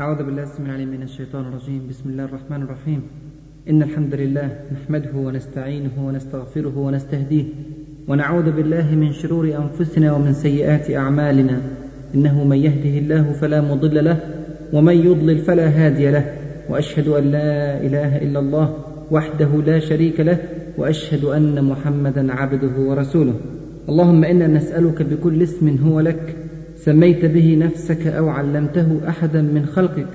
أعوذ 0.00 0.16
بالله 0.16 0.42
السميع 0.42 0.70
العليم 0.70 0.88
من 0.88 1.02
الشيطان 1.02 1.44
الرجيم. 1.44 1.86
بسم 1.90 2.10
الله 2.10 2.24
الرحمن 2.24 2.62
الرحيم. 2.62 3.02
إن 3.70 3.82
الحمد 3.82 4.14
لله 4.14 4.48
نحمده 4.72 5.16
ونستعينه 5.16 6.06
ونستغفره 6.06 6.78
ونستهديه 6.78 7.44
ونعوذ 8.08 8.50
بالله 8.52 8.94
من 8.94 9.12
شرور 9.12 9.44
أنفسنا 9.44 10.12
ومن 10.12 10.32
سيئات 10.32 10.90
أعمالنا. 10.90 11.60
إنه 12.14 12.44
من 12.44 12.56
يهده 12.56 12.98
الله 12.98 13.32
فلا 13.32 13.60
مضل 13.60 14.04
له 14.04 14.20
ومن 14.72 14.96
يضلل 14.96 15.38
فلا 15.38 15.68
هادي 15.68 16.10
له. 16.10 16.24
وأشهد 16.68 17.08
أن 17.08 17.24
لا 17.24 17.80
إله 17.86 18.16
إلا 18.16 18.38
الله 18.38 18.76
وحده 19.10 19.62
لا 19.66 19.78
شريك 19.78 20.20
له 20.20 20.38
وأشهد 20.78 21.24
أن 21.24 21.64
محمدا 21.64 22.32
عبده 22.32 22.74
ورسوله. 22.80 23.34
اللهم 23.88 24.24
إنا 24.24 24.46
نسألك 24.46 25.02
بكل 25.02 25.42
اسم 25.42 25.76
هو 25.84 26.00
لك 26.00 26.36
سميت 26.84 27.24
به 27.24 27.56
نفسك 27.60 28.06
أو 28.06 28.28
علمته 28.28 29.00
أحدا 29.08 29.42
من 29.42 29.66
خلقك 29.66 30.06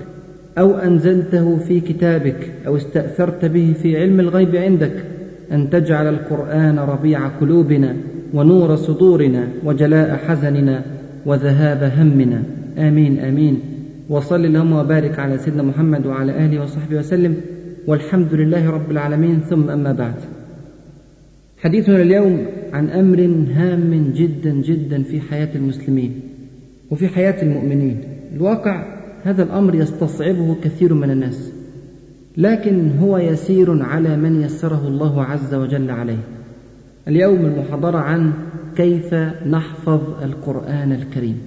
أو 0.58 0.74
أنزلته 0.74 1.56
في 1.56 1.80
كتابك 1.80 2.52
أو 2.66 2.76
استأثرت 2.76 3.44
به 3.44 3.74
في 3.82 3.96
علم 3.96 4.20
الغيب 4.20 4.56
عندك 4.56 4.92
أن 5.52 5.70
تجعل 5.70 6.08
القرآن 6.08 6.78
ربيع 6.78 7.28
قلوبنا 7.28 7.96
ونور 8.34 8.76
صدورنا 8.76 9.48
وجلاء 9.64 10.16
حزننا 10.16 10.82
وذهاب 11.26 11.92
همنا. 11.98 12.42
آمين 12.78 13.18
آمين. 13.18 13.60
وصل 14.08 14.44
اللهم 14.44 14.72
وبارك 14.72 15.18
على 15.18 15.38
سيدنا 15.38 15.62
محمد 15.62 16.06
وعلى 16.06 16.44
آله 16.44 16.62
وصحبه 16.62 16.98
وسلم. 16.98 17.36
والحمد 17.86 18.34
لله 18.34 18.70
رب 18.70 18.90
العالمين. 18.90 19.40
ثم 19.50 19.70
أما 19.70 19.92
بعد. 19.92 20.14
حديثنا 21.58 22.02
اليوم 22.02 22.46
عن 22.72 22.88
أمر 22.88 23.20
هام 23.54 24.12
جدا 24.16 24.50
جدا 24.50 25.02
في 25.02 25.20
حياة 25.20 25.48
المسلمين. 25.54 26.20
وفي 26.90 27.08
حياة 27.08 27.42
المؤمنين. 27.42 28.00
الواقع 28.36 28.96
هذا 29.24 29.42
الأمر 29.42 29.74
يستصعبه 29.74 30.56
كثير 30.62 30.94
من 30.94 31.10
الناس. 31.10 31.52
لكن 32.36 32.90
هو 32.98 33.18
يسير 33.18 33.82
على 33.82 34.16
من 34.16 34.42
يسره 34.42 34.88
الله 34.88 35.22
عز 35.22 35.54
وجل 35.54 35.90
عليه. 35.90 36.18
اليوم 37.08 37.46
المحاضرة 37.46 37.98
عن 37.98 38.32
كيف 38.76 39.14
نحفظ 39.46 40.00
القرآن 40.22 40.92
الكريم. 40.92 41.38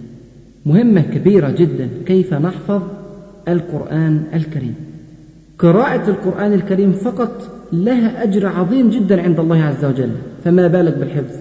مهمة 0.66 1.02
كبيرة 1.02 1.52
جدا. 1.52 1.90
كيف 2.06 2.34
نحفظ 2.34 2.82
القرآن 3.48 4.24
الكريم. 4.34 4.76
قراءة 5.60 6.10
القرآن 6.10 6.54
الكريم 6.54 6.92
فقط 6.92 7.52
لها 7.74 8.24
أجر 8.24 8.48
عظيم 8.48 8.90
جدا 8.90 9.22
عند 9.22 9.40
الله 9.40 9.64
عز 9.64 9.86
وجل. 9.86 10.12
فما 10.44 10.68
بالك 10.68 10.98
بالحفظ؟ 10.98 11.36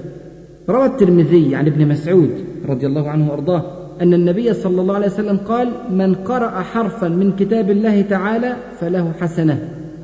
روى 0.68 0.86
الترمذي 0.86 1.54
عن 1.54 1.66
ابن 1.66 1.88
مسعود 1.88 2.30
رضي 2.68 2.86
الله 2.86 3.10
عنه 3.10 3.30
وأرضاه. 3.30 3.77
أن 4.02 4.14
النبي 4.14 4.54
صلى 4.54 4.80
الله 4.80 4.94
عليه 4.94 5.06
وسلم 5.06 5.36
قال 5.36 5.68
من 5.90 6.14
قرأ 6.14 6.50
حرفا 6.50 7.08
من 7.08 7.32
كتاب 7.38 7.70
الله 7.70 8.02
تعالى 8.02 8.56
فله 8.80 9.12
حسنة 9.20 9.58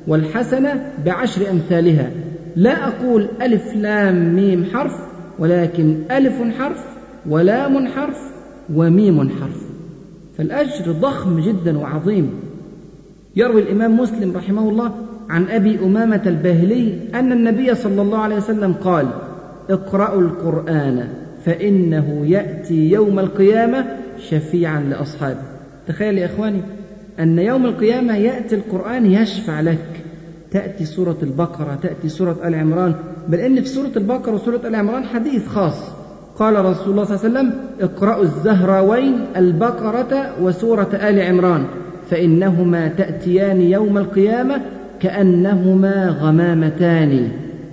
والحسنة 0.07 0.93
بعشر 1.07 1.51
أمثالها. 1.51 2.11
لا 2.57 2.89
أقول 2.89 3.29
ألف 3.43 3.77
لام 3.77 4.35
ميم 4.35 4.65
حرف 4.73 4.93
ولكن 5.39 5.97
ألف 6.11 6.35
حرف 6.59 6.85
ولام 7.29 7.87
حرف 7.87 8.19
وميم 8.75 9.29
حرف. 9.29 9.63
فالأجر 10.39 10.93
ضخم 10.93 11.41
جدا 11.41 11.79
وعظيم. 11.79 12.31
يروي 13.37 13.63
الإمام 13.63 13.97
مسلم 13.97 14.37
رحمه 14.37 14.69
الله 14.69 14.93
عن 15.31 15.45
أبي 15.45 15.79
أمامة 15.79 16.23
الباهلي 16.27 16.99
أن 17.15 17.33
النبي 17.33 17.75
صلى 17.75 18.03
الله 18.03 18.19
عليه 18.19 18.37
وسلم 18.37 18.73
قال 18.73 19.07
اقرأوا 19.71 20.21
القرآن. 20.21 21.09
فإنه 21.45 22.27
يأتي 22.27 22.91
يوم 22.91 23.19
القيامة 23.19 23.85
شفيعا 24.19 24.81
لأصحابه. 24.81 25.43
تخيل 25.89 26.19
يا 26.19 26.27
إخواني 26.27 26.61
أن 27.21 27.39
يوم 27.39 27.67
القيامة 27.67 28.17
يأتي 28.17 28.55
القرآن 28.55 29.07
يشفع 29.07 29.61
لك. 29.61 29.87
تأتي 30.51 30.85
سورة 30.85 31.17
البقرة 31.23 31.79
تأتي 31.83 32.09
سورة 32.09 32.37
آل 32.45 32.55
عمران. 32.55 32.95
بل 33.29 33.39
إن 33.39 33.61
في 33.61 33.69
سورة 33.69 33.91
البقرة 33.97 34.35
وسورة 34.35 34.61
آل 34.65 34.75
عمران 34.75 35.05
حديث 35.05 35.47
خاص. 35.47 35.83
قال 36.39 36.65
رسول 36.65 36.91
الله 36.91 37.05
صلى 37.05 37.17
الله 37.17 37.39
عليه 37.39 37.49
وسلم 37.49 37.53
اقرأوا 37.81 38.23
الزهراوين 38.23 39.15
البقرة 39.37 40.43
وسورة 40.43 40.91
آل 40.95 41.21
عمران. 41.21 41.65
فإنهما 42.11 42.89
تأتيان 42.89 43.61
يوم 43.61 43.99
القيامة 43.99 44.61
كأنهما 45.01 46.09
غمامتان 46.21 47.29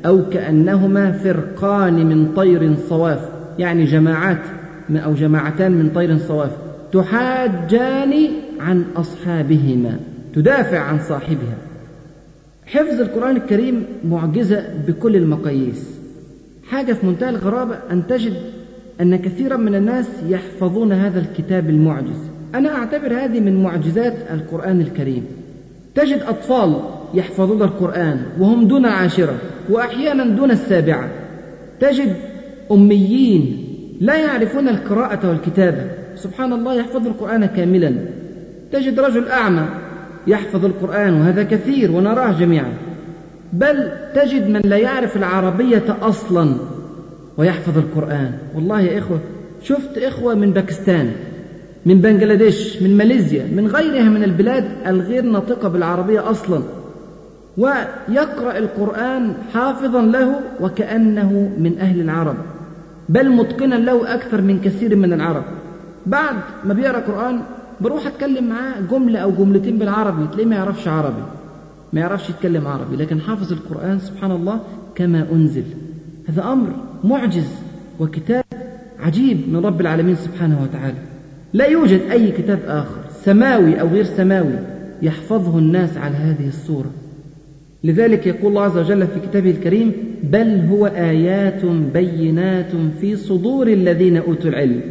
أو 0.06 0.30
كأنهما 0.30 1.12
فرقان 1.12 2.06
من 2.06 2.34
طير 2.36 2.74
صواف. 2.90 3.41
يعني 3.60 3.86
جماعات 3.86 4.42
أو 4.90 5.14
جماعتان 5.14 5.72
من 5.72 5.90
طير 5.96 6.18
صواف 6.18 6.52
تحاجان 6.94 8.14
عن 8.60 8.86
أصحابهما 8.96 10.00
تدافع 10.36 10.80
عن 10.80 11.00
صاحبها. 11.00 11.58
حفظ 12.66 13.02
القرآن 13.02 13.36
الكريم 13.36 13.86
معجزة 14.06 14.66
بكل 14.88 15.16
المقاييس. 15.16 16.00
حاجة 16.70 16.94
في 16.94 17.06
منتهى 17.06 17.30
الغرابة 17.30 17.76
أن 17.92 18.08
تجد 18.08 18.34
أن 19.02 19.16
كثيرا 19.16 19.58
من 19.58 19.76
الناس 19.76 20.08
يحفظون 20.28 20.92
هذا 20.92 21.20
الكتاب 21.20 21.70
المعجز. 21.70 22.30
أنا 22.56 22.76
أعتبر 22.76 23.14
هذه 23.14 23.40
من 23.40 23.64
معجزات 23.64 24.14
القرآن 24.34 24.82
الكريم. 24.82 25.26
تجد 25.96 26.22
أطفال 26.22 26.80
يحفظون 27.14 27.62
القرآن 27.62 28.22
وهم 28.40 28.68
دون 28.68 28.86
العاشرة 28.86 29.36
وأحيانا 29.70 30.36
دون 30.36 30.52
السابعة. 30.52 31.10
تجد 31.80 32.16
أميين 32.72 33.68
لا 34.02 34.18
يعرفون 34.18 34.70
القراءة 34.70 35.30
والكتابة. 35.30 35.86
سبحان 36.16 36.54
الله 36.54 36.74
يحفظ 36.74 37.08
القرآن 37.08 37.46
كاملا. 37.46 37.96
تجد 38.72 39.00
رجل 39.00 39.28
أعمى 39.28 39.66
يحفظ 40.28 40.66
القرآن 40.66 41.14
وهذا 41.14 41.44
كثير 41.44 41.92
ونراه 41.92 42.40
جميعا. 42.40 42.74
بل 43.54 43.92
تجد 44.16 44.50
من 44.50 44.62
لا 44.64 44.78
يعرف 44.78 45.18
العربية 45.18 45.98
أصلا 46.02 46.56
ويحفظ 47.38 47.78
القرآن. 47.78 48.32
والله 48.56 48.82
يا 48.82 49.00
إخوة 49.00 49.20
شفت 49.64 49.98
إخوة 49.98 50.36
من 50.36 50.52
باكستان 50.52 51.12
من 51.86 52.02
بنغلاديش 52.02 52.82
من 52.82 52.98
ماليزيا 52.98 53.46
من 53.56 53.68
غيرها 53.68 54.10
من 54.10 54.24
البلاد 54.24 54.66
الغير 54.88 55.24
ناطقة 55.24 55.70
بالعربية 55.70 56.30
أصلا. 56.30 56.62
ويقرأ 57.58 58.58
القرآن 58.58 59.34
حافظا 59.54 60.02
له 60.02 60.40
وكأنه 60.62 61.52
من 61.60 61.78
أهل 61.80 62.02
العرب. 62.02 62.36
بل 63.12 63.30
متقنا 63.30 63.76
له 63.76 64.14
أكثر 64.14 64.42
من 64.42 64.60
كثير 64.60 64.96
من 64.96 65.14
العرب. 65.14 65.44
بعد 66.06 66.36
ما 66.66 66.74
بيقرأ 66.74 67.00
قرآن 67.00 67.42
بروح 67.82 68.08
أتكلم 68.08 68.50
معاه 68.50 68.82
جملة 68.92 69.20
أو 69.20 69.32
جملتين 69.32 69.78
بالعربي 69.78 70.28
تلاقيه 70.28 70.46
ما 70.46 70.56
يعرفش 70.56 70.88
عربي 70.88 71.24
ما 71.94 72.00
يعرفش 72.00 72.30
يتكلم 72.30 72.68
عربي. 72.68 72.96
لكن 72.96 73.22
حافظ 73.22 73.52
القرآن 73.52 74.00
سبحان 74.00 74.32
الله 74.32 74.60
كما 74.96 75.28
أنزل. 75.32 75.64
هذا 76.30 76.44
أمر 76.44 76.68
معجز 77.04 77.50
وكتاب 78.00 78.44
عجيب 79.00 79.54
من 79.54 79.66
رب 79.66 79.82
العالمين 79.82 80.16
سبحانه 80.16 80.60
وتعالى. 80.64 80.98
لا 81.54 81.66
يوجد 81.66 82.02
أي 82.12 82.32
كتاب 82.32 82.60
آخر 82.68 83.02
سماوي 83.24 83.82
أو 83.82 83.88
غير 83.88 84.04
سماوي 84.04 84.56
يحفظه 85.02 85.58
الناس 85.60 85.98
على 85.98 86.16
هذه 86.16 86.48
الصورة. 86.48 86.92
لذلك 87.84 88.28
يقول 88.28 88.48
الله 88.48 88.64
عز 88.64 88.78
وجل 88.78 89.08
في 89.08 89.20
كتابه 89.30 89.52
الكريم 89.52 89.94
بل 90.24 90.62
هو 90.72 90.88
آيات 90.88 91.66
بينات 91.94 92.72
في 93.02 93.16
صدور 93.16 93.68
الذين 93.68 94.18
أوتوا 94.18 94.50
العلم 94.50 94.82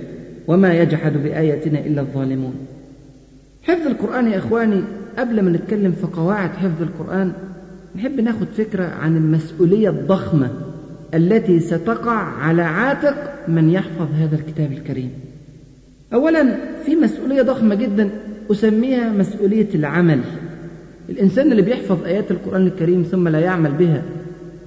وما 0.46 0.74
يجحد 0.74 1.12
بآياتنا 1.22 1.78
إلا 1.78 2.00
الظالمون. 2.00 2.54
حفظ 3.62 3.86
القرآن 3.86 4.30
يا 4.30 4.38
إخواني 4.38 4.82
قبل 5.18 5.42
ما 5.42 5.50
نتكلم 5.50 5.92
في 5.92 6.06
قواعد 6.06 6.50
حفظ 6.50 6.82
القرآن 6.82 7.32
نحب 7.96 8.20
ناخد 8.20 8.46
فكرة 8.56 8.84
عن 8.84 9.16
المسؤولية 9.16 9.88
الضخمة 9.88 10.50
التي 11.14 11.60
ستقع 11.60 12.16
على 12.16 12.62
عاتق 12.62 13.14
من 13.48 13.70
يحفظ 13.70 14.08
هذا 14.14 14.36
الكتاب 14.36 14.72
الكريم. 14.72 15.10
أولا 16.12 16.56
في 16.86 16.96
مسؤولية 16.96 17.42
ضخمة 17.42 17.74
جدا 17.74 18.10
أسميها 18.50 19.12
مسؤولية 19.12 19.68
العمل. 19.74 20.20
الإنسان 21.10 21.52
اللي 21.52 21.62
بيحفظ 21.62 22.04
آيات 22.04 22.30
القرآن 22.30 22.66
الكريم 22.66 23.02
ثم 23.02 23.28
لا 23.28 23.38
يعمل 23.38 23.70
بها 23.72 24.02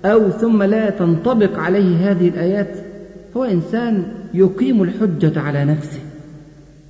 أو 0.05 0.29
ثم 0.29 0.63
لا 0.63 0.89
تنطبق 0.89 1.59
عليه 1.59 2.11
هذه 2.11 2.27
الآيات 2.27 2.77
هو 3.37 3.43
إنسان 3.43 4.03
يقيم 4.33 4.83
الحجة 4.83 5.39
على 5.39 5.65
نفسه. 5.65 5.99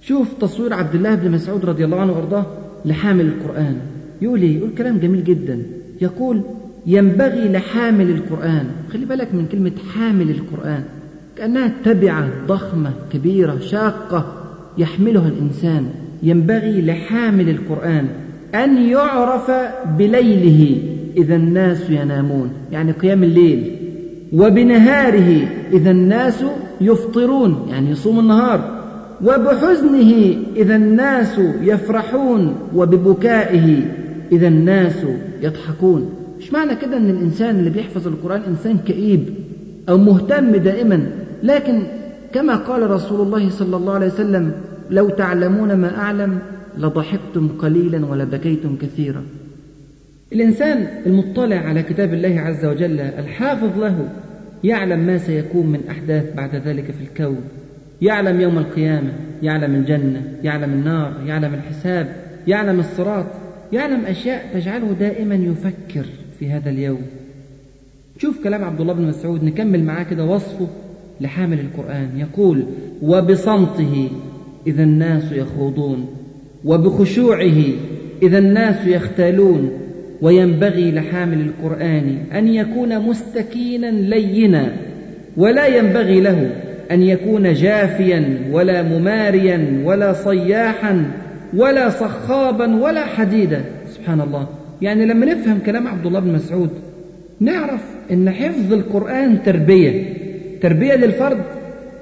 شوف 0.01 0.27
تصوير 0.41 0.73
عبد 0.73 0.95
الله 0.95 1.15
بن 1.15 1.31
مسعود 1.31 1.65
رضي 1.65 1.85
الله 1.85 1.99
عنه 1.99 2.13
وأرضاه 2.13 2.45
لحامل 2.85 3.25
القرآن. 3.25 3.77
يقول 4.21 4.41
إيه؟ 4.41 4.57
يقول 4.57 4.69
كلام 4.77 4.97
جميل 4.97 5.23
جدا. 5.23 5.61
يقول 6.01 6.41
ينبغي 6.85 7.49
لحامل 7.49 8.09
القرآن. 8.09 8.65
خلي 8.93 9.05
بالك 9.05 9.33
من 9.33 9.45
كلمة 9.51 9.71
حامل 9.93 10.29
القرآن. 10.29 10.83
كأنها 11.37 11.71
تبعة 11.85 12.29
ضخمة 12.47 12.91
كبيرة 13.13 13.59
شاقة 13.59 14.33
يحملها 14.77 15.27
الإنسان. 15.27 15.89
ينبغي 16.23 16.81
لحامل 16.81 17.49
القرآن. 17.49 18.07
أن 18.55 18.77
يعرف 18.77 19.51
بليله 19.97 20.77
إذا 21.17 21.35
الناس 21.35 21.89
ينامون 21.89 22.49
يعني 22.71 22.91
قيام 22.91 23.23
الليل 23.23 23.75
وبنهاره 24.33 25.47
إذا 25.73 25.91
الناس 25.91 26.43
يفطرون 26.81 27.67
يعني 27.69 27.89
يصوم 27.89 28.19
النهار 28.19 28.83
وبحزنه 29.21 30.35
إذا 30.55 30.75
الناس 30.75 31.39
يفرحون 31.61 32.55
وببكائه 32.75 33.79
إذا 34.31 34.47
الناس 34.47 35.05
يضحكون. 35.41 36.09
مش 36.39 36.53
معنى 36.53 36.75
كده 36.75 36.97
أن 36.97 37.09
الإنسان 37.09 37.59
اللي 37.59 37.69
بيحفظ 37.69 38.07
القرآن 38.07 38.41
إنسان 38.47 38.77
كئيب 38.77 39.25
أو 39.89 39.97
مهتم 39.97 40.51
دائما؟ 40.51 41.07
لكن 41.43 41.83
كما 42.33 42.55
قال 42.55 42.89
رسول 42.89 43.21
الله 43.21 43.49
صلى 43.49 43.77
الله 43.77 43.93
عليه 43.93 44.07
وسلم 44.07 44.51
لو 44.89 45.09
تعلمون 45.09 45.73
ما 45.73 45.97
أعلم 45.97 46.39
لضحكتم 46.77 47.47
قليلا 47.47 48.05
ولبكيتم 48.05 48.75
كثيرا. 48.75 49.23
الإنسان 50.33 50.87
المطلع 51.05 51.55
على 51.55 51.83
كتاب 51.83 52.13
الله 52.13 52.39
عز 52.39 52.65
وجل 52.65 52.99
الحافظ 52.99 53.79
له 53.79 54.09
يعلم 54.63 54.99
ما 54.99 55.17
سيكون 55.17 55.67
من 55.67 55.79
أحداث 55.89 56.35
بعد 56.35 56.55
ذلك 56.55 56.91
في 56.91 57.01
الكون. 57.03 57.41
يعلم 58.01 58.41
يوم 58.41 58.57
القيامة 58.57 59.13
يعلم 59.43 59.75
الجنة 59.75 60.21
يعلم 60.43 60.73
النار 60.73 61.13
يعلم 61.25 61.53
الحساب 61.53 62.15
يعلم 62.47 62.79
الصراط 62.79 63.25
يعلم 63.73 64.05
أشياء 64.05 64.49
تجعله 64.53 64.93
دائما 64.99 65.35
يفكر 65.35 66.05
في 66.39 66.51
هذا 66.51 66.69
اليوم. 66.69 67.01
شوف 68.17 68.43
كلام 68.43 68.63
عبد 68.63 68.81
الله 68.81 68.93
بن 68.93 69.07
مسعود 69.07 69.43
نكمل 69.43 69.83
معاه 69.83 70.03
كده 70.03 70.25
وصفه 70.25 70.67
لحامل 71.21 71.59
القرآن. 71.59 72.09
يقول 72.17 72.63
وبصمته 73.01 74.09
إذا 74.67 74.83
الناس 74.83 75.31
يخوضون. 75.31 76.07
وبخشوعه 76.65 77.61
إذا 78.23 78.37
الناس 78.37 78.87
يختالون 78.87 79.71
وينبغي 80.21 80.91
لحامل 80.91 81.41
القرآن 81.41 82.17
أن 82.33 82.47
يكون 82.47 82.99
مستكينا 82.99 83.91
لينا 83.91 84.73
ولا 85.37 85.67
ينبغي 85.67 86.21
له 86.21 86.49
أن 86.91 87.01
يكون 87.01 87.53
جافيا 87.53 88.37
ولا 88.51 88.81
مماريا 88.81 89.81
ولا 89.85 90.13
صياحا 90.13 91.05
ولا 91.53 91.89
صخابا 91.89 92.75
ولا 92.75 93.05
حديدا. 93.05 93.61
سبحان 93.87 94.21
الله. 94.21 94.47
يعني 94.81 95.05
لما 95.05 95.25
نفهم 95.25 95.59
كلام 95.65 95.87
عبد 95.87 96.05
الله 96.05 96.19
بن 96.19 96.33
مسعود 96.33 96.69
نعرف 97.39 97.81
أن 98.11 98.29
حفظ 98.29 98.73
القرآن 98.73 99.43
تربية 99.43 100.03
تربية 100.61 100.95
للفرد 100.95 101.41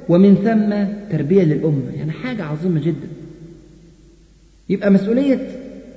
ومن 0.10 0.36
ثم 0.36 0.94
تربية 1.18 1.44
للأمة. 1.44 1.92
يعني 1.98 2.12
حاجة 2.12 2.44
عظيمة 2.44 2.82
جدا. 2.82 3.08
يبقى 4.72 4.92
مسؤولية 4.92 5.40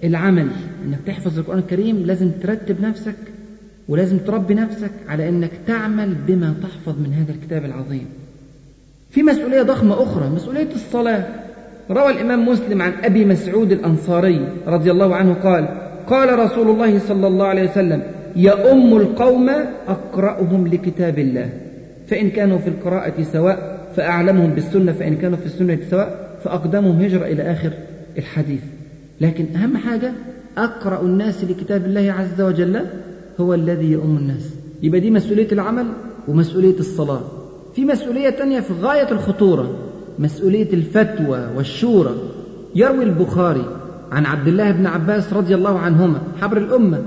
العمل 0.04 0.48
إنك 0.86 0.98
تحفظ 1.06 1.38
القرآن 1.38 1.58
الكريم 1.58 2.02
لازم 2.06 2.30
ترتب 2.30 2.80
نفسك 2.80 3.14
ولازم 3.88 4.18
تربي 4.18 4.54
نفسك 4.54 4.90
على 5.08 5.28
إنك 5.28 5.50
تعمل 5.66 6.14
بما 6.26 6.54
تحفظ 6.62 6.98
من 6.98 7.12
هذا 7.12 7.32
الكتاب 7.32 7.64
العظيم. 7.64 8.06
في 9.10 9.22
مسؤولية 9.22 9.62
ضخمة 9.62 10.02
أخرى 10.02 10.28
مسؤولية 10.28 10.68
الصلاة. 10.74 11.26
روى 11.90 12.10
الإمام 12.12 12.48
مسلم 12.48 12.82
عن 12.82 12.92
أبي 13.04 13.24
مسعود 13.24 13.72
الأنصاري 13.72 14.48
رضي 14.66 14.90
الله 14.90 15.14
عنه 15.14 15.34
قال 15.34 15.68
قال 16.06 16.38
رسول 16.38 16.70
الله 16.70 16.98
صلى 16.98 17.26
الله 17.26 17.46
عليه 17.46 17.70
وسلم 17.70 18.02
يؤم 18.36 18.96
القوم 18.96 19.50
أقرأهم 19.88 20.66
لكتاب 20.66 21.18
الله. 21.18 21.48
فإن 22.06 22.30
كانوا 22.30 22.58
في 22.58 22.68
القراءة 22.68 23.22
سواء 23.22 23.80
فأعلمهم 23.96 24.50
بالسنة 24.50 24.92
فإن 24.92 25.16
كانوا 25.16 25.38
في 25.38 25.46
السنة 25.46 25.78
سواء 25.90 26.38
فأقدمهم 26.44 27.00
هجرة 27.00 27.26
إلى 27.26 27.42
آخر. 27.42 27.72
الحديث. 28.18 28.62
لكن 29.20 29.56
أهم 29.56 29.76
حاجة 29.76 30.12
أقرأ 30.58 31.02
الناس 31.02 31.44
لكتاب 31.44 31.86
الله 31.86 32.12
عز 32.12 32.40
وجل 32.40 32.80
هو 33.40 33.54
الذي 33.54 33.92
يؤم 33.92 34.16
الناس. 34.16 34.54
يبقى 34.82 35.00
دي 35.00 35.10
مسؤولية 35.10 35.48
العمل 35.52 35.86
ومسؤولية 36.28 36.78
الصلاة. 36.78 37.20
في 37.74 37.84
مسؤولية 37.84 38.30
تانية 38.30 38.60
في 38.60 38.72
غاية 38.72 39.10
الخطورة 39.10 39.78
مسؤولية 40.18 40.72
الفتوى 40.72 41.48
والشورى. 41.56 42.14
يروي 42.74 43.04
البخاري 43.04 43.64
عن 44.12 44.26
عبد 44.26 44.48
الله 44.48 44.70
بن 44.70 44.86
عباس 44.86 45.32
رضي 45.32 45.54
الله 45.54 45.78
عنهما 45.78 46.18
حبر 46.40 46.56
الأمة. 46.56 47.02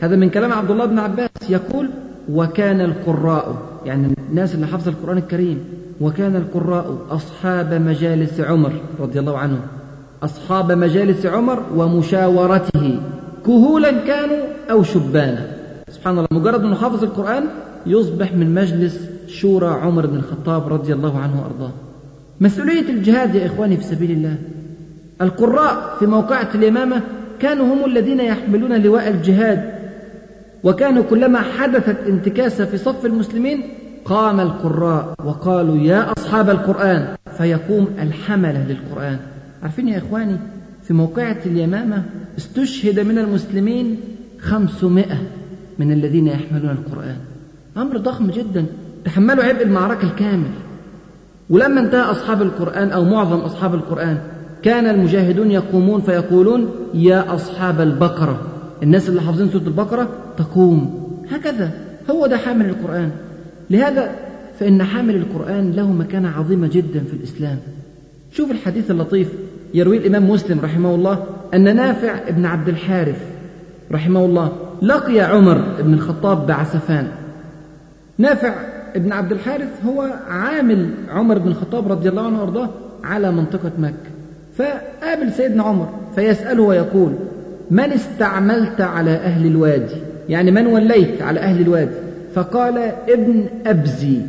هذا 0.00 0.16
من 0.16 0.30
كلام 0.30 0.52
عبد 0.52 0.70
الله 0.70 0.86
بن 0.86 0.98
عباس. 0.98 1.30
يقول 1.48 1.90
وكان 2.30 2.80
القراء 2.80 3.62
يعني 3.86 4.14
الناس 4.30 4.54
اللي 4.54 4.66
حفظ 4.66 4.88
القرآن 4.88 5.18
الكريم 5.18 5.64
وكان 6.00 6.36
القراء 6.36 7.06
أصحاب 7.10 7.74
مجالس 7.74 8.40
عمر 8.40 8.72
رضي 9.00 9.18
الله 9.18 9.38
عنه. 9.38 9.60
أصحاب 10.22 10.72
مجالس 10.72 11.26
عمر 11.26 11.62
ومشاورته 11.76 13.00
كهولا 13.46 13.90
كانوا 13.90 14.42
أو 14.70 14.82
شبانا. 14.82 15.46
سبحان 15.88 16.18
الله 16.18 16.28
مجرد 16.30 16.64
أنه 16.64 16.74
حافظ 16.74 17.04
القرآن 17.04 17.44
يصبح 17.86 18.32
من 18.32 18.54
مجلس 18.54 19.08
شورى 19.28 19.66
عمر 19.66 20.06
بن 20.06 20.16
الخطاب 20.16 20.72
رضي 20.72 20.92
الله 20.92 21.18
عنه 21.18 21.42
وأرضاه. 21.42 21.72
مسؤولية 22.40 22.88
الجهاد 22.88 23.34
يا 23.34 23.46
إخواني 23.46 23.76
في 23.76 23.82
سبيل 23.82 24.10
الله. 24.10 24.36
القراء 25.20 25.96
في 25.98 26.06
موقعة 26.06 26.48
الإمامة 26.54 27.00
كانوا 27.40 27.74
هم 27.74 27.84
الذين 27.84 28.20
يحملون 28.20 28.82
لواء 28.82 29.08
الجهاد 29.08 29.72
وكانوا 30.64 31.02
كلما 31.02 31.38
حدثت 31.38 31.96
انتكاسة 32.08 32.64
في 32.64 32.78
صف 32.78 33.06
المسلمين 33.06 33.62
قام 34.04 34.40
القراء 34.40 35.14
وقالوا 35.24 35.76
يا 35.76 36.12
أصحاب 36.12 36.50
القرآن 36.50 37.16
فيقوم 37.38 37.88
الحملة 38.02 38.66
للقرآن. 38.68 39.18
عارفين 39.62 39.88
يا 39.88 39.98
إخواني 39.98 40.36
في 40.82 40.94
موقعة 40.94 41.38
اليمامة 41.46 42.04
استشهد 42.38 43.00
من 43.00 43.18
المسلمين 43.18 43.96
خمسمائة 44.38 45.22
من 45.78 45.92
الذين 45.92 46.26
يحملون 46.26 46.70
القرآن. 46.70 47.16
أمر 47.76 47.96
ضخم 47.96 48.30
جدا 48.30 48.66
تحملوا 49.04 49.44
عبء 49.44 49.62
المعركة 49.62 50.04
الكامل. 50.04 50.50
ولما 51.50 51.80
انتهى 51.80 52.00
أصحاب 52.00 52.42
القرآن 52.42 52.90
أو 52.90 53.04
معظم 53.04 53.38
أصحاب 53.38 53.74
القرآن 53.74 54.18
كان 54.62 54.86
المجاهدون 54.86 55.50
يقومون 55.50 56.00
فيقولون 56.00 56.70
يا 56.94 57.34
أصحاب 57.34 57.80
البقرة. 57.80 58.40
الناس 58.82 59.08
اللي 59.08 59.20
حافظين 59.20 59.48
سورة 59.50 59.62
البقرة 59.62 60.08
تقوم. 60.36 61.08
هكذا 61.30 61.70
هو 62.10 62.26
ده 62.26 62.36
حامل 62.36 62.66
القرآن. 62.66 63.10
لهذا 63.70 64.10
فإن 64.60 64.82
حامل 64.82 65.16
القرآن 65.16 65.72
له 65.72 65.92
مكانة 65.92 66.28
عظيمة 66.28 66.66
جدا 66.66 67.00
في 67.00 67.14
الإسلام. 67.14 67.58
شوف 68.32 68.50
الحديث 68.50 68.90
اللطيف. 68.90 69.28
يروي 69.74 69.96
الإمام 69.96 70.30
مسلم 70.30 70.60
رحمه 70.60 70.94
الله 70.94 71.24
أن 71.54 71.76
نافع 71.76 72.14
ابن 72.28 72.46
عبد 72.46 72.68
الحارث 72.68 73.22
رحمه 73.92 74.24
الله 74.24 74.52
لقي 74.82 75.20
عمر 75.20 75.64
بن 75.82 75.94
الخطاب 75.94 76.46
بعسفان. 76.46 77.08
نافع 78.18 78.54
ابن 78.96 79.12
عبد 79.12 79.32
الحارث 79.32 79.84
هو 79.86 80.08
عامل 80.28 80.90
عمر 81.08 81.38
بن 81.38 81.48
الخطاب 81.48 81.92
رضي 81.92 82.08
الله 82.08 82.26
عنه 82.26 82.40
وأرضاه 82.40 82.70
على 83.04 83.32
منطقة 83.32 83.72
مكة. 83.78 84.12
فقابل 84.56 85.32
سيدنا 85.32 85.62
عمر 85.62 85.88
فيسأله 86.14 86.62
ويقول 86.62 87.12
من 87.70 87.92
استعملت 87.92 88.80
على 88.80 89.10
أهل 89.10 89.46
الوادي؟ 89.46 89.96
يعني 90.28 90.50
من 90.50 90.66
وليت 90.66 91.22
على 91.22 91.40
أهل 91.40 91.60
الوادي؟ 91.60 91.94
فقال 92.34 92.78
ابن 93.08 93.46
أبزي 93.66 94.20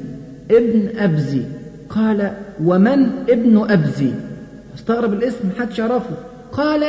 ابن 0.51 0.89
أبزي. 0.97 1.41
قال 1.89 2.31
ومن 2.63 3.09
ابن 3.29 3.65
أبزي؟ 3.69 4.11
استغرب 4.75 5.13
الاسم 5.13 5.49
محدش 5.55 5.79
يعرفه. 5.79 6.15
قال 6.51 6.83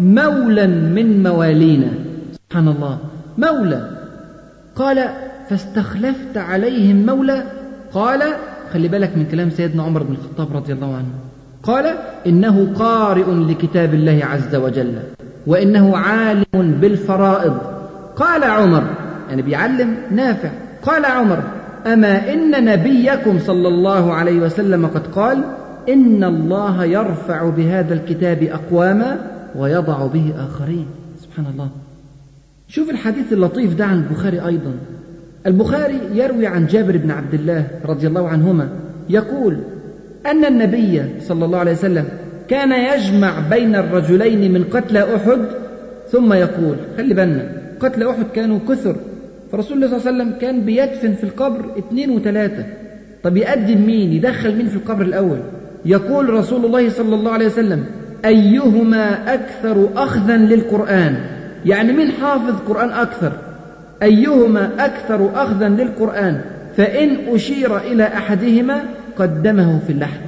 مولى 0.00 0.66
من 0.66 1.22
موالينا. 1.22 1.90
سبحان 2.32 2.68
الله. 2.68 2.98
مولى 3.38 3.90
قال 4.76 5.08
فاستخلفت 5.50 6.36
عليهم 6.36 7.06
مولى 7.06 7.42
قال 7.92 8.22
خلي 8.72 8.88
بالك 8.88 9.16
من 9.16 9.26
كلام 9.26 9.50
سيدنا 9.50 9.82
عمر 9.82 10.02
بن 10.02 10.14
الخطاب 10.14 10.56
رضي 10.56 10.72
الله 10.72 10.96
عنه. 10.96 11.08
قال 11.62 11.94
إنه 12.26 12.72
قارئ 12.78 13.34
لكتاب 13.34 13.94
الله 13.94 14.20
عز 14.24 14.54
وجل 14.54 14.98
وإنه 15.46 15.96
عالم 15.96 16.72
بالفرائض. 16.80 17.58
قال 18.16 18.44
عمر 18.44 18.84
يعني 19.28 19.42
بيعلم 19.42 19.96
نافع. 20.10 20.50
قال 20.82 21.04
عمر 21.04 21.42
أما 21.86 22.32
إن 22.32 22.64
نبيكم 22.64 23.38
صلى 23.38 23.68
الله 23.68 24.14
عليه 24.14 24.40
وسلم 24.40 24.86
قد 24.86 25.06
قال 25.06 25.44
إن 25.88 26.24
الله 26.24 26.84
يرفع 26.84 27.50
بهذا 27.50 27.94
الكتاب 27.94 28.42
أقواما 28.42 29.30
ويضع 29.56 30.06
به 30.06 30.32
آخرين. 30.38 30.86
سبحان 31.22 31.46
الله. 31.52 31.68
شوف 32.68 32.90
الحديث 32.90 33.32
اللطيف 33.32 33.74
ده 33.74 33.84
عن 33.84 33.98
البخاري 33.98 34.46
أيضا. 34.46 34.74
البخاري 35.46 36.00
يروي 36.14 36.46
عن 36.46 36.66
جابر 36.66 36.96
بن 36.96 37.10
عبد 37.10 37.34
الله 37.34 37.66
رضي 37.84 38.06
الله 38.06 38.28
عنهما 38.28 38.68
يقول 39.08 39.56
أن 40.26 40.44
النبي 40.44 41.02
صلى 41.20 41.44
الله 41.44 41.58
عليه 41.58 41.72
وسلم 41.72 42.08
كان 42.48 42.72
يجمع 42.72 43.48
بين 43.50 43.74
الرجلين 43.74 44.52
من 44.52 44.64
قتلى 44.64 45.16
أحد 45.16 45.40
ثم 46.08 46.32
يقول 46.32 46.76
خلي 46.96 47.14
بالنا 47.14 47.52
قتلى 47.80 48.10
أحد 48.10 48.24
كانوا 48.34 48.58
كثر. 48.68 48.96
فرسول 49.52 49.76
الله 49.76 49.98
صلى 49.98 50.10
الله 50.10 50.22
عليه 50.22 50.22
وسلم 50.24 50.40
كان 50.40 50.60
بيدفن 50.60 51.12
في 51.12 51.24
القبر 51.24 51.64
اثنين 51.78 52.10
وثلاثة. 52.10 52.66
طب 53.22 53.36
يقدم 53.36 53.86
مين؟ 53.86 54.12
يدخل 54.12 54.56
مين 54.56 54.66
في 54.66 54.76
القبر 54.76 55.02
الأول؟ 55.02 55.38
يقول 55.84 56.30
رسول 56.30 56.64
الله 56.64 56.90
صلى 56.90 57.14
الله 57.14 57.32
عليه 57.32 57.46
وسلم 57.46 57.84
أيهما 58.24 59.34
أكثر 59.34 59.88
أخذا 59.96 60.36
للقرآن؟ 60.36 61.14
يعني 61.66 61.92
مين 61.92 62.10
حافظ 62.10 62.54
قرآن 62.68 62.90
أكثر؟ 62.90 63.32
أيهما 64.02 64.70
أكثر 64.78 65.30
أخذا 65.34 65.68
للقرآن؟ 65.68 66.40
فإن 66.76 67.16
أشير 67.28 67.78
إلى 67.78 68.04
أحدهما 68.04 68.82
قدمه 69.16 69.78
في 69.86 69.92
اللحد. 69.92 70.20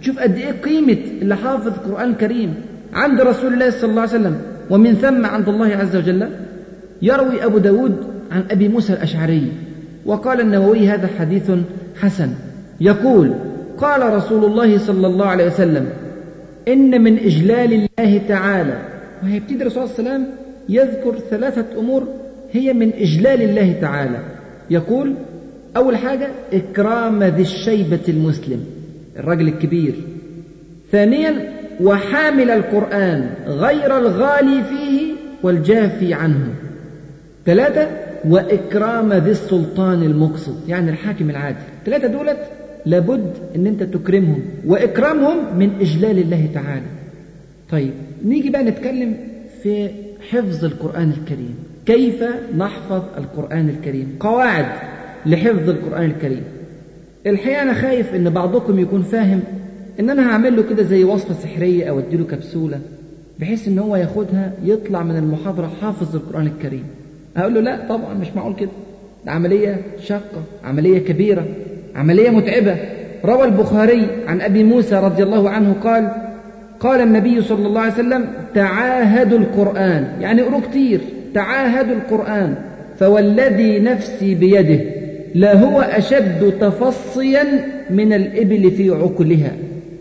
شوف 0.00 0.18
قد 0.18 0.36
إيه 0.36 0.52
قيمة 0.52 0.98
اللي 1.22 1.36
حافظ 1.36 1.66
القرآن 1.66 2.10
الكريم 2.10 2.54
عند 2.94 3.20
رسول 3.20 3.52
الله 3.52 3.70
صلى 3.70 3.90
الله 3.90 4.00
عليه 4.00 4.10
وسلم 4.10 4.36
ومن 4.70 4.94
ثم 4.94 5.26
عند 5.26 5.48
الله 5.48 5.66
عز 5.66 5.96
وجل. 5.96 6.28
يروي 7.02 7.44
أبو 7.44 7.58
داود 7.58 7.96
عن 8.32 8.44
أبي 8.50 8.68
موسى 8.68 8.92
الأشعري 8.92 9.52
وقال 10.06 10.40
النووي 10.40 10.88
هذا 10.88 11.08
حديث 11.18 11.50
حسن. 12.00 12.28
يقول 12.80 13.34
قال 13.80 14.14
رسول 14.14 14.44
الله 14.44 14.78
صلى 14.78 15.06
الله 15.06 15.26
عليه 15.26 15.46
وسلم 15.46 15.88
إن 16.68 17.02
من 17.02 17.18
إجلال 17.18 17.72
الله 17.72 18.20
تعالى 18.28 18.78
وهيبتدي 19.22 19.62
الرسول 19.62 19.88
صلى 19.88 19.98
الله 19.98 20.10
عليه 20.10 20.20
وسلم 20.24 20.34
يذكر 20.68 21.18
ثلاثة 21.30 21.80
أمور 21.80 22.08
هي 22.52 22.72
من 22.72 22.92
إجلال 22.92 23.42
الله 23.42 23.74
تعالى. 23.80 24.18
يقول 24.70 25.14
أول 25.76 25.96
حاجة 25.96 26.28
إكرام 26.52 27.24
ذي 27.24 27.42
الشيبة 27.42 28.00
المسلم 28.08 28.64
الرجل 29.16 29.48
الكبير. 29.48 29.94
ثانيا 30.92 31.52
وحامل 31.80 32.50
القرآن 32.50 33.30
غير 33.46 33.98
الغالي 33.98 34.62
فيه 34.62 35.12
والجافي 35.42 36.14
عنه. 36.14 36.54
ثلاثة 37.46 37.88
وإكرام 38.24 39.12
ذي 39.12 39.30
السلطان 39.30 40.02
المقسط 40.02 40.54
يعني 40.68 40.90
الحاكم 40.90 41.30
العادل 41.30 41.58
ثلاثة 41.86 42.08
دولت 42.08 42.38
لابد 42.86 43.32
أن 43.56 43.66
أنت 43.66 43.82
تكرمهم 43.82 44.40
وإكرامهم 44.66 45.58
من 45.58 45.70
إجلال 45.80 46.18
الله 46.18 46.48
تعالى. 46.54 46.86
طيب 47.70 47.90
نيجي 48.24 48.50
بقى 48.50 48.64
نتكلم 48.64 49.16
في 49.62 49.88
حفظ 50.30 50.64
القرآن 50.64 51.10
الكريم. 51.20 51.54
كيف 51.86 52.24
نحفظ 52.56 53.02
القرآن 53.18 53.68
الكريم؟ 53.68 54.16
قواعد 54.20 54.66
لحفظ 55.26 55.68
القرآن 55.68 56.04
الكريم. 56.04 56.42
الحقيقة 57.26 57.62
أنا 57.62 57.72
خايف 57.74 58.14
إن 58.14 58.30
بعضكم 58.30 58.78
يكون 58.78 59.02
فاهم 59.02 59.40
إن 60.00 60.10
أنا 60.10 60.30
هعمل 60.30 60.56
له 60.56 60.62
كده 60.62 60.82
زي 60.82 61.04
وصفة 61.04 61.34
سحرية 61.34 61.84
أو 61.90 61.98
أديله 61.98 62.24
كبسولة 62.24 62.80
بحيث 63.38 63.68
إن 63.68 63.78
هو 63.78 63.96
ياخدها 63.96 64.52
يطلع 64.64 65.02
من 65.02 65.16
المحاضرة 65.16 65.70
حافظ 65.80 66.16
القرآن 66.16 66.46
الكريم. 66.46 66.84
أقول 67.36 67.54
له 67.54 67.60
لا 67.60 67.88
طبعا 67.88 68.14
مش 68.14 68.26
معقول 68.36 68.54
كده. 68.54 68.70
ده 69.26 69.32
عملية 69.32 69.80
شاقة 70.02 70.42
عملية 70.64 70.98
كبيرة. 70.98 71.46
عملية 71.96 72.30
متعبة. 72.30 72.76
روى 73.24 73.44
البخاري 73.44 74.06
عن 74.26 74.40
أبي 74.40 74.64
موسى 74.64 74.96
رضي 74.96 75.22
الله 75.22 75.50
عنه 75.50 75.74
قال 75.84 76.08
قال 76.80 77.00
النبي 77.00 77.42
صلى 77.42 77.66
الله 77.66 77.80
عليه 77.80 77.92
وسلم 77.92 78.24
تعاهدوا 78.54 79.38
القرآن. 79.38 80.08
يعني 80.20 80.42
اقروا 80.42 80.60
كتير. 80.70 81.00
تعاهدوا 81.34 81.94
القرآن 81.94 82.54
فوالذي 82.98 83.78
نفسي 83.78 84.34
بيده 84.34 84.80
لهو 85.34 85.80
أشد 85.80 86.52
تفصيا 86.60 87.44
من 87.90 88.12
الإبل 88.12 88.70
في 88.70 88.90
عقلها. 88.90 89.52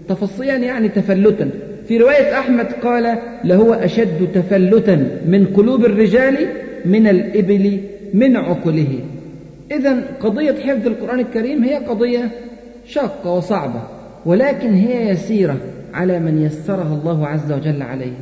تفصيا 0.10 0.56
يعني 0.56 0.90
تفلتا. 0.90 1.50
في 1.88 1.98
رواية 1.98 2.40
أحمد 2.40 2.66
قال 2.84 3.18
لهو 3.44 3.74
أشد 3.74 4.28
تفلتا 4.34 4.96
من 5.28 5.46
قلوب 5.46 5.86
الرجال 5.86 6.38
من 6.86 7.08
الإبل 7.08 7.80
من 8.14 8.38
عقله. 8.38 9.00
إذا 9.72 10.04
قضية 10.20 10.56
حفظ 10.60 10.88
القرآن 10.88 11.20
الكريم 11.20 11.64
هي 11.64 11.76
قضية 11.76 12.32
شاقة 12.86 13.34
وصعبة 13.34 13.82
ولكن 14.26 14.74
هي 14.74 15.10
يسيرة 15.10 15.58
على 15.94 16.20
من 16.20 16.42
يسرها 16.42 17.00
الله 17.02 17.28
عز 17.28 17.52
وجل 17.52 17.82
عليه. 17.82 18.14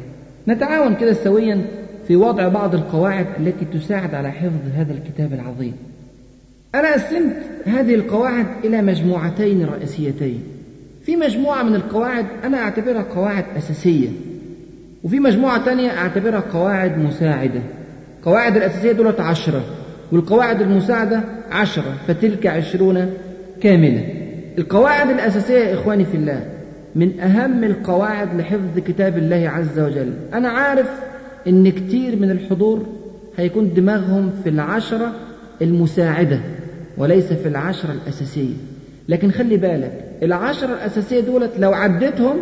نتعاون 0.48 0.96
كده 0.96 1.14
سويا 1.14 1.62
في 2.08 2.16
وضع 2.16 2.48
بعض 2.48 2.76
القواعد 2.76 3.26
التي 3.40 3.66
تساعد 3.66 4.14
على 4.14 4.32
حفظ 4.32 4.62
هذا 4.76 4.94
الكتاب 4.94 5.34
العظيم. 5.34 5.74
أنا 6.76 6.94
قسمت 6.94 7.36
هذه 7.66 7.96
القواعد 7.96 8.46
إلى 8.64 8.82
مجموعتين 8.82 9.66
رئيسيتين. 9.66 10.44
في 11.04 11.16
مجموعة 11.16 11.64
من 11.64 11.76
القواعد 11.76 12.26
أنا 12.44 12.58
أعتبرها 12.58 13.06
قواعد 13.16 13.46
أساسية 13.58 14.10
وفي 15.04 15.20
مجموعة 15.20 15.66
تانية 15.66 15.90
أعتبرها 15.90 16.44
قواعد 16.54 16.98
مساعدة. 16.98 17.62
قواعد 18.24 18.58
الأساسية 18.58 18.92
دولت 18.92 19.20
عشرة. 19.20 19.64
والقواعد 20.12 20.62
المساعدة 20.62 21.22
عشرة 21.52 21.94
فتلك 22.08 22.48
عشرون 22.48 23.10
كاملة. 23.62 24.06
القواعد 24.58 25.10
الأساسية 25.10 25.58
يا 25.58 25.74
إخواني 25.74 26.06
في 26.06 26.18
الله 26.18 26.46
من 26.96 27.20
أهم 27.20 27.64
القواعد 27.64 28.40
لحفظ 28.40 28.80
كتاب 28.88 29.18
الله 29.18 29.50
عز 29.50 29.80
وجل. 29.80 30.14
أنا 30.34 30.50
عارف 30.50 30.88
إن 31.48 31.70
كتير 31.72 32.16
من 32.16 32.32
الحضور 32.32 32.86
هيكون 33.38 33.74
دماغهم 33.74 34.32
في 34.44 34.50
العشرة 34.50 35.12
المساعدة 35.62 36.40
وليس 36.98 37.34
في 37.34 37.48
العشرة 37.48 37.92
الأساسية. 37.92 38.54
لكن 39.10 39.32
خلي 39.32 39.58
بالك 39.58 39.92
العشرة 40.24 40.74
الأساسية 40.74 41.20
دولت 41.20 41.52
لو 41.60 41.74
عديتهم 41.74 42.36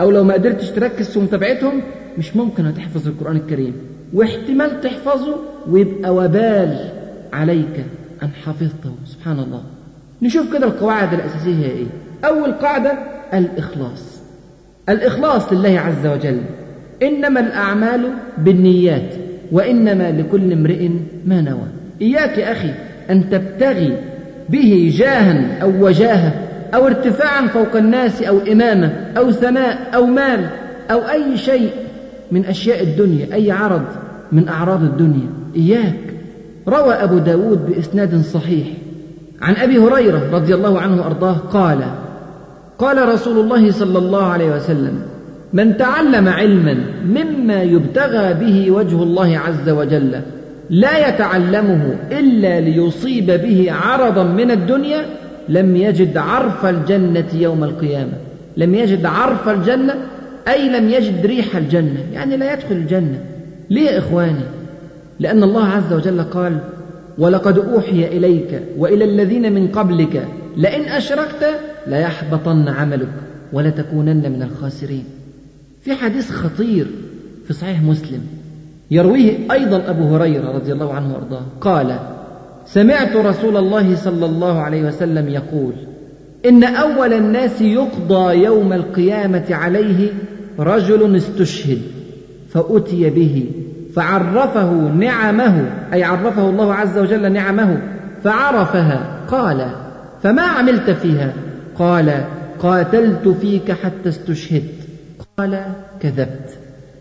أو 0.00 0.10
لو 0.10 0.24
ما 0.24 0.34
قدرتش 0.34 0.70
تركز 0.70 1.08
في 1.08 1.18
متابعتهم 1.18 1.80
مش 2.18 2.36
ممكن 2.36 2.66
هتحفظ 2.66 3.08
القرآن 3.08 3.36
الكريم. 3.36 3.74
واحتمال 4.12 4.80
تحفظه 4.80 5.36
ويبقى 5.68 6.14
وبال. 6.14 6.95
عليك 7.36 7.84
أن 8.22 8.28
حفظته. 8.44 8.94
سبحان 9.06 9.38
الله. 9.38 9.62
نشوف 10.22 10.52
كده 10.52 10.66
القواعد 10.66 11.14
الأساسية 11.14 11.54
هي 11.54 11.70
إيه؟ 11.70 11.86
أول 12.24 12.52
قاعدة 12.52 12.92
الإخلاص. 13.34 14.20
الإخلاص 14.88 15.52
لله 15.52 15.80
عز 15.80 16.06
وجل. 16.06 16.40
إنما 17.02 17.40
الأعمال 17.40 18.10
بالنيات 18.38 19.14
وإنما 19.52 20.10
لكل 20.10 20.52
امرئ 20.52 20.88
ما 21.26 21.40
نوى. 21.40 21.66
إياك 22.02 22.38
يا 22.38 22.52
أخي 22.52 22.70
أن 23.10 23.30
تبتغي 23.30 23.96
به 24.48 24.94
جاها 24.96 25.62
أو 25.62 25.86
وجاهة 25.86 26.32
أو 26.74 26.86
ارتفاعا 26.86 27.46
فوق 27.46 27.76
الناس 27.76 28.22
أو 28.22 28.38
إمامة 28.38 28.92
أو 29.16 29.30
ثناء 29.30 29.78
أو 29.94 30.06
مال 30.06 30.50
أو 30.90 30.98
أي 30.98 31.36
شيء 31.36 31.70
من 32.32 32.44
أشياء 32.44 32.82
الدنيا 32.82 33.34
أي 33.34 33.50
عرض 33.50 33.84
من 34.32 34.48
أعراض 34.48 34.82
الدنيا. 34.82 35.28
إياك. 35.56 36.05
روى 36.68 36.94
أبو 36.94 37.18
داود 37.18 37.66
بإسناد 37.66 38.22
صحيح. 38.22 38.66
عن 39.42 39.56
أبي 39.56 39.78
هريرة 39.78 40.30
رضي 40.32 40.54
الله 40.54 40.80
عنه 40.80 41.00
وأرضاه 41.00 41.32
قال 41.32 41.84
قال 42.78 43.08
رسول 43.08 43.38
الله 43.38 43.70
صلى 43.70 43.98
الله 43.98 44.24
عليه 44.24 44.56
وسلم 44.56 45.02
من 45.52 45.76
تعلم 45.76 46.28
علما 46.28 46.76
مما 47.04 47.62
يبتغى 47.62 48.34
به 48.34 48.70
وجه 48.70 49.02
الله 49.02 49.38
عز 49.38 49.68
وجل 49.68 50.20
لا 50.70 51.08
يتعلمه 51.08 51.96
إلا 52.12 52.60
ليصيب 52.60 53.26
به 53.26 53.72
عرضا 53.72 54.22
من 54.22 54.50
الدنيا 54.50 55.04
لم 55.48 55.76
يجد 55.76 56.16
عرف 56.16 56.66
الجنة 56.66 57.26
يوم 57.34 57.64
القيامة. 57.64 58.12
لم 58.56 58.74
يجد 58.74 59.06
عرف 59.06 59.48
الجنة 59.48 59.94
أي 60.48 60.68
لم 60.68 60.88
يجد 60.88 61.26
ريح 61.26 61.56
الجنة 61.56 62.00
يعني 62.12 62.36
لا 62.36 62.52
يدخل 62.52 62.74
الجنة. 62.74 63.20
ليه 63.70 63.90
يا 63.90 63.98
لأن 65.20 65.42
الله 65.42 65.64
عز 65.64 65.92
وجل 65.92 66.22
قال 66.22 66.58
ولقد 67.18 67.58
أوحي 67.58 68.06
إليك 68.06 68.62
وإلى 68.78 69.04
الذين 69.04 69.52
من 69.52 69.68
قبلك 69.68 70.28
لئن 70.56 70.82
أشركت 70.82 71.60
ليحبطن 71.86 72.68
عملك 72.68 73.12
ولتكونن 73.52 74.32
من 74.32 74.42
الخاسرين. 74.42 75.04
في 75.82 75.94
حديث 75.94 76.30
خطير 76.30 76.86
في 77.46 77.52
صحيح 77.52 77.82
مسلم 77.82 78.20
يرويه 78.90 79.52
أيضا 79.52 79.90
أبو 79.90 80.16
هريرة 80.16 80.50
رضي 80.50 80.72
الله 80.72 80.94
عنه 80.94 81.14
وأرضاه 81.14 81.42
قال 81.60 81.98
سمعت 82.66 83.16
رسول 83.16 83.56
الله 83.56 83.96
صلى 83.96 84.26
الله 84.26 84.60
عليه 84.60 84.82
وسلم 84.82 85.28
يقول 85.28 85.72
إن 86.46 86.64
أول 86.64 87.12
الناس 87.12 87.60
يقضى 87.60 88.44
يوم 88.44 88.72
القيامة 88.72 89.44
عليه 89.50 90.08
رجل 90.58 91.16
استشهد 91.16 91.82
فأتي 92.48 93.10
به 93.10 93.46
فعرفه 93.96 94.72
نعمه 94.98 95.64
أي 95.92 96.04
عرفه 96.04 96.50
الله 96.50 96.74
عز 96.74 96.98
وجل 96.98 97.32
نعمه 97.32 97.82
فعرفها 98.24 99.20
قال 99.28 99.70
فما 100.22 100.42
عملت 100.42 100.90
فيها؟ 100.90 101.32
قال 101.78 102.24
قاتلت 102.58 103.28
فيك 103.28 103.72
حتى 103.72 104.08
استشهدت. 104.08 104.74
قال 105.38 105.62
كذبت 106.00 106.58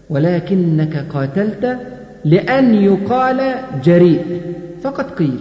ولكنك 0.09 1.05
قاتلت 1.13 1.77
لأن 2.25 2.75
يقال 2.75 3.55
جريء. 3.83 4.41
فقد 4.83 5.05
قيل 5.11 5.39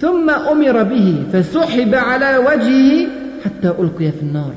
ثم 0.00 0.30
أمر 0.30 0.82
به 0.82 1.24
فسحب 1.32 1.94
على 1.94 2.36
وجهه 2.36 3.06
حتى 3.44 3.68
ألقي 3.68 4.12
في 4.12 4.22
النار. 4.22 4.52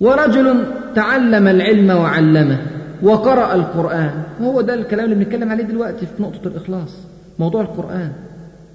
ورجل 0.00 0.64
تعلم 0.94 1.48
العلم 1.48 1.90
وعلمه. 1.90 2.58
وقرأ 3.02 3.54
القرآن. 3.54 4.10
وهو 4.40 4.60
ده 4.60 4.74
الكلام 4.74 5.04
اللي 5.04 5.24
بنتكلم 5.24 5.50
عليه 5.50 5.64
دلوقتي 5.64 6.06
في 6.06 6.22
نقطة 6.22 6.48
الإخلاص. 6.48 6.96
موضوع 7.38 7.60
القرآن. 7.60 8.10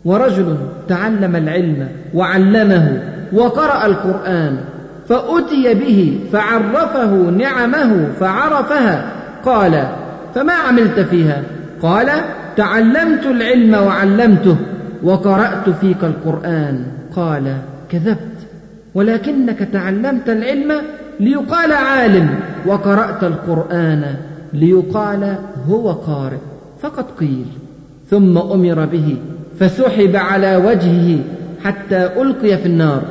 ورجل 0.06 0.58
تعلم 0.88 1.36
العلم 1.36 1.88
وعلمه 2.14 3.02
وقرأ 3.34 3.86
القرآن 3.86 4.58
فأتي 5.10 5.74
به 5.74 6.20
فعرفه 6.32 7.12
نعمه 7.30 8.08
فعرفها. 8.20 9.12
قال 9.46 9.88
فما 10.36 10.54
عملت 10.54 11.00
فيها؟ 11.00 11.44
قال 11.82 12.10
تعلمت 12.58 13.26
العلم 13.26 13.74
وعلمته 13.74 14.58
وقرأت 15.04 15.70
فيك 15.70 16.04
القرآن. 16.04 16.86
قال 17.16 17.58
كذبت. 17.90 18.20
ولكنك 18.96 19.60
تعلمت 19.60 20.30
العلم 20.30 20.72
ليقال 21.20 21.72
عالم 21.72 22.40
وقرأت 22.66 23.24
القرآن 23.24 24.16
ليقال 24.54 25.36
هو 25.70 25.92
قارئ. 25.92 26.38
فقد 26.82 27.06
قيل. 27.20 27.46
ثم 28.10 28.38
أمر 28.38 28.86
به 28.86 29.18
فسحب 29.60 30.16
على 30.16 30.56
وجهه 30.56 31.20
حتى 31.64 32.22
ألقي 32.22 32.58
في 32.58 32.66
النار. 32.66 33.02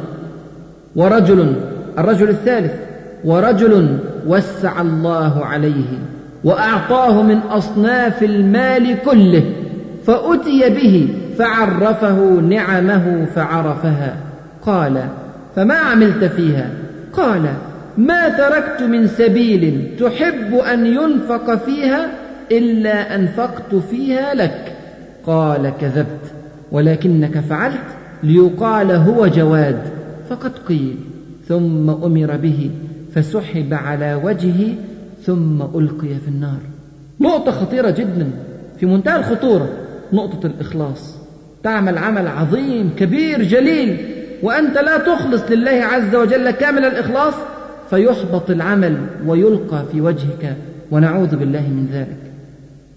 ورجل 0.97 1.55
الرجل 1.99 2.29
الثالث 2.29 2.73
ورجل 3.25 3.99
وسع 4.27 4.81
الله 4.81 5.45
عليه 5.45 5.99
وأعطاه 6.45 7.23
من 7.23 7.39
أصناف 7.39 8.23
المال 8.23 8.97
كله 9.05 9.45
فأتي 10.07 10.71
به 10.71 11.09
فعرفه 11.39 12.41
نعمه 12.41 13.27
فعرفها. 13.35 14.17
قال 14.67 15.05
فما 15.57 15.75
عملت 15.75 16.25
فيها؟ 16.25 16.71
قال 17.13 17.43
ما 17.99 18.29
تركت 18.29 18.83
من 18.83 19.07
سبيل 19.07 19.97
تحب 20.01 20.55
أن 20.55 20.87
ينفق 20.87 21.65
فيها 21.65 22.11
إلا 22.53 23.15
أنفقت 23.15 23.75
فيها 23.75 24.35
لك. 24.35 24.77
قال 25.27 25.73
كذبت 25.81 26.33
ولكنك 26.73 27.39
فعلت 27.39 27.87
ليقال 28.23 28.91
هو 28.91 29.27
جواد. 29.27 29.83
فقد 30.31 30.59
قيل 30.69 30.97
ثم 31.49 31.91
أمر 31.91 32.37
به 32.37 32.71
فسحب 33.15 33.75
على 33.75 34.21
وجهه 34.25 34.75
ثم 35.27 35.63
ألقي 35.63 36.15
في 36.25 36.29
النار. 36.29 36.61
نقطة 37.21 37.53
خطيرة 37.53 37.91
جدا 37.91 38.31
في 38.81 38.87
منتهى 38.87 39.17
الخطورة. 39.17 39.69
نقطة 40.13 40.47
الإخلاص. 40.47 41.19
تعمل 41.63 41.99
عمل 41.99 42.29
عظيم 42.29 42.91
كبير 42.99 43.43
جليل 43.43 43.97
وأنت 44.43 44.79
لا 44.79 44.99
تخلص 44.99 45.43
لله 45.51 45.71
عز 45.71 46.15
وجل 46.15 46.51
كامل 46.51 46.85
الإخلاص 46.85 47.35
فيحبط 47.93 48.51
العمل 48.51 48.97
ويلقى 49.27 49.85
في 49.93 50.01
وجهك 50.01 50.57
ونعوذ 50.91 51.37
بالله 51.37 51.61
من 51.61 51.89
ذلك. 51.93 52.33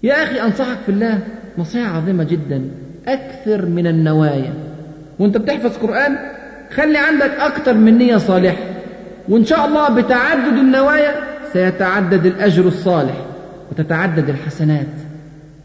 يا 0.02 0.22
أخي 0.22 0.40
أنصحك 0.40 0.78
بالله 0.86 1.18
نصيحة 1.58 1.96
عظيمة 1.96 2.24
جدا 2.24 2.62
أكثر 3.08 3.66
من 3.66 3.86
النوايا. 3.86 4.52
وأنت 5.18 5.36
بتحفظ 5.36 5.76
قرآن 5.76 6.16
خلي 6.74 6.98
عندك 6.98 7.30
أكثر 7.40 7.74
من 7.74 7.98
نية 7.98 8.16
صالحة. 8.16 8.56
وإن 9.28 9.44
شاء 9.44 9.66
الله 9.66 9.88
بتعدد 9.88 10.58
النوايا 10.58 11.14
سيتعدد 11.52 12.26
الأجر 12.26 12.68
الصالح 12.68 13.24
وتتعدد 13.70 14.28
الحسنات. 14.28 14.86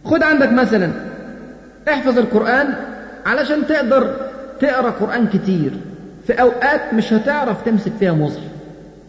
خد 0.06 0.24
عندك 0.24 0.52
مثلا 0.54 0.92
احفظ 1.90 2.20
القرآن 2.20 2.74
علشان 3.26 3.68
تقدر 3.68 4.16
تقرأ 4.60 4.90
قرآن 4.90 5.28
كتير. 5.28 5.72
في 6.28 6.34
أوقات 6.34 6.94
مش 6.94 7.14
هتعرف 7.14 7.66
تمسك 7.66 7.92
فيها 8.00 8.14
مصحف. 8.14 8.51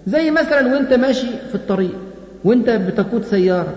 زي 0.06 0.30
مثلا 0.30 0.74
وانت 0.74 0.92
ماشي 0.92 1.26
في 1.48 1.54
الطريق 1.54 1.94
وانت 2.44 2.70
بتقود 2.70 3.24
سيارة. 3.24 3.74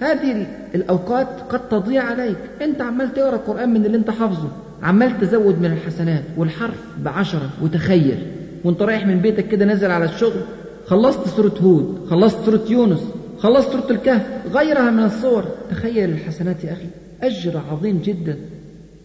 هذه 0.00 0.46
الأوقات 0.74 1.28
قد 1.48 1.68
تضيع 1.68 2.02
عليك. 2.02 2.36
انت 2.62 2.80
عمال 2.80 3.14
تقرأ 3.14 3.36
القرآن 3.36 3.68
من 3.68 3.86
اللي 3.86 3.96
انت 3.96 4.10
حافظه. 4.10 4.48
عمال 4.82 5.20
تزود 5.20 5.60
من 5.60 5.72
الحسنات 5.72 6.22
والحرف 6.36 6.84
بعشرة 7.04 7.50
وتخيل. 7.62 8.18
وانت 8.64 8.82
رايح 8.82 9.06
من 9.06 9.18
بيتك 9.18 9.48
كده 9.48 9.64
نازل 9.64 9.90
على 9.90 10.04
الشغل 10.04 10.40
خلصت 10.86 11.28
سورة 11.28 11.54
هود 11.62 12.06
خلصت 12.10 12.44
سورة 12.44 12.62
يونس 12.70 13.00
خلصت 13.38 13.72
سورة 13.72 13.90
الكهف 13.90 14.22
غيرها 14.54 14.90
من 14.90 15.04
الصور. 15.04 15.44
تخيل 15.70 16.10
الحسنات 16.10 16.64
يا 16.64 16.72
أخي. 16.72 16.86
أجر 17.22 17.60
عظيم 17.72 18.00
جدا. 18.04 18.36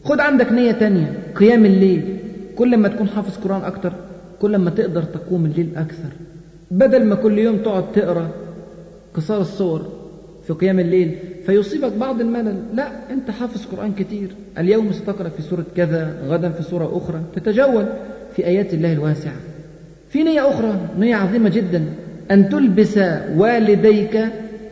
خد 0.03 0.19
عندك 0.19 0.51
نية 0.51 0.71
تانية 0.71 1.13
قيام 1.35 1.65
الليل. 1.65 2.17
كل 2.55 2.77
ما 2.77 2.87
تكون 2.87 3.07
حافظ 3.07 3.43
قرآن 3.43 3.61
أكتر 3.61 3.93
كل 4.41 4.55
ما 4.55 4.69
تقدر 4.69 5.03
تقوم 5.03 5.45
الليل 5.45 5.69
أكثر. 5.77 6.09
بدل 6.71 7.05
ما 7.05 7.15
كل 7.15 7.39
يوم 7.39 7.57
تقعد 7.57 7.91
تقرأ 7.91 8.29
قصار 9.13 9.41
الصور 9.41 9.81
في 10.47 10.53
قيام 10.53 10.79
الليل 10.79 11.15
فيصيبك 11.45 11.91
بعض 11.93 12.21
الملل. 12.21 12.55
لا 12.73 12.87
أنت 13.11 13.31
حافظ 13.31 13.65
قرآن 13.65 13.91
كتير. 13.91 14.27
اليوم 14.57 14.91
ستقرأ 14.91 15.29
في 15.29 15.41
سورة 15.41 15.65
كذا 15.75 16.13
غدا 16.27 16.49
في 16.49 16.63
سورة 16.63 16.97
أخرى. 16.97 17.21
تتجول 17.35 17.85
في 18.35 18.45
آيات 18.45 18.73
الله 18.73 18.93
الواسعة. 18.93 19.35
في 20.09 20.23
نية 20.23 20.49
أخرى 20.49 20.75
نية 20.99 21.15
عظيمة 21.15 21.49
جدا. 21.49 21.83
أن 22.31 22.49
تلبس 22.49 22.99
والديك 23.37 24.19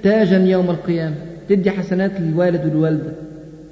تاجا 0.03 0.37
يوم 0.37 0.69
القيامة. 0.69 1.15
تدي 1.49 1.71
حسنات 1.71 2.11
للوالد 2.19 2.65
والوالدة. 2.65 3.11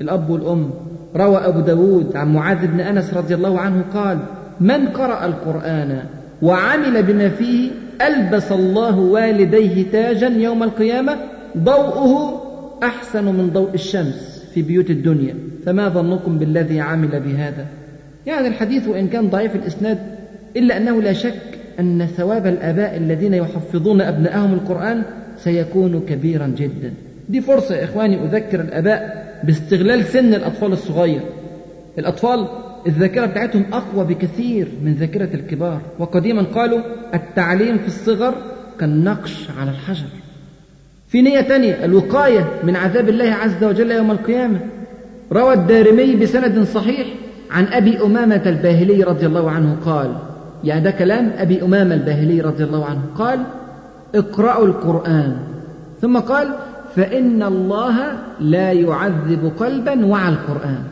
الأب 0.01 0.29
والأم. 0.29 0.69
روى 1.15 1.37
أبو 1.37 1.59
داود 1.59 2.15
عن 2.15 2.33
معاذ 2.33 2.67
بن 2.67 2.79
أنس 2.79 3.13
رضي 3.13 3.35
الله 3.35 3.59
عنه 3.59 3.83
قال 3.93 4.19
من 4.59 4.87
قرأ 4.87 5.25
القرآن 5.25 6.03
وعمل 6.41 7.03
بما 7.03 7.29
فيه 7.29 7.71
ألبس 8.01 8.51
الله 8.51 8.99
والديه 8.99 9.91
تاجا 9.91 10.27
يوم 10.27 10.63
القيامة 10.63 11.17
ضوءه 11.57 12.41
أحسن 12.83 13.25
من 13.25 13.49
ضوء 13.53 13.73
الشمس 13.73 14.43
في 14.53 14.62
بيوت 14.62 14.89
الدنيا. 14.89 15.36
فما 15.65 15.89
ظنكم 15.89 16.38
بالذي 16.38 16.79
عمل 16.79 17.19
بهذا؟ 17.19 17.65
يعني 18.25 18.47
الحديث 18.47 18.88
وإن 18.88 19.07
كان 19.07 19.29
ضعيف 19.29 19.55
الإسناد 19.55 19.97
إلا 20.57 20.77
أنه 20.77 21.01
لا 21.01 21.13
شك 21.13 21.41
أن 21.79 22.05
ثواب 22.05 22.47
الآباء 22.47 22.97
الذين 22.97 23.33
يحفظون 23.33 24.01
أبنائهم 24.01 24.53
القرآن 24.53 25.03
سيكون 25.38 25.99
كبيرا 26.10 26.47
جدا. 26.47 26.93
دي 27.29 27.41
فرصة 27.41 27.75
يا 27.75 27.83
إخواني 27.83 28.23
أذكر 28.23 28.62
الآباء 28.62 29.27
باستغلال 29.43 30.05
سن 30.05 30.33
الأطفال 30.33 30.71
الصغير. 30.71 31.21
الأطفال 31.99 32.47
الذاكرة 32.88 33.26
بتاعتهم 33.26 33.65
أقوى 33.73 34.06
بكثير 34.06 34.67
من 34.84 34.93
ذاكرة 34.93 35.30
الكبار. 35.34 35.82
وقديما 36.00 36.41
قالوا 36.56 36.80
التعليم 37.13 37.78
في 37.78 37.88
الصغر 37.88 38.34
كالنقش 38.80 39.47
على 39.60 39.71
الحجر. 39.71 40.08
في 41.08 41.21
نية 41.21 41.41
تانية 41.41 41.86
الوقاية 41.86 42.47
من 42.63 42.76
عذاب 42.76 43.10
الله 43.10 43.32
عز 43.34 43.63
وجل 43.63 43.91
يوم 43.91 44.12
القيامة. 44.12 44.60
روى 45.32 45.54
الدارمي 45.54 46.15
بسند 46.15 46.63
صحيح 46.63 47.08
عن 47.52 47.65
أبي 47.65 48.02
أمامة 48.02 48.41
الباهلي 48.45 49.04
رضي 49.04 49.26
الله 49.26 49.52
عنه 49.52 49.78
قال 49.86 50.17
يعني 50.63 50.84
ده 50.84 50.91
كلام 50.91 51.32
أبي 51.38 51.62
أمامة 51.62 51.95
الباهلي 51.95 52.41
رضي 52.41 52.63
الله 52.63 52.86
عنه. 52.86 53.02
قال 53.17 53.39
اقرأوا 54.15 54.65
القرآن. 54.67 55.38
ثم 56.02 56.17
قال 56.17 56.47
فإن 56.95 57.43
الله 57.43 57.95
لا 58.39 58.71
يعذب 58.71 59.52
قلبا 59.60 60.06
وعى 60.06 60.30
القرآن. 60.30 60.84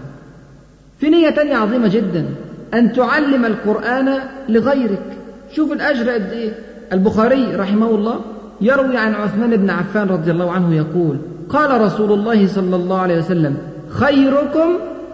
في 0.98 1.10
نية 1.10 1.30
تانية 1.30 1.56
عظيمة 1.56 1.88
جدا 1.88 2.26
أن 2.74 2.94
تعلم 2.94 3.46
القرآن 3.46 4.10
لغيرك. 4.50 5.18
شوف 5.52 5.72
الأجر 5.72 6.10
قد 6.10 6.32
إيه؟ 6.32 6.52
البخاري 6.94 7.56
رحمه 7.56 7.90
الله 7.90 8.20
يروي 8.62 8.98
عن 8.98 9.14
عثمان 9.14 9.58
بن 9.58 9.70
عفان 9.70 10.08
رضي 10.08 10.32
الله 10.32 10.52
عنه 10.52 10.76
يقول 10.76 11.18
قال 11.50 11.82
رسول 11.82 12.12
الله 12.12 12.48
صلى 12.48 12.76
الله 12.76 12.98
عليه 12.98 13.18
وسلم 13.18 13.58
خيركم 13.90 14.70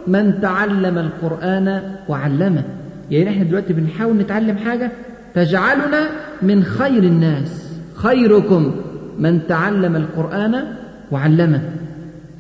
من 0.08 0.42
تعلم 0.42 0.98
القرآن 0.98 1.82
وعلمه. 2.10 2.64
يعني 3.12 3.30
إحنا 3.30 3.44
دلوقتي 3.44 3.74
بنحاول 3.74 4.18
نتعلم 4.18 4.58
حاجة 4.58 4.92
تجعلنا 5.36 6.08
من 6.42 6.64
خير 6.64 7.04
الناس. 7.04 7.72
خيركم 7.96 8.76
من 9.20 9.48
تعلم 9.48 9.96
القرآن 9.96 10.64
وعلمه. 11.12 11.62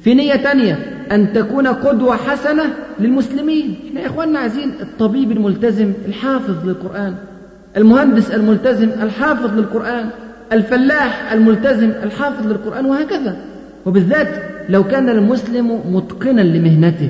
في 0.04 0.14
نية 0.14 0.36
تانية 0.36 0.80
أن 1.12 1.34
تكون 1.34 1.68
قدوة 1.68 2.16
حسنة 2.16 2.64
للمسلمين. 3.00 3.76
إحنا 3.88 4.02
يا 4.02 4.08
إخواننا 4.08 4.40
عايزين 4.40 4.72
الطبيب 4.82 5.32
الملتزم 5.32 5.94
الحافظ 6.08 6.68
للقرآن 6.68 7.16
المهندس 7.78 8.32
الملتزم 8.32 8.90
الحافظ 9.02 9.60
للقرآن 9.60 10.10
الفلاح 10.52 11.32
الملتزم 11.32 11.90
الحافظ 12.04 12.48
للقرآن 12.48 12.86
وهكذا. 12.86 13.38
وبالذات 13.86 14.28
لو 14.70 14.84
كان 14.84 15.10
المسلم 15.10 15.96
متقنا 15.96 16.42
لمهنته. 16.42 17.10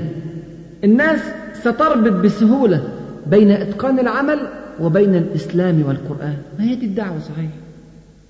الناس 0.83 1.19
ستربط 1.53 2.11
بسهولة 2.11 2.83
بين 3.27 3.51
إتقان 3.51 3.99
العمل 3.99 4.39
وبين 4.79 5.15
الإسلام 5.15 5.83
والقرآن. 5.87 6.33
ما 6.59 6.65
هي 6.65 6.75
دي 6.75 6.85
الدعوة 6.85 7.19
صحيح؟ 7.19 7.49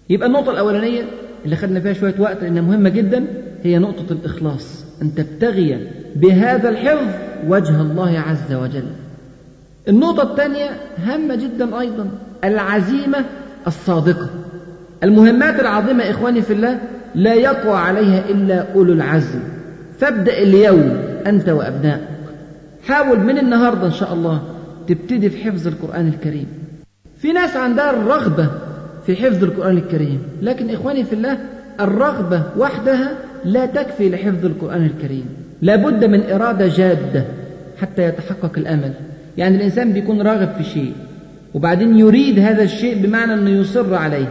يبقى 0.10 0.28
النقطة 0.28 0.52
الأولانية 0.52 1.02
اللي 1.46 1.56
خدنا 1.56 1.80
فيها 1.80 1.94
شوية 1.94 2.16
وقت 2.20 2.42
لأنها 2.42 2.62
مهمة 2.62 2.90
جدا 2.90 3.26
هي 3.64 3.80
نقطة 3.80 4.12
الإخلاص. 4.12 4.86
أن 5.02 5.16
تبتغي 5.16 5.88
بهذا 6.16 6.70
الحفظ 6.70 7.08
وجه 7.48 7.82
الله 7.82 8.20
عز 8.20 8.54
وجل. 8.54 8.88
النقطة 9.88 10.32
الثانية 10.32 10.70
هامة 10.98 11.36
جدا 11.36 11.80
أيضا 11.80 12.08
العزيمة 12.44 13.26
الصادقة. 13.68 14.30
المهمات 15.04 15.60
العظيمة 15.60 16.10
إخواني 16.10 16.42
في 16.42 16.54
الله 16.54 16.80
لا 17.16 17.34
يقوى 17.34 17.78
عليها 17.78 18.30
إلا 18.30 18.74
أولو 18.74 18.94
العزم. 18.94 19.40
فابدأ 20.00 20.38
اليوم 20.38 21.02
أنت 21.28 21.50
وأبنائك. 21.50 22.02
حاول 22.88 23.20
من 23.20 23.38
النهاردة 23.38 23.86
إن 23.86 23.92
شاء 23.92 24.14
الله 24.14 24.42
تبتدي 24.88 25.30
في 25.30 25.44
حفظ 25.44 25.68
القرآن 25.68 26.08
الكريم. 26.08 26.48
في 27.18 27.32
ناس 27.32 27.56
عندها 27.56 27.90
الرغبة 27.90 28.50
في 29.06 29.16
حفظ 29.16 29.44
القرآن 29.44 29.78
الكريم 29.78 30.22
لكن 30.42 30.70
إخواني 30.70 31.04
في 31.04 31.14
الله 31.14 31.38
الرغبة 31.80 32.44
وحدها 32.58 33.12
لا 33.46 33.66
تكفي 33.66 34.10
لحفظ 34.10 34.46
القرآن 34.46 34.86
الكريم. 34.86 35.26
لابد 35.62 36.06
من 36.06 36.32
إرادة 36.32 36.68
جادة 36.68 37.26
حتى 37.82 38.04
يتحقق 38.04 38.52
الأمل. 38.58 38.94
يعني 39.38 39.56
الإنسان 39.56 39.94
بيكون 39.94 40.22
راغب 40.22 40.52
في 40.58 40.64
شيء 40.64 40.94
وبعدين 41.54 41.98
يريد 41.98 42.40
هذا 42.40 42.64
الشيء 42.64 43.02
بمعنى 43.04 43.34
أنه 43.34 43.50
يصر 43.50 43.96
عليه. 43.96 44.28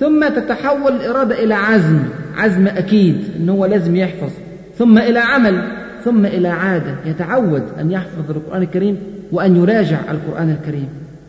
ثم 0.00 0.28
تتحول 0.28 0.92
الإرادة 0.92 1.44
إلى 1.44 1.54
عزم 1.54 1.98
عزم 2.36 2.66
أكيد 2.66 3.16
إن 3.40 3.48
هو 3.48 3.66
لازم 3.66 3.96
يحفظ. 3.96 4.30
ثم 4.78 4.98
إلى 4.98 5.18
عمل 5.18 5.62
ثم 6.04 6.26
إلى 6.26 6.48
عادة. 6.48 6.94
يتعود 7.06 7.62
أن 7.80 7.90
يحفظ 7.90 8.30
القرآن 8.30 8.62
الكريم 8.62 8.96
وأن 9.32 9.56
يراجع 9.56 9.98
القرآن 10.10 10.50
الكريم. 10.50 10.88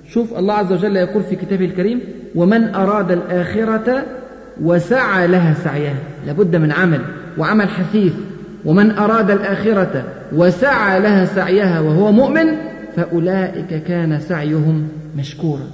شوف 0.10 0.40
الله 0.40 0.54
عز 0.54 0.72
وجل 0.72 0.96
يقول 0.96 1.24
في 1.24 1.36
كتابه 1.36 1.66
الكريم 1.66 2.00
ومن 2.36 2.76
أراد 2.76 3.12
الآخرة 3.12 4.04
وسعى 4.62 5.28
لها 5.28 5.54
سعيها. 5.54 5.96
لابد 6.28 6.56
من 6.56 6.72
عمل. 6.72 7.02
وعمل 7.38 7.70
حثيث 7.70 8.14
ومن 8.66 8.92
أراد 8.92 9.32
الآخرة 9.32 10.04
وسعى 10.36 11.00
لها 11.00 11.26
سعيها 11.26 11.80
وهو 11.80 12.12
مؤمن 12.12 12.46
فأولئك 12.96 13.84
كان 13.84 14.20
سعيهم 14.20 14.88
مشكورا. 15.18 15.68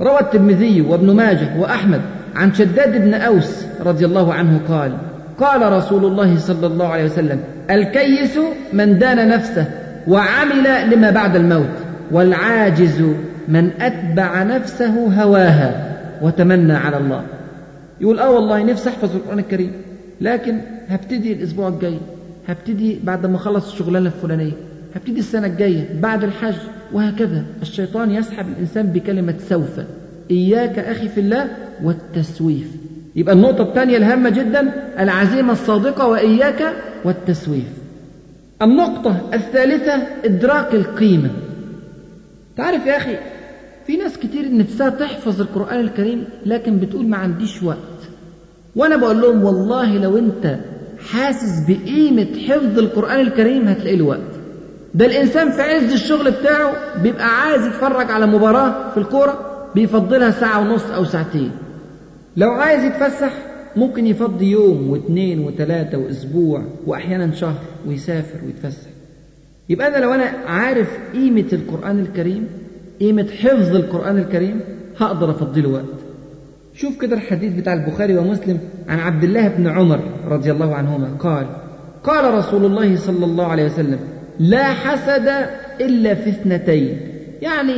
روى 0.00 0.20
الترمذي 0.20 0.80
وابن 0.80 1.16
ماجه 1.16 1.56
وأحمد 1.58 2.00
عن 2.36 2.54
شداد 2.54 3.02
بن 3.04 3.14
أوس 3.14 3.66
رضي 3.86 4.04
الله 4.04 4.34
عنه 4.34 4.60
قال 4.68 4.92
قال 5.38 5.72
رسول 5.72 6.04
الله 6.04 6.38
صلى 6.38 6.66
الله 6.66 6.88
عليه 6.88 7.04
وسلم 7.04 7.40
الكيس 7.70 8.38
من 8.72 8.98
دان 8.98 9.28
نفسه 9.28 9.66
وعمل 10.08 10.90
لما 10.90 11.10
بعد 11.10 11.36
الموت 11.36 11.74
والعاجز 12.10 13.02
من 13.48 13.70
أتبع 13.80 14.42
نفسه 14.42 15.22
هواها 15.22 15.96
وتمنى 16.22 16.72
على 16.72 16.96
الله. 16.96 17.22
يقول 18.00 18.18
آه 18.18 18.30
والله 18.30 18.62
نفسي 18.62 18.88
أحفظ 18.88 19.16
القرآن 19.16 19.38
الكريم. 19.38 19.72
لكن 20.20 20.60
هبتدي 20.88 21.32
الأسبوع 21.32 21.68
الجاي 21.68 21.98
هبتدي 22.48 22.98
بعد 23.04 23.26
ما 23.26 23.36
اخلص 23.36 23.72
الشغلانة 23.72 24.06
الفلانية 24.06 24.52
هبتدي 24.94 25.18
السنة 25.20 25.46
الجاية 25.46 26.00
بعد 26.00 26.24
الحج 26.24 26.54
وهكذا. 26.92 27.44
الشيطان 27.62 28.10
يسحب 28.10 28.48
الإنسان 28.48 28.86
بكلمة 28.86 29.34
سوف. 29.48 29.80
إياك 30.30 30.78
أخي 30.78 31.08
في 31.08 31.20
الله 31.20 31.48
والتسويف. 31.84 32.70
يبقى 33.16 33.34
النقطة 33.34 33.62
الثانية 33.62 33.96
الهامة 33.96 34.30
جدا 34.30 34.72
العزيمة 34.98 35.52
الصادقة 35.52 36.06
وإياك 36.08 36.72
والتسويف. 37.04 37.64
النقطة 38.62 39.30
الثالثة 39.34 39.94
إدراك 40.24 40.74
القيمة. 40.74 41.30
تعرف 42.56 42.86
يا 42.86 42.96
أخي 42.96 43.16
في 43.86 43.96
ناس 43.96 44.18
كتير 44.18 44.56
نفسها 44.56 44.88
تحفظ 44.88 45.40
القرآن 45.40 45.80
الكريم 45.80 46.24
لكن 46.46 46.76
بتقول 46.78 47.06
ما 47.08 47.16
عنديش 47.16 47.62
وقت. 47.62 47.93
وأنا 48.76 48.96
بقول 48.96 49.20
لهم 49.20 49.44
والله 49.44 49.98
لو 49.98 50.18
أنت 50.18 50.58
حاسس 51.10 51.60
بقيمة 51.68 52.26
حفظ 52.48 52.78
القرآن 52.78 53.20
الكريم 53.20 53.68
هتلاقي 53.68 53.96
له 53.96 54.04
وقت 54.04 54.20
ده 54.94 55.06
الإنسان 55.06 55.50
في 55.50 55.62
عز 55.62 55.92
الشغل 55.92 56.30
بتاعه 56.30 57.02
بيبقى 57.02 57.40
عايز 57.40 57.66
يتفرج 57.66 58.10
على 58.10 58.26
مباراة 58.26 58.90
في 58.90 58.96
الكورة 58.96 59.50
بيفضلها 59.74 60.30
ساعة 60.30 60.60
ونص 60.60 60.84
أو 60.90 61.04
ساعتين. 61.04 61.50
لو 62.36 62.50
عايز 62.50 62.84
يتفسح 62.84 63.32
ممكن 63.76 64.06
يفضي 64.06 64.50
يوم 64.50 64.90
واثنين 64.90 65.40
وثلاثة 65.40 65.98
وأسبوع 65.98 66.62
وأحيانا 66.86 67.34
شهر 67.34 67.58
ويسافر 67.86 68.38
ويتفسح. 68.46 68.88
يبقى 69.68 69.88
أنا 69.88 69.96
لو 70.04 70.14
أنا 70.14 70.24
عارف 70.46 70.88
قيمة 71.12 71.44
القرآن 71.52 72.00
الكريم 72.00 72.46
قيمة 73.00 73.26
حفظ 73.30 73.76
القرآن 73.76 74.18
الكريم 74.18 74.60
هقدر 74.98 75.30
أفضي 75.30 75.60
له 75.60 75.68
وقت. 75.68 76.03
شوف 76.74 77.00
كده 77.00 77.16
الحديث 77.16 77.52
بتاع 77.52 77.72
البخاري 77.72 78.18
ومسلم 78.18 78.58
عن 78.88 78.98
عبد 78.98 79.24
الله 79.24 79.48
بن 79.48 79.66
عمر 79.66 80.00
رضي 80.28 80.52
الله 80.52 80.74
عنهما. 80.74 81.08
قال 81.18 81.46
قال 82.04 82.34
رسول 82.34 82.64
الله 82.64 82.96
صلى 82.96 83.24
الله 83.24 83.46
عليه 83.46 83.64
وسلم 83.64 83.98
لا 84.38 84.64
حسد 84.64 85.28
إلا 85.80 86.14
في 86.14 86.30
اثنتين. 86.30 86.98
يعني 87.42 87.74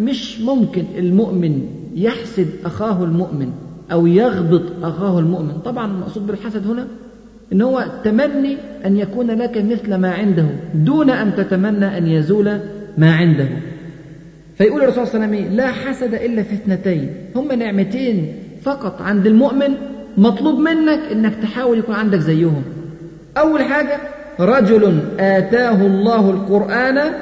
مش 0.00 0.40
ممكن 0.40 0.84
المؤمن 0.98 1.62
يحسد 1.94 2.48
أخاه 2.64 3.04
المؤمن 3.04 3.52
أو 3.92 4.06
يغبط 4.06 4.62
أخاه 4.82 5.18
المؤمن. 5.18 5.52
طبعا 5.64 5.92
المقصود 5.92 6.26
بالحسد 6.26 6.66
هنا 6.66 6.86
إن 7.52 7.62
هو 7.62 7.84
تمني 8.04 8.56
أن 8.86 8.96
يكون 8.96 9.30
لك 9.30 9.56
مثل 9.56 9.94
ما 9.94 10.10
عنده 10.10 10.46
دون 10.74 11.10
أن 11.10 11.34
تتمنى 11.36 11.98
أن 11.98 12.06
يزول 12.06 12.58
ما 12.98 13.14
عنده. 13.14 13.48
فيقول 14.60 14.82
الرسول 14.82 15.06
صلى 15.06 15.14
الله 15.14 15.26
عليه 15.26 15.38
وسلم 15.38 15.56
لا 15.56 15.66
حسد 15.66 16.14
إلا 16.14 16.42
في 16.42 16.54
اثنتين. 16.54 17.10
هم 17.36 17.52
نعمتين 17.52 18.34
فقط 18.62 19.02
عند 19.02 19.26
المؤمن 19.26 19.74
مطلوب 20.16 20.58
منك 20.58 21.00
أنك 21.12 21.34
تحاول 21.42 21.78
يكون 21.78 21.94
عندك 21.94 22.18
زيهم. 22.18 22.62
أول 23.38 23.62
حاجة 23.62 23.98
رجل 24.40 24.98
آتاه 25.20 25.86
الله 25.86 26.30
القرآن 26.30 27.12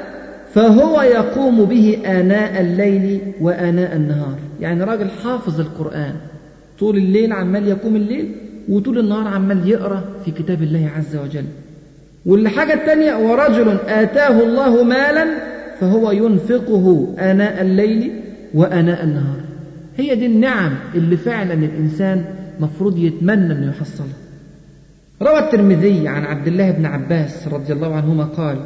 فهو 0.53 1.01
يقوم 1.01 1.65
به 1.65 1.97
آناء 2.05 2.61
الليل 2.61 3.19
وآناء 3.41 3.95
النهار. 3.95 4.35
يعني 4.59 4.83
راجل 4.83 5.09
حافظ 5.23 5.59
القرآن. 5.59 6.13
طول 6.79 6.97
الليل 6.97 7.33
عمال 7.33 7.67
يقوم 7.67 7.95
الليل 7.95 8.31
وطول 8.69 8.99
النهار 8.99 9.27
عمال 9.27 9.69
يقرأ 9.69 10.03
في 10.25 10.31
كتاب 10.31 10.63
الله 10.63 10.89
عز 10.97 11.15
وجل. 11.15 11.45
والحاجة 12.25 12.73
الثانية 12.73 13.15
ورجل 13.15 13.77
آتاه 13.87 14.43
الله 14.43 14.83
مالا 14.83 15.25
فهو 15.79 16.11
ينفقه 16.11 17.15
آناء 17.19 17.61
الليل 17.61 18.11
وآناء 18.53 19.03
النهار. 19.03 19.39
هي 19.97 20.15
دي 20.15 20.25
النعم 20.25 20.71
اللي 20.95 21.17
فعلا 21.17 21.53
الإنسان 21.53 22.25
مفروض 22.59 22.97
يتمنى 22.97 23.53
أنه 23.53 23.69
يحصلها 23.69 24.17
روى 25.21 25.39
الترمذي 25.39 26.07
عن 26.07 26.23
عبد 26.23 26.47
الله 26.47 26.71
بن 26.71 26.85
عباس 26.85 27.47
رضي 27.47 27.73
الله 27.73 27.95
عنهما 27.95 28.23
قال 28.23 28.57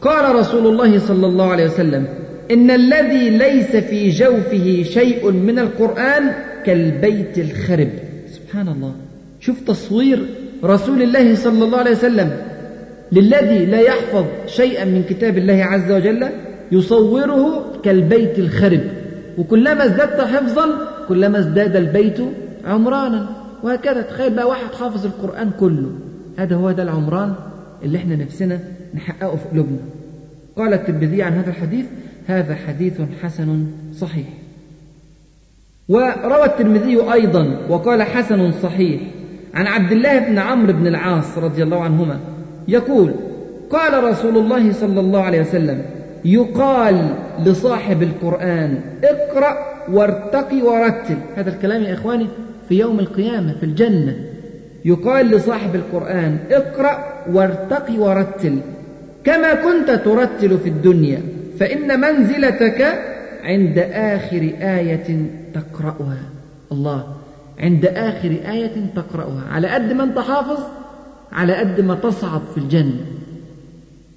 قال 0.00 0.34
رسول 0.34 0.66
الله 0.66 0.98
صلى 0.98 1.26
الله 1.26 1.50
عليه 1.50 1.66
وسلم 1.66 2.06
إن 2.50 2.70
الذي 2.70 3.30
ليس 3.30 3.76
في 3.76 4.08
جوفه 4.08 4.82
شيء 4.82 5.30
من 5.30 5.58
القرآن 5.58 6.32
كالبيت 6.64 7.38
الخرب. 7.38 7.88
سبحان 8.30 8.68
الله. 8.68 8.92
شوف 9.40 9.60
تصوير 9.60 10.26
رسول 10.64 11.02
الله 11.02 11.34
صلى 11.34 11.64
الله 11.64 11.78
عليه 11.78 11.90
وسلم. 11.90 12.36
للذي 13.12 13.66
لا 13.66 13.80
يحفظ 13.80 14.24
شيئا 14.46 14.84
من 14.84 15.02
كتاب 15.08 15.38
الله 15.38 15.64
عز 15.64 15.92
وجل 15.92 16.28
يصوره 16.72 17.64
كالبيت 17.82 18.38
الخرب. 18.38 18.80
وكلما 19.38 19.84
ازددت 19.84 20.20
حفظا 20.20 20.66
كلما 21.08 21.38
ازداد 21.38 21.76
البيت 21.76 22.18
عمرانا. 22.64 23.26
وهكذا. 23.62 24.02
تخيل 24.02 24.34
بقى 24.34 24.48
واحد 24.48 24.74
حافظ 24.80 25.06
القرآن 25.06 25.50
كله. 25.60 25.90
هذا 26.38 26.56
هو 26.56 26.70
ده 26.72 26.82
العمران 26.82 27.34
اللي 27.82 27.98
إحنا 27.98 28.16
نفسنا 28.16 28.60
نحققه 28.94 29.36
في 29.36 29.48
قلوبنا. 29.52 29.78
قال 30.56 30.74
الترمذي 30.74 31.22
عن 31.22 31.32
هذا 31.32 31.50
الحديث 31.50 31.86
هذا 32.26 32.54
حديث 32.54 33.00
حسن 33.22 33.66
صحيح. 33.98 34.26
وروى 35.88 36.44
الترمذي 36.44 37.12
أيضا 37.12 37.58
وقال 37.68 38.02
حسن 38.02 38.52
صحيح. 38.62 39.00
عن 39.54 39.66
عبد 39.66 39.92
الله 39.92 40.18
بن 40.18 40.38
عمرو 40.38 40.72
بن 40.72 40.86
العاص 40.86 41.38
رضي 41.38 41.62
الله 41.62 41.80
عنهما 41.80 42.20
يقول 42.68 43.12
قال 43.70 44.04
رسول 44.04 44.38
الله 44.38 44.72
صلى 44.72 45.00
الله 45.00 45.20
عليه 45.22 45.40
وسلم 45.40 45.82
يقال 46.26 47.14
لصاحب 47.44 48.02
القرآن 48.02 48.80
اقرأ 49.04 49.56
وارتقي 49.92 50.62
ورتل. 50.62 51.16
هذا 51.36 51.50
الكلام 51.50 51.82
يا 51.82 51.94
إخواني 51.94 52.26
في 52.68 52.78
يوم 52.78 53.00
القيامة 53.00 53.54
في 53.60 53.66
الجنة. 53.66 54.16
يقال 54.84 55.26
لصاحب 55.30 55.74
القرآن 55.74 56.38
اقرأ 56.50 56.98
وارتقي 57.32 57.98
ورتل. 57.98 58.58
كما 59.24 59.54
كنت 59.54 59.90
ترتل 59.90 60.58
في 60.58 60.68
الدنيا 60.68 61.22
فإن 61.60 62.00
منزلتك 62.00 63.02
عند 63.44 63.78
آخر 63.92 64.50
آية 64.60 65.26
تقرأها. 65.54 66.22
الله 66.72 67.06
عند 67.58 67.86
آخر 67.86 68.36
آية 68.50 68.86
تقرأها. 68.96 69.42
على 69.50 69.68
قد 69.68 69.92
ما 69.92 70.04
أنت 70.04 70.18
حافظ 70.18 70.58
على 71.32 71.54
قد 71.54 71.80
ما 71.80 71.94
تصعد 71.94 72.40
في 72.54 72.58
الجنة. 72.58 73.00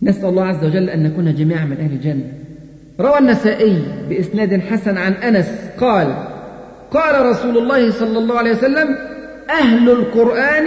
نسأل 0.02 0.26
الله 0.26 0.46
عز 0.46 0.66
وجل 0.66 0.90
أن 0.90 1.04
نكون 1.04 1.36
جميعا 1.36 1.66
من 1.66 1.78
أهل 1.78 1.92
الجنة. 1.92 2.34
روى 3.00 3.20
النسائي 3.20 3.82
بإسناد 4.10 4.60
حسن 4.60 4.98
عن 4.98 5.14
أنس 5.14 5.52
قال 5.80 6.16
قال 6.92 7.26
رسول 7.26 7.58
الله 7.58 7.92
صلى 7.92 8.18
الله 8.18 8.38
عليه 8.38 8.52
وسلم 8.52 8.96
أهل 9.50 9.90
القرآن 9.90 10.66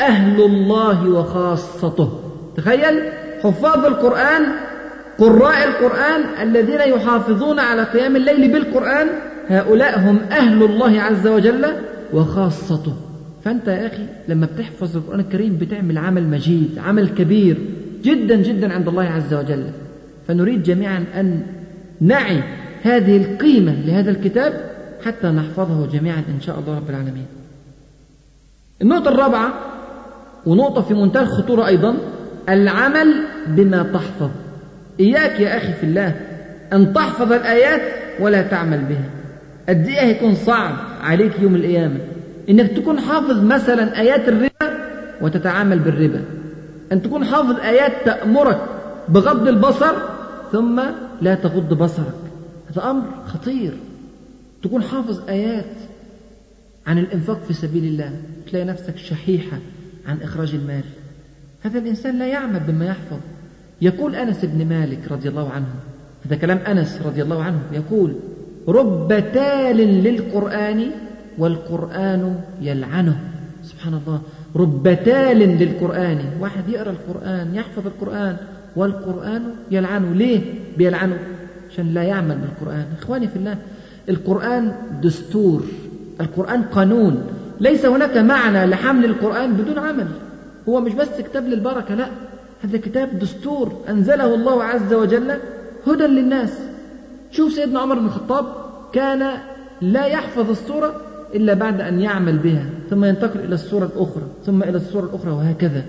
أهل 0.00 0.42
الله 0.42 1.08
وخاصته. 1.08 2.20
تخيل 2.56 3.02
حفاظ 3.42 3.84
القرآن 3.84 4.42
قراء 5.18 5.68
القرآن 5.68 6.48
الذين 6.48 6.80
يحافظون 6.80 7.58
على 7.58 7.82
قيام 7.82 8.16
الليل 8.16 8.52
بالقرآن 8.52 9.06
هؤلاء 9.48 9.98
هم 9.98 10.18
أهل 10.30 10.62
الله 10.62 11.00
عز 11.00 11.26
وجل 11.26 11.66
وخاصته. 12.12 12.94
فأنت 13.44 13.68
يا 13.68 13.86
أخي 13.86 14.06
لما 14.28 14.46
بتحفظ 14.46 14.96
القرآن 14.96 15.20
الكريم 15.20 15.56
بتعمل 15.56 15.98
عمل 15.98 16.28
مجيد 16.28 16.78
عمل 16.86 17.08
كبير. 17.08 17.56
جدا 18.04 18.36
جدا 18.36 18.72
عند 18.72 18.88
الله 18.88 19.04
عز 19.04 19.34
وجل. 19.34 19.64
فنريد 20.28 20.62
جميعا 20.62 21.04
أن 21.14 21.46
نعي 22.00 22.42
هذه 22.82 23.16
القيمة 23.16 23.74
لهذا 23.86 24.10
الكتاب 24.10 24.70
حتى 25.04 25.26
نحفظه 25.26 25.86
جميعا 25.86 26.22
إن 26.36 26.40
شاء 26.40 26.58
الله 26.58 26.76
رب 26.76 26.90
العالمين. 26.90 27.26
النقطة 28.82 29.08
الرابعة 29.08 29.54
ونقطة 30.46 30.82
في 30.82 30.94
منتهى 30.94 31.22
الخطورة 31.22 31.66
أيضا 31.66 31.96
العمل 32.48 33.14
بما 33.46 33.82
تحفظ. 33.82 34.30
إياك 35.00 35.40
يا 35.40 35.56
أخي 35.56 35.72
في 35.72 35.84
الله 35.84 36.14
أن 36.72 36.92
تحفظ 36.92 37.32
الآيات 37.32 37.82
ولا 38.20 38.42
تعمل 38.42 38.78
بها. 38.78 39.10
قد 39.68 39.86
إيه 39.86 40.00
هيكون 40.00 40.34
صعب 40.34 40.74
عليك 41.02 41.32
يوم 41.42 41.54
القيامة 41.54 41.98
إنك 42.50 42.72
تكون 42.72 43.00
حافظ 43.00 43.44
مثلا 43.44 44.00
آيات 44.00 44.28
الربا 44.28 44.84
وتتعامل 45.20 45.78
بالربا. 45.78 46.20
أن 46.92 47.02
تكون 47.02 47.24
حافظ 47.24 47.60
آيات 47.60 47.92
تأمرك 48.04 48.60
بغض 49.08 49.48
البصر 49.48 49.94
ثم 50.52 50.82
لا 51.22 51.34
تغض 51.34 51.74
بصرك. 51.74 52.14
هذا 52.70 52.90
أمر 52.90 53.04
خطير. 53.26 53.76
تكون 54.62 54.82
حافظ 54.82 55.28
آيات 55.28 55.74
عن 56.86 56.98
الإنفاق 56.98 57.42
في 57.42 57.52
سبيل 57.54 57.84
الله 57.84 58.12
تلاقي 58.50 58.64
نفسك 58.64 58.96
شحيحة 58.96 59.58
عن 60.06 60.22
إخراج 60.22 60.54
المال. 60.54 60.84
هذا 61.62 61.78
الإنسان 61.78 62.18
لا 62.18 62.26
يعمل 62.26 62.60
بما 62.60 62.86
يحفظ. 62.86 63.18
يقول 63.80 64.14
أنس 64.14 64.44
بن 64.44 64.66
مالك 64.68 65.12
رضي 65.12 65.28
الله 65.28 65.50
عنه 65.50 65.66
هذا 66.26 66.36
كلام 66.36 66.58
أنس 66.58 67.02
رضي 67.06 67.22
الله 67.22 67.42
عنه 67.42 67.58
يقول 67.72 68.14
رب 68.68 69.08
تال 69.08 69.76
للقرآن 69.76 70.90
والقرآن 71.38 72.40
يلعنه. 72.60 73.20
سبحان 73.62 73.94
الله. 73.94 74.20
رب 74.56 74.98
تال 75.04 75.38
للقرآن. 75.38 76.18
واحد 76.40 76.68
يقرأ 76.68 76.90
القرآن 76.90 77.54
يحفظ 77.54 77.86
القرآن. 77.86 78.36
والقرآن 78.76 79.42
يلعنه. 79.70 80.14
ليه؟ 80.14 80.40
بيلعنه. 80.76 81.18
عشان 81.70 81.94
لا 81.94 82.02
يعمل 82.02 82.38
بالقرآن. 82.38 82.84
إخواني 83.02 83.28
في 83.28 83.36
الله 83.36 83.56
القرآن 84.08 84.72
دستور. 85.02 85.64
القرآن 86.20 86.62
قانون. 86.62 87.26
ليس 87.60 87.86
هناك 87.86 88.16
معنى 88.16 88.66
لحمل 88.66 89.04
القرآن 89.04 89.52
بدون 89.52 89.78
عمل. 89.78 90.06
هو 90.68 90.80
مش 90.80 90.92
بس 90.92 91.20
كتاب 91.20 91.48
للبركة 91.48 91.94
لا. 91.94 92.06
هذا 92.64 92.78
كتاب 92.78 93.18
دستور. 93.18 93.72
أنزله 93.88 94.34
الله 94.34 94.64
عز 94.64 94.94
وجل 94.94 95.38
هدى 95.86 96.04
للناس. 96.04 96.58
شوف 97.30 97.52
سيدنا 97.52 97.80
عمر 97.80 97.98
بن 97.98 98.06
الخطاب 98.06 98.46
كان 98.92 99.30
لا 99.80 100.06
يحفظ 100.06 100.50
السورة 100.50 101.00
إلا 101.34 101.54
بعد 101.54 101.80
أن 101.80 102.00
يعمل 102.00 102.38
بها. 102.38 102.66
ثم 102.90 103.04
ينتقل 103.04 103.40
إلى 103.40 103.54
السورة 103.54 103.84
الأخرى 103.84 104.22
ثم 104.46 104.62
إلى 104.62 104.76
السورة 104.76 105.04
الأخرى 105.04 105.30
وهكذا. 105.30 105.84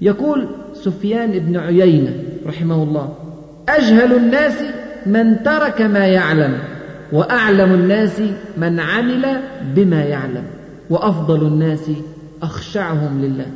يقول 0.00 0.48
سفيان 0.74 1.38
بن 1.38 1.56
عيينة 1.56 2.12
رحمه 2.46 2.82
الله 2.82 3.14
أجهل 3.68 4.16
الناس 4.16 4.62
من 5.06 5.42
ترك 5.42 5.82
ما 5.82 6.06
يعلم 6.06 6.58
وأعلم 7.12 7.74
الناس 7.74 8.22
من 8.56 8.80
عمل 8.80 9.40
بما 9.74 10.04
يعلم 10.04 10.44
وأفضل 10.90 11.46
الناس 11.46 11.90
أخشعهم 12.42 13.24
لله. 13.24 13.46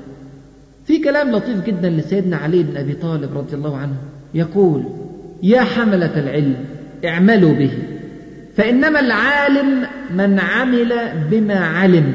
في 0.84 0.98
كلام 0.98 1.30
لطيف 1.30 1.64
جدا 1.66 1.90
لسيدنا 1.90 2.36
علي 2.36 2.62
بن 2.62 2.76
أبي 2.76 2.92
طالب 2.92 3.38
رضي 3.38 3.56
الله 3.56 3.76
عنه 3.76 3.96
يقول 4.34 4.84
يا 5.42 5.60
حملة 5.60 6.20
العلم 6.20 6.54
اعملوا 7.04 7.52
به 7.52 7.70
فإنما 8.56 9.00
العالم 9.00 9.86
من 10.16 10.40
عمل 10.40 10.92
بما 11.30 11.58
علم. 11.58 12.14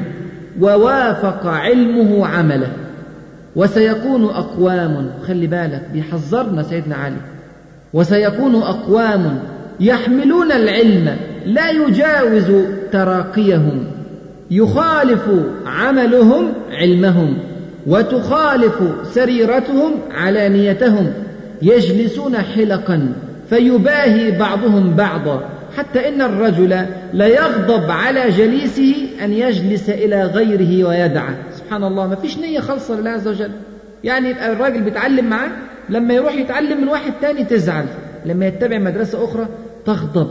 ووافق 0.60 1.46
علمه 1.46 2.26
عمله. 2.26 2.68
وسيكون 3.56 4.24
أقوام 4.24 5.10
خلي 5.26 5.46
بالك 5.46 5.82
بيحذرنا 5.92 6.62
سيدنا 6.62 6.96
علي. 6.96 7.16
وسيكون 7.92 8.54
أقوام 8.54 9.38
يحملون 9.80 10.52
العلم 10.52 11.16
لا 11.46 11.70
يجاوز 11.70 12.66
تراقيهم. 12.92 13.84
يخالف 14.50 15.28
عملهم 15.66 16.52
علمهم 16.72 17.38
وتخالف 17.86 18.82
سريرتهم 19.14 19.92
علانيتهم. 20.10 21.12
يجلسون 21.62 22.36
حلقا 22.36 23.12
فيباهي 23.50 24.30
بعضهم 24.30 24.94
بعضا. 24.96 25.42
حتى 25.76 26.08
إن 26.08 26.22
الرجل 26.22 26.86
ليغضب 27.12 27.90
على 27.90 28.30
جليسه 28.30 28.94
أن 29.24 29.32
يجلس 29.32 29.90
إلى 29.90 30.22
غيره 30.22 30.88
ويدعه. 30.88 31.34
سبحان 31.52 31.84
الله 31.84 32.06
ما 32.06 32.16
فيش 32.16 32.38
نية 32.38 32.60
خالصة 32.60 33.00
لله 33.00 33.10
عز 33.10 33.28
وجل. 33.28 33.50
يعني 34.04 34.30
يبقى 34.30 34.52
الراجل 34.52 34.82
بيتعلم 34.82 35.24
معاه 35.24 35.50
لما 35.88 36.14
يروح 36.14 36.34
يتعلم 36.34 36.80
من 36.80 36.88
واحد 36.88 37.12
تاني 37.20 37.44
تزعل. 37.44 37.84
لما 38.26 38.46
يتبع 38.46 38.78
مدرسة 38.78 39.24
أخرى 39.24 39.46
تغضب. 39.86 40.28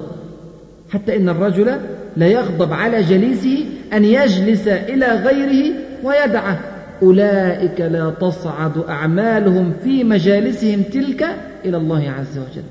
حتى 0.93 1.15
إن 1.15 1.29
الرجل 1.29 1.77
لا 2.17 2.27
يغضب 2.27 2.73
على 2.73 3.01
جليسه 3.03 3.65
أن 3.93 4.05
يجلس 4.05 4.67
إلى 4.67 5.05
غيره 5.05 5.73
ويدعه. 6.03 6.59
أولئك 7.01 7.81
لا 7.81 8.09
تصعد 8.21 8.77
أعمالهم 8.89 9.73
في 9.83 10.03
مجالسهم 10.03 10.81
تلك 10.81 11.27
إلى 11.65 11.77
الله 11.77 12.13
عز 12.19 12.37
وجل. 12.37 12.63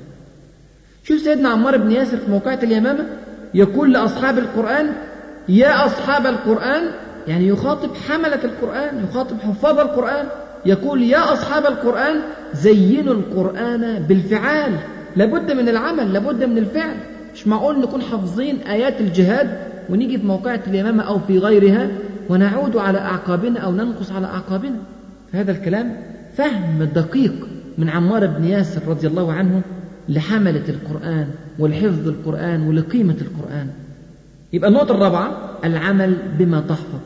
شوف 1.07 1.19
سيدنا 1.19 1.49
عمار 1.49 1.77
بن 1.77 1.91
ياسر 1.91 2.17
في 2.17 2.31
موقعة 2.31 2.59
اليمامة؟ 2.63 3.05
يقول 3.53 3.93
لأصحاب 3.93 4.37
القرآن 4.37 4.87
يا 5.49 5.85
أصحاب 5.85 6.25
القرآن 6.25 6.83
يعني 7.27 7.47
يخاطب 7.47 7.89
حملة 7.95 8.43
القرآن 8.43 9.03
يخاطب 9.09 9.39
حفاظ 9.39 9.79
القرآن 9.79 10.25
يقول 10.65 11.03
يا 11.03 11.33
أصحاب 11.33 11.65
القرآن 11.65 12.15
زينوا 12.53 13.13
القرآن 13.13 14.05
بالفعال. 14.09 14.73
لابد 15.15 15.51
من 15.51 15.69
العمل 15.69 16.13
لابد 16.13 16.43
من 16.43 16.57
الفعل. 16.57 16.95
مش 17.33 17.47
معقول 17.47 17.79
نكون 17.79 18.01
حافظين 18.01 18.57
آيات 18.61 19.01
الجهاد 19.01 19.57
ونيجي 19.89 20.17
في 20.17 20.25
موقعة 20.25 20.61
اليمامة 20.67 21.03
أو 21.03 21.19
في 21.19 21.39
غيرها 21.39 21.87
ونعود 22.29 22.77
على 22.77 22.97
أعقابنا 22.97 23.59
أو 23.59 23.71
ننقص 23.71 24.11
على 24.11 24.25
أعقابنا؟ 24.27 24.75
فهذا 25.33 25.51
الكلام 25.51 25.97
فهم 26.37 26.83
دقيق 26.95 27.47
من 27.77 27.89
عمار 27.89 28.27
بن 28.27 28.43
ياسر 28.45 28.81
رضي 28.87 29.07
الله 29.07 29.33
عنه 29.33 29.61
لحملة 30.09 30.63
القرآن 30.69 31.27
ولحفظ 31.59 32.07
القرآن 32.07 32.67
ولقيمة 32.67 33.15
القرآن. 33.21 33.67
يبقى 34.53 34.69
النقطة 34.69 34.95
الرابعة 34.95 35.51
العمل 35.63 36.17
بما 36.39 36.61
تحفظ. 36.61 36.99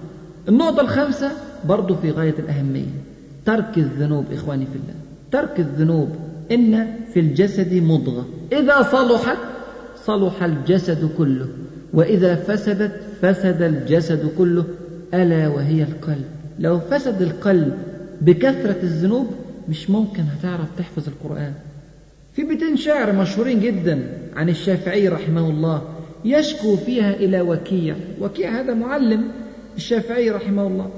النقطة 0.50 0.82
الخامسة 0.82 1.32
برضو 1.66 1.96
في 1.96 2.12
غاية 2.12 2.36
الأهمية 2.40 2.86
ترك 3.46 3.78
الذنوب 3.78 4.26
إخواني 4.34 4.66
في 4.66 4.76
الله. 4.76 4.94
ترك 5.32 5.60
الذنوب 5.60 6.10
إن 6.52 6.88
في 7.14 7.20
الجسد 7.20 7.74
مضغة. 7.74 8.26
إذا 8.52 8.82
صلحت 8.82 9.38
صلح 10.06 10.44
الجسد 10.44 11.10
كله. 11.18 11.48
وإذا 11.94 12.36
فسدت 12.36 13.02
فسد 13.22 13.62
الجسد 13.62 14.32
كله. 14.38 14.64
ألا 15.14 15.48
وهي 15.48 15.84
القلب. 15.84 16.26
لو 16.60 16.80
فسد 16.80 17.22
القلب 17.22 17.74
بكثرة 18.22 18.78
الذنوب 18.84 19.28
مش 19.70 19.90
ممكن 19.90 20.24
هتعرف 20.24 20.68
تحفظ 20.78 21.04
القرآن. 21.08 21.54
في 22.34 22.44
بيتين 22.44 22.78
شعر 22.78 23.12
مشهورين 23.12 23.60
جدا 23.60 24.18
عن 24.36 24.50
الشافعي 24.50 25.08
رحمه 25.08 25.50
الله 25.50 25.82
يشكو 26.26 26.76
فيها 26.76 27.14
إلى 27.14 27.42
وكيع. 27.42 27.96
وكيع 28.22 28.60
هذا 28.60 28.74
معلم 28.74 29.32
الشافعي 29.78 30.30
رحمه 30.30 30.68
الله 30.68 30.90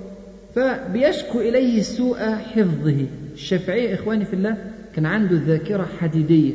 فبيشكو 0.56 1.40
إليه 1.40 1.82
سوء 1.82 2.18
حفظه. 2.36 3.06
الشافعي 3.34 3.94
إخواني 3.94 4.26
في 4.26 4.34
الله 4.34 4.58
كان 4.96 5.06
عنده 5.06 5.42
ذاكرة 5.48 5.88
حديدية. 6.00 6.54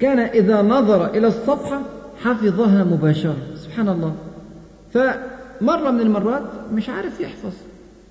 كان 0.00 0.18
إذا 0.18 0.62
نظر 0.62 1.14
إلى 1.14 1.26
الصفحة 1.26 1.82
حفظها 2.22 2.84
مباشرة. 2.84 3.36
سبحان 3.56 3.88
الله. 3.88 4.14
فمرة 4.92 5.90
من 5.90 6.00
المرات 6.00 6.42
مش 6.72 6.88
عارف 6.88 7.20
يحفظ 7.20 7.52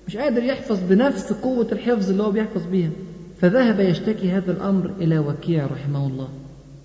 مش 0.08 0.16
قادر 0.16 0.42
يحفظ 0.42 0.78
بنفس 0.88 1.32
قوة 1.32 1.68
الحفظ 1.72 2.10
اللي 2.10 2.22
هو 2.22 2.30
بيحفظ 2.30 2.62
بيها. 2.70 2.90
فذهب 3.40 3.80
يشتكي 3.80 4.30
هذا 4.30 4.52
الأمر 4.52 4.90
إلى 5.00 5.18
وكيع 5.18 5.66
رحمه 5.66 6.06
الله. 6.06 6.28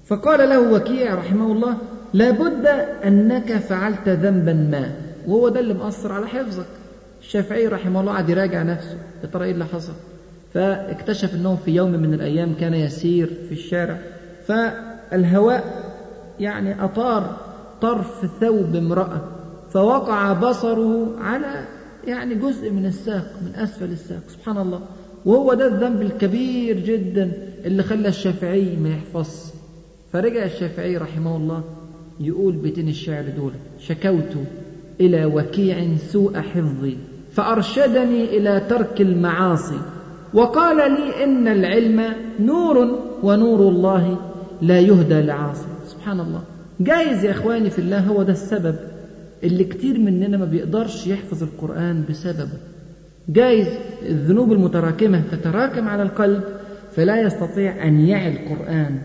فقال 0.06 0.50
له 0.50 0.74
وكيع 0.74 1.16
رحمه 1.16 1.52
الله 1.52 1.78
لابد 2.14 2.66
أنك 3.06 3.58
فعلت 3.58 4.10
ذنبا 4.10 4.54
ما. 4.54 4.92
وهو 5.28 5.50
ده 5.50 5.60
اللي 5.60 5.74
مأثر 5.74 6.12
على 6.12 6.28
حفظك. 6.28 6.66
الشافعي 7.22 7.68
رحمه 7.68 8.02
الله 8.02 8.14
قعد 8.14 8.30
يراجع 8.30 8.64
نفسه 8.64 8.98
يا 9.24 9.28
ترى 9.28 9.46
إيه 9.46 9.52
اللي 9.52 9.66
حصل؟ 9.66 9.94
فاكتشف 10.54 11.36
إنه 11.36 11.56
في 11.56 11.72
يوم 11.72 11.92
من 11.92 12.14
الأيام 12.14 12.54
كان 12.60 12.74
يسير 12.74 13.28
في 13.48 13.52
الشارع. 13.52 13.98
فالهواء 14.48 15.64
يعني 16.40 16.84
أطار 16.84 17.38
طرف 17.82 18.26
ثوب 18.42 18.76
امرأة 18.76 19.22
فوقع 19.70 20.34
بصره 20.34 21.20
على 21.20 21.66
يعني 22.08 22.36
جزء 22.36 22.72
من 22.72 22.86
الساق 22.86 23.34
من 23.42 23.56
أسفل 23.56 23.92
الساق. 23.92 24.22
سبحان 24.28 24.58
الله. 24.58 24.82
وهو 25.26 25.54
ده 25.54 25.68
الذنب 25.68 26.02
الكبير 26.02 26.80
جدا 26.80 27.32
اللي 27.66 27.84
خلى 27.84 28.08
الشافعي 28.08 28.76
ما 28.76 28.90
يحفظ. 28.90 29.52
فرجع 30.14 30.46
الشافعي 30.46 30.98
رحمه 30.98 31.38
الله 31.38 31.64
يقول 32.20 32.56
بيتين 32.56 32.88
الشعر 32.90 33.24
دول 33.38 33.52
شكوت 33.80 34.38
إلى 35.02 35.26
وكيع 35.26 35.98
سوء 35.98 36.40
حفظي 36.40 36.98
فأرشدني 37.32 38.38
إلى 38.38 38.62
ترك 38.70 39.02
المعاصي 39.02 39.80
وقال 40.34 40.78
لي 40.92 41.24
إن 41.24 41.48
العلم 41.48 42.14
نور 42.40 43.00
ونور 43.24 43.60
الله 43.70 44.18
لا 44.62 44.80
يهدى 44.80 45.22
لعاصي. 45.22 45.66
سبحان 45.88 46.20
الله. 46.20 46.42
جايز 46.80 47.24
يا 47.26 47.32
إخواني 47.32 47.70
في 47.70 47.80
الله 47.80 48.00
هو 48.00 48.24
ده 48.24 48.32
السبب 48.34 48.76
اللي 49.44 49.64
كتير 49.64 50.00
مننا 50.00 50.38
ما 50.38 50.46
بيقدرش 50.46 51.08
يحفظ 51.08 51.44
القرآن 51.44 52.04
بسببه. 52.10 52.58
جايز 53.32 53.68
الذنوب 54.10 54.52
المتراكمة 54.52 55.22
تتراكم 55.32 55.88
على 55.88 56.04
القلب 56.04 56.44
فلا 56.96 57.22
يستطيع 57.22 57.88
أن 57.88 58.00
يعي 58.00 58.34
القرآن. 58.34 59.00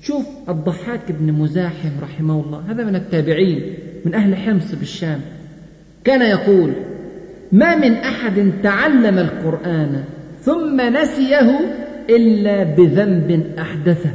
شوف 0.00 0.26
الضحاك 0.48 1.12
بن 1.12 1.32
مزاحم 1.32 1.90
رحمه 2.02 2.40
الله 2.40 2.62
هذا 2.70 2.84
من 2.84 2.96
التابعين 2.96 3.74
من 4.04 4.14
أهل 4.14 4.36
حمص 4.36 4.74
بالشام. 4.74 5.20
كان 6.04 6.22
يقول 6.22 6.72
ما 7.52 7.76
من 7.76 7.92
أحد 7.92 8.52
تعلم 8.62 9.18
القرآن 9.18 10.04
ثم 10.40 10.80
نسيه 10.80 11.60
إلا 12.10 12.62
بذنب 12.62 13.54
أحدثه. 13.58 14.10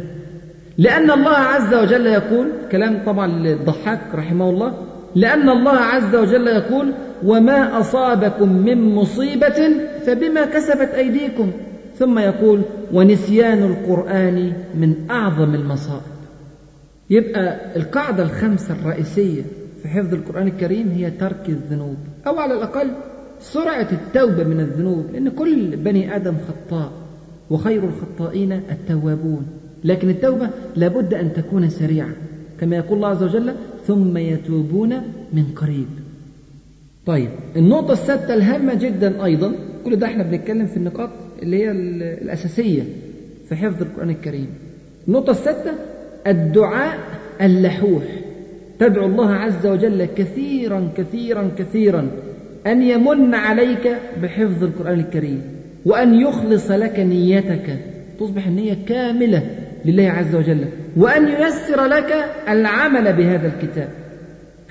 لأن 0.77 1.11
الله 1.11 1.37
عز 1.37 1.73
وجل 1.73 2.05
يقول 2.05 2.47
كلام 2.71 3.03
طبعا 3.05 3.27
للضحاك 3.27 4.01
رحمه 4.15 4.49
الله 4.49 4.73
لأن 5.15 5.49
الله 5.49 5.77
عز 5.77 6.15
وجل 6.15 6.47
يقول 6.47 6.93
وما 7.25 7.79
أصابكم 7.79 8.53
من 8.53 8.95
مصيبة 8.95 9.69
فبما 10.05 10.45
كسبت 10.45 10.89
أيديكم. 10.89 11.51
ثم 11.99 12.19
يقول 12.19 12.61
ونسيان 12.93 13.63
القرآن 13.63 14.53
من 14.75 14.95
أعظم 15.11 15.55
المصائب. 15.55 16.01
يبقى 17.09 17.75
القاعدة 17.75 18.23
الخمسة 18.23 18.73
الرئيسية 18.73 19.41
في 19.81 19.87
حفظ 19.87 20.13
القرآن 20.13 20.47
الكريم 20.47 20.89
هي 20.89 21.11
ترك 21.11 21.49
الذنوب 21.49 21.97
أو 22.27 22.39
على 22.39 22.53
الأقل 22.53 22.91
سرعة 23.39 23.87
التوبة 23.91 24.43
من 24.43 24.59
الذنوب 24.59 25.05
لأن 25.13 25.29
كل 25.29 25.75
بني 25.75 26.15
آدم 26.15 26.33
خطاء 26.47 26.91
وخير 27.49 27.83
الخطائين 27.83 28.51
التوابون. 28.51 29.45
لكن 29.83 30.09
التوبة 30.09 30.49
لابد 30.75 31.13
أن 31.13 31.33
تكون 31.33 31.69
سريعة 31.69 32.11
كما 32.59 32.75
يقول 32.75 32.97
الله 32.97 33.07
عز 33.07 33.23
وجل 33.23 33.53
ثم 33.87 34.17
يتوبون 34.17 35.01
من 35.33 35.43
قريب. 35.55 36.02
طيب 37.05 37.29
النقطة 37.55 37.93
السادسة 37.93 38.33
الهامة 38.33 38.73
جدا 38.73 39.25
أيضا 39.25 39.53
كل 39.85 39.95
ده 39.95 40.07
إحنا 40.07 40.23
بنتكلم 40.23 40.65
في 40.65 40.77
النقاط 40.77 41.09
اللي 41.41 41.57
هي 41.57 41.71
الأساسية 42.21 42.83
في 43.49 43.55
حفظ 43.55 43.81
القرآن 43.81 44.09
الكريم. 44.09 44.47
النقطة 45.07 45.31
السادسة 45.31 45.71
الدعاء 46.27 46.97
اللحوح. 47.41 48.03
تدعو 48.79 49.05
الله 49.05 49.29
عز 49.33 49.67
وجل 49.67 50.05
كثيرا 50.05 50.89
كثيرا 50.97 51.51
كثيرا 51.57 52.11
أن 52.67 52.81
يمن 52.83 53.35
عليك 53.35 53.97
بحفظ 54.23 54.63
القرآن 54.63 54.99
الكريم 54.99 55.41
وأن 55.85 56.13
يخلص 56.21 56.71
لك 56.71 56.99
نيتك. 56.99 57.77
تصبح 58.19 58.47
النية 58.47 58.77
كاملة 58.87 59.43
لله 59.85 60.09
عز 60.09 60.35
وجل 60.35 60.65
وأن 60.97 61.27
ييسر 61.27 61.85
لك 61.85 62.25
العمل 62.49 63.13
بهذا 63.13 63.47
الكتاب. 63.55 63.89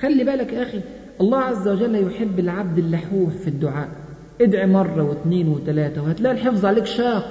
خلي 0.00 0.24
بالك 0.24 0.52
يا 0.52 0.62
أخي 0.62 0.80
الله 1.22 1.38
عز 1.38 1.68
وجل 1.68 2.06
يحب 2.06 2.38
العبد 2.38 2.78
اللحوح 2.78 3.30
في 3.30 3.48
الدعاء. 3.48 3.88
ادعي 4.40 4.66
مرة 4.66 5.02
واثنين 5.02 5.48
وثلاثة 5.48 6.02
وهتلاقي 6.02 6.34
الحفظ 6.34 6.66
عليك 6.66 6.86
شاق. 6.86 7.24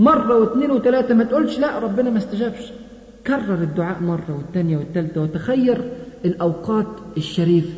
مرة 0.00 0.38
واثنين 0.38 0.70
وثلاثة 0.70 1.14
ما 1.14 1.24
تقولش 1.24 1.58
لا 1.58 1.78
ربنا 1.78 2.10
ما 2.10 2.18
استجابش. 2.18 2.72
كرر 3.26 3.54
الدعاء 3.54 4.02
مرة 4.02 4.36
والثانية 4.36 4.76
والثالثة 4.76 5.22
وتخير 5.22 5.90
الأوقات 6.24 6.86
الشريفة 7.16 7.72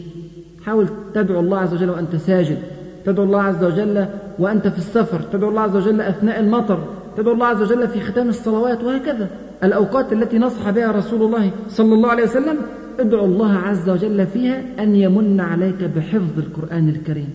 حاول 0.64 0.88
تدعو 1.14 1.40
الله 1.40 1.58
عز 1.58 1.74
وجل 1.74 1.90
وأنت 1.90 2.16
ساجد. 2.16 2.58
تدعو 3.06 3.24
الله 3.24 3.42
عز 3.42 3.64
وجل 3.64 4.06
وأنت 4.38 4.68
في 4.68 4.78
السفر. 4.78 5.20
تدعو 5.32 5.50
الله 5.50 5.60
عز 5.60 5.76
وجل 5.76 6.00
أثناء 6.00 6.40
المطر. 6.40 6.84
تدعو 7.16 7.34
الله 7.34 7.46
عز 7.46 7.62
وجل 7.62 7.88
في 7.88 8.00
ختام 8.00 8.28
الصلوات 8.28 8.84
وهكذا. 8.84 9.28
الأوقات 9.64 10.12
التي 10.12 10.38
نصح 10.38 10.70
بها 10.70 10.92
رسول 10.92 11.22
الله 11.22 11.50
صلى 11.68 11.94
الله 11.94 12.08
عليه 12.08 12.22
وسلم 12.22 12.58
ادعو 13.00 13.24
الله 13.24 13.52
عز 13.52 13.90
وجل 13.90 14.26
فيها 14.26 14.62
أن 14.78 14.94
يمن 14.94 15.40
عليك 15.40 15.84
بحفظ 15.84 16.38
القرآن 16.38 16.88
الكريم. 16.88 17.28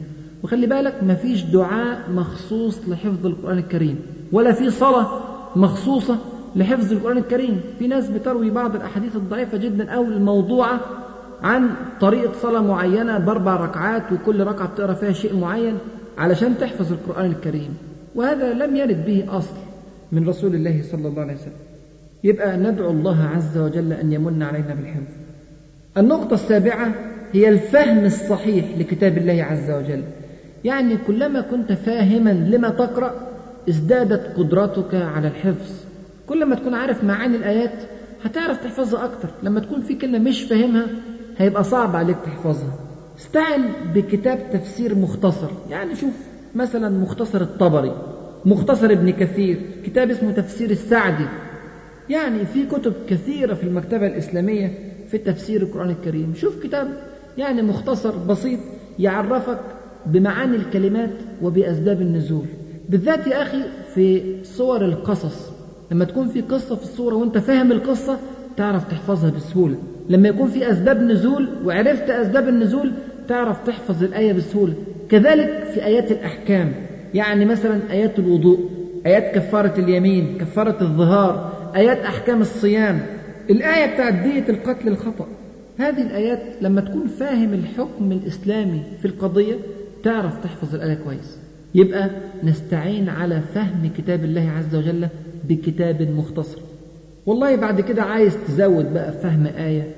وخلي 0.43 0.67
بالك 0.67 1.03
ما 1.03 1.15
فيش 1.15 1.43
دعاء 1.43 2.11
مخصوص 2.11 2.89
لحفظ 2.89 3.25
القرآن 3.25 3.57
الكريم 3.57 3.99
ولا 4.31 4.51
في 4.51 4.69
صلاة 4.69 5.07
مخصوصة 5.55 6.17
لحفظ 6.55 6.93
القرآن 6.93 7.17
الكريم. 7.17 7.61
في 7.79 7.87
ناس 7.87 8.09
بتروي 8.09 8.49
بعض 8.49 8.75
الأحاديث 8.75 9.15
الضعيفة 9.15 9.57
جدا 9.57 9.89
أو 9.89 10.03
الموضوعة 10.03 10.79
عن 11.43 11.69
طريقة 12.01 12.31
صلاة 12.41 12.61
معينة 12.61 13.17
بأربع 13.17 13.55
ركعات 13.55 14.11
وكل 14.11 14.43
ركعة 14.43 14.67
بتقرأ 14.67 14.93
فيها 14.93 15.11
شيء 15.11 15.39
معين 15.39 15.77
علشان 16.17 16.57
تحفظ 16.57 16.91
القرآن 16.91 17.25
الكريم. 17.25 17.77
وهذا 18.15 18.53
لم 18.53 18.75
يرد 18.75 19.05
به 19.05 19.25
أصل 19.29 19.55
من 20.11 20.27
رسول 20.27 20.55
الله 20.55 20.81
صلى 20.91 21.07
الله 21.07 21.21
عليه 21.21 21.33
وسلم. 21.33 21.53
يبقى 22.23 22.57
ندعو 22.57 22.91
الله 22.91 23.23
عز 23.23 23.57
وجل 23.57 23.93
أن 23.93 24.13
يمن 24.13 24.43
علينا 24.43 24.73
بالحفظ. 24.75 25.22
النقطة 25.97 26.33
السابعة 26.33 26.93
هي 27.33 27.49
الفهم 27.49 28.05
الصحيح 28.05 28.65
لكتاب 28.77 29.17
الله 29.17 29.43
عز 29.43 29.71
وجل. 29.71 30.03
يعني 30.63 30.97
كلما 31.07 31.41
كنت 31.41 31.71
فاهما 31.73 32.29
لما 32.29 32.69
تقرأ 32.69 33.13
ازدادت 33.69 34.37
قدرتك 34.37 34.95
على 34.95 35.27
الحفظ. 35.27 35.71
كلما 36.27 36.55
تكون 36.55 36.73
عارف 36.73 37.03
معاني 37.03 37.35
الآيات 37.37 37.71
هتعرف 38.23 38.63
تحفظها 38.63 39.05
أكتر. 39.05 39.29
لما 39.43 39.59
تكون 39.59 39.81
في 39.81 39.93
كلمة 39.95 40.19
مش 40.19 40.43
فاهمها 40.43 40.85
هيبقى 41.37 41.63
صعب 41.63 41.95
عليك 41.95 42.17
تحفظها. 42.25 42.79
استعن 43.19 43.61
بكتاب 43.95 44.39
تفسير 44.53 44.95
مختصر. 44.95 45.49
يعني 45.69 45.95
شوف 45.95 46.13
مثلا 46.55 46.89
مختصر 46.89 47.41
الطبري 47.41 47.91
مختصر 48.45 48.91
ابن 48.91 49.09
كثير 49.09 49.57
كتاب 49.85 50.09
اسمه 50.09 50.31
تفسير 50.31 50.69
السعدي. 50.69 51.25
يعني 52.09 52.45
في 52.45 52.65
كتب 52.65 52.93
كثيرة 53.09 53.53
في 53.53 53.63
المكتبة 53.63 54.07
الإسلامية 54.07 54.71
في 55.13 55.19
تفسير 55.19 55.61
القرآن 55.61 55.89
الكريم. 55.89 56.33
شوف 56.33 56.63
كتاب 56.63 56.87
يعني 57.37 57.61
مختصر 57.61 58.17
بسيط 58.17 58.59
يعرفك 58.99 59.59
بمعاني 60.05 60.55
الكلمات 60.55 61.09
وبأسباب 61.41 62.01
النزول. 62.01 62.45
بالذات 62.89 63.27
يا 63.27 63.41
أخي 63.41 63.63
في 63.95 64.21
صور 64.43 64.85
القصص. 64.85 65.51
لما 65.91 66.05
تكون 66.05 66.27
في 66.27 66.41
قصة 66.41 66.75
في 66.75 66.83
الصورة 66.83 67.15
وأنت 67.15 67.37
فاهم 67.37 67.71
القصة 67.71 68.17
تعرف 68.57 68.83
تحفظها 68.91 69.29
بسهولة. 69.29 69.75
لما 70.09 70.27
يكون 70.27 70.47
في 70.47 70.71
أسباب 70.71 71.01
نزول 71.01 71.49
وعرفت 71.65 72.09
أسباب 72.09 72.47
النزول 72.47 72.91
تعرف 73.27 73.67
تحفظ 73.67 74.03
الآية 74.03 74.33
بسهولة. 74.33 74.73
كذلك 75.09 75.63
في 75.73 75.85
آيات 75.85 76.11
الأحكام. 76.11 76.73
يعني 77.13 77.45
مثلا 77.45 77.91
آيات 77.91 78.19
الوضوء 78.19 78.59
آيات 79.05 79.35
كفارة 79.35 79.79
اليمين 79.79 80.37
كفارة 80.37 80.83
الظهار 80.83 81.53
آيات 81.75 81.97
أحكام 81.97 82.41
الصيام. 82.41 82.99
الآية 83.49 83.93
بتاعت 83.93 84.13
دية 84.13 84.49
القتل 84.49 84.87
الخطأ. 84.87 85.27
هذه 85.77 86.01
الآيات 86.01 86.39
لما 86.61 86.81
تكون 86.81 87.07
فاهم 87.07 87.53
الحكم 87.53 88.11
الإسلامي 88.11 88.81
في 89.01 89.05
القضية 89.05 89.55
تعرف 90.03 90.43
تحفظ 90.43 90.75
الآية 90.75 90.97
كويس. 91.05 91.37
يبقى 91.75 92.09
نستعين 92.43 93.09
على 93.09 93.41
فهم 93.53 93.89
كتاب 93.97 94.23
الله 94.23 94.49
عز 94.49 94.75
وجل 94.75 95.07
بكتاب 95.49 96.01
مختصر. 96.01 96.59
والله 97.25 97.55
بعد 97.55 97.81
كده 97.81 98.03
عايز 98.03 98.37
تزود 98.47 98.93
بقى 98.93 99.11
فهم 99.11 99.45
آية. 99.45 99.95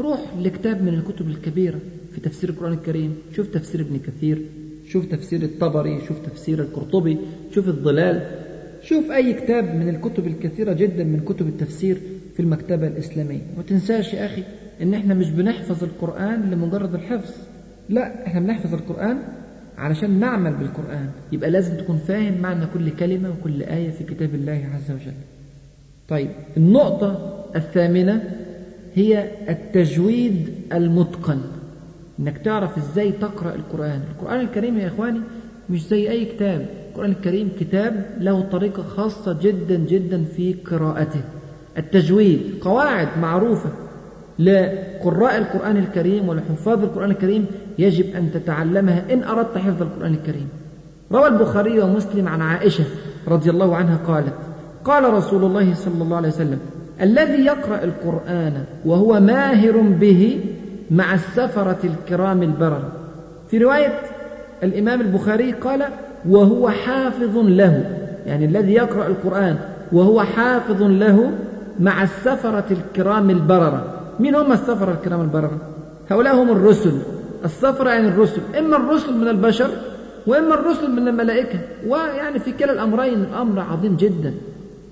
روح 0.00 0.20
لكتاب 0.42 0.82
من 0.82 0.94
الكتب 0.94 1.28
الكبيرة 1.28 1.78
في 2.14 2.20
تفسير 2.20 2.50
القرآن 2.50 2.72
الكريم. 2.72 3.14
شوف 3.36 3.46
تفسير 3.46 3.80
ابن 3.80 3.98
كثير 3.98 4.42
شوف 4.88 5.06
تفسير 5.06 5.42
الطبري 5.42 6.00
شوف 6.08 6.16
تفسير 6.26 6.58
القرطبي 6.60 7.18
شوف 7.54 7.68
الظلال. 7.68 8.26
شوف 8.82 9.10
أي 9.10 9.32
كتاب 9.32 9.64
من 9.74 9.88
الكتب 9.88 10.26
الكثيرة 10.26 10.72
جدا 10.72 11.04
من 11.04 11.20
كتب 11.20 11.46
التفسير. 11.46 11.96
في 12.36 12.40
المكتبة 12.42 12.86
الإسلامية. 12.86 13.40
وتنساش 13.58 14.14
يا 14.14 14.26
أخي 14.26 14.42
إن 14.82 14.94
إحنا 14.94 15.14
مش 15.14 15.30
بنحفظ 15.30 15.84
القرآن 15.84 16.50
لمجرد 16.50 16.94
الحفظ. 16.94 17.34
لا 17.88 18.26
إحنا 18.26 18.40
بنحفظ 18.40 18.74
القرآن 18.74 19.18
علشان 19.78 20.20
نعمل 20.20 20.54
بالقرآن. 20.54 21.10
يبقى 21.32 21.50
لازم 21.50 21.76
تكون 21.76 21.96
فاهم 21.96 22.40
معنى 22.42 22.66
كل 22.74 22.90
كلمة 22.90 23.30
وكل 23.30 23.62
آية 23.62 23.90
في 23.90 24.04
كتاب 24.04 24.34
الله 24.34 24.68
عز 24.74 24.90
وجل. 24.90 25.12
طيب 26.08 26.28
النقطة 26.56 27.44
الثامنة 27.56 28.22
هي 28.94 29.30
التجويد 29.48 30.48
المتقن. 30.72 31.40
إنك 32.20 32.38
تعرف 32.38 32.78
إزاي 32.78 33.12
تقرأ 33.12 33.54
القرآن. 33.54 34.00
القرآن 34.12 34.40
الكريم 34.40 34.78
يا 34.78 34.86
إخواني 34.86 35.20
مش 35.70 35.86
زي 35.88 36.10
أي 36.10 36.24
كتاب. 36.24 36.66
القرآن 36.90 37.10
الكريم 37.10 37.50
كتاب 37.60 38.06
له 38.20 38.40
طريقة 38.40 38.82
خاصة 38.82 39.38
جدا 39.42 39.76
جدا 39.76 40.24
في 40.24 40.52
قراءته. 40.52 41.20
التجويد 41.78 42.40
قواعد 42.60 43.08
معروفة. 43.22 43.70
لقراء 44.38 45.38
القرآن 45.38 45.76
الكريم 45.76 46.28
ولحفاظ 46.28 46.82
القرآن 46.82 47.10
الكريم 47.10 47.46
يجب 47.78 48.16
أن 48.16 48.32
تتعلمها 48.32 49.04
إن 49.12 49.24
أردت 49.24 49.58
حفظ 49.58 49.82
القرآن 49.82 50.14
الكريم. 50.14 50.48
روى 51.12 51.26
البخاري 51.26 51.80
ومسلم 51.80 52.28
عن 52.28 52.42
عائشة 52.42 52.84
رضي 53.28 53.50
الله 53.50 53.76
عنها 53.76 53.98
قالت 54.06 54.34
قال 54.84 55.14
رسول 55.14 55.44
الله 55.44 55.74
صلى 55.74 56.02
الله 56.02 56.16
عليه 56.16 56.28
وسلم 56.28 56.58
الذي 57.00 57.44
يقرأ 57.44 57.84
القرآن 57.84 58.64
وهو 58.84 59.20
ماهر 59.20 59.80
به 59.80 60.40
مع 60.90 61.14
السفرة 61.14 61.78
الكرام 61.84 62.42
البرر. 62.42 62.82
في 63.48 63.58
رواية 63.58 64.00
الإمام 64.62 65.00
البخاري 65.00 65.52
قال 65.52 65.82
وهو 66.28 66.68
حافظ 66.68 67.36
له 67.36 67.84
يعني 68.26 68.44
الذي 68.44 68.72
يقرأ 68.72 69.06
القرآن 69.06 69.56
وهو 69.92 70.22
حافظ 70.22 70.82
له 70.82 71.32
مع 71.80 72.02
السفرة 72.02 72.64
الكرام 72.70 73.30
البررة. 73.30 73.84
من 74.20 74.34
هم 74.34 74.52
السفرة 74.52 74.92
الكرام 74.92 75.20
البررة؟ 75.20 75.58
هؤلاء 76.10 76.42
هم 76.42 76.50
الرسل. 76.50 76.92
السفرة 77.44 77.90
يعني 77.90 78.08
الرسل. 78.08 78.40
إما 78.58 78.76
الرسل 78.76 79.14
من 79.14 79.28
البشر 79.28 79.70
وإما 80.26 80.54
الرسل 80.54 80.90
من 80.90 81.08
الملائكة. 81.08 81.58
ويعني 81.86 82.38
في 82.38 82.52
كلا 82.52 82.72
الأمرين 82.72 83.22
الأمر 83.22 83.60
عظيم 83.60 83.96
جدا. 83.96 84.34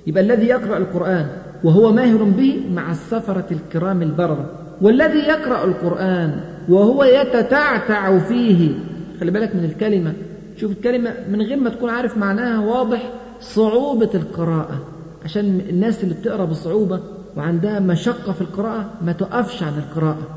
يبقى 0.07 0.23
الذي 0.23 0.47
يقرأ 0.47 0.77
القرآن 0.77 1.27
وهو 1.65 1.93
ماهر 1.93 2.23
به 2.23 2.63
مع 2.75 2.91
السفرة 2.91 3.47
الكرام 3.51 4.03
البررة. 4.03 4.51
والذي 4.83 5.19
يقرأ 5.19 5.65
القرآن 5.65 6.41
وهو 6.69 7.05
يتتعتع 7.05 8.19
فيه. 8.19 8.73
خلي 9.21 9.31
بالك 9.31 9.57
من 9.57 9.65
الكلمة. 9.65 10.13
شوف 10.57 10.73
الكلمة 10.73 11.15
من 11.31 11.43
غير 11.43 11.61
ما 11.61 11.71
تكون 11.71 11.91
عارف 11.91 12.17
معناها 12.17 12.67
واضح 12.67 13.11
صعوبة 13.41 14.11
القراءة. 14.15 14.94
عشان 15.25 15.61
الناس 15.71 16.05
اللي 16.05 16.15
بتقرأ 16.15 16.45
بصعوبة 16.45 17.01
وعندها 17.37 17.81
مشقة 17.81 18.33
في 18.33 18.41
القراءة 18.41 18.85
ما 19.03 19.13
تقفش 19.13 19.63
عن 19.63 19.73
القراءة. 19.79 20.29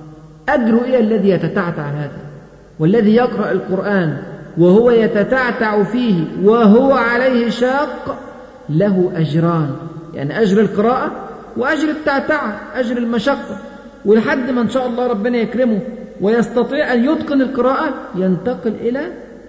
أجر 0.50 0.84
إيه 0.86 1.00
الذي 1.00 1.30
يتتعتع 1.30 1.84
هذا؟ 1.90 2.18
والذي 2.80 3.16
يقرأ 3.16 3.52
القرآن 3.52 4.18
وهو 4.58 4.92
يتتعتع 4.92 5.84
فيه 5.84 6.24
وهو 6.44 6.92
عليه 6.92 7.50
شاق 7.50 8.20
له 8.70 9.12
أجران. 9.16 9.76
يعني 10.14 10.42
أجر 10.42 10.62
القراءة 10.62 11.12
وأجر 11.58 11.90
التعتعة 11.90 12.60
أجر 12.76 12.98
المشقة. 12.98 13.58
ولحد 14.06 14.50
ما 14.50 14.62
إن 14.62 14.70
شاء 14.70 14.88
الله 14.88 15.08
ربنا 15.08 15.38
يكرمه 15.38 15.80
ويستطيع 16.22 16.94
أن 16.94 17.06
يتقن 17.06 17.42
القراءة 17.42 17.94
ينتقل 18.16 18.74
إلى 18.82 19.02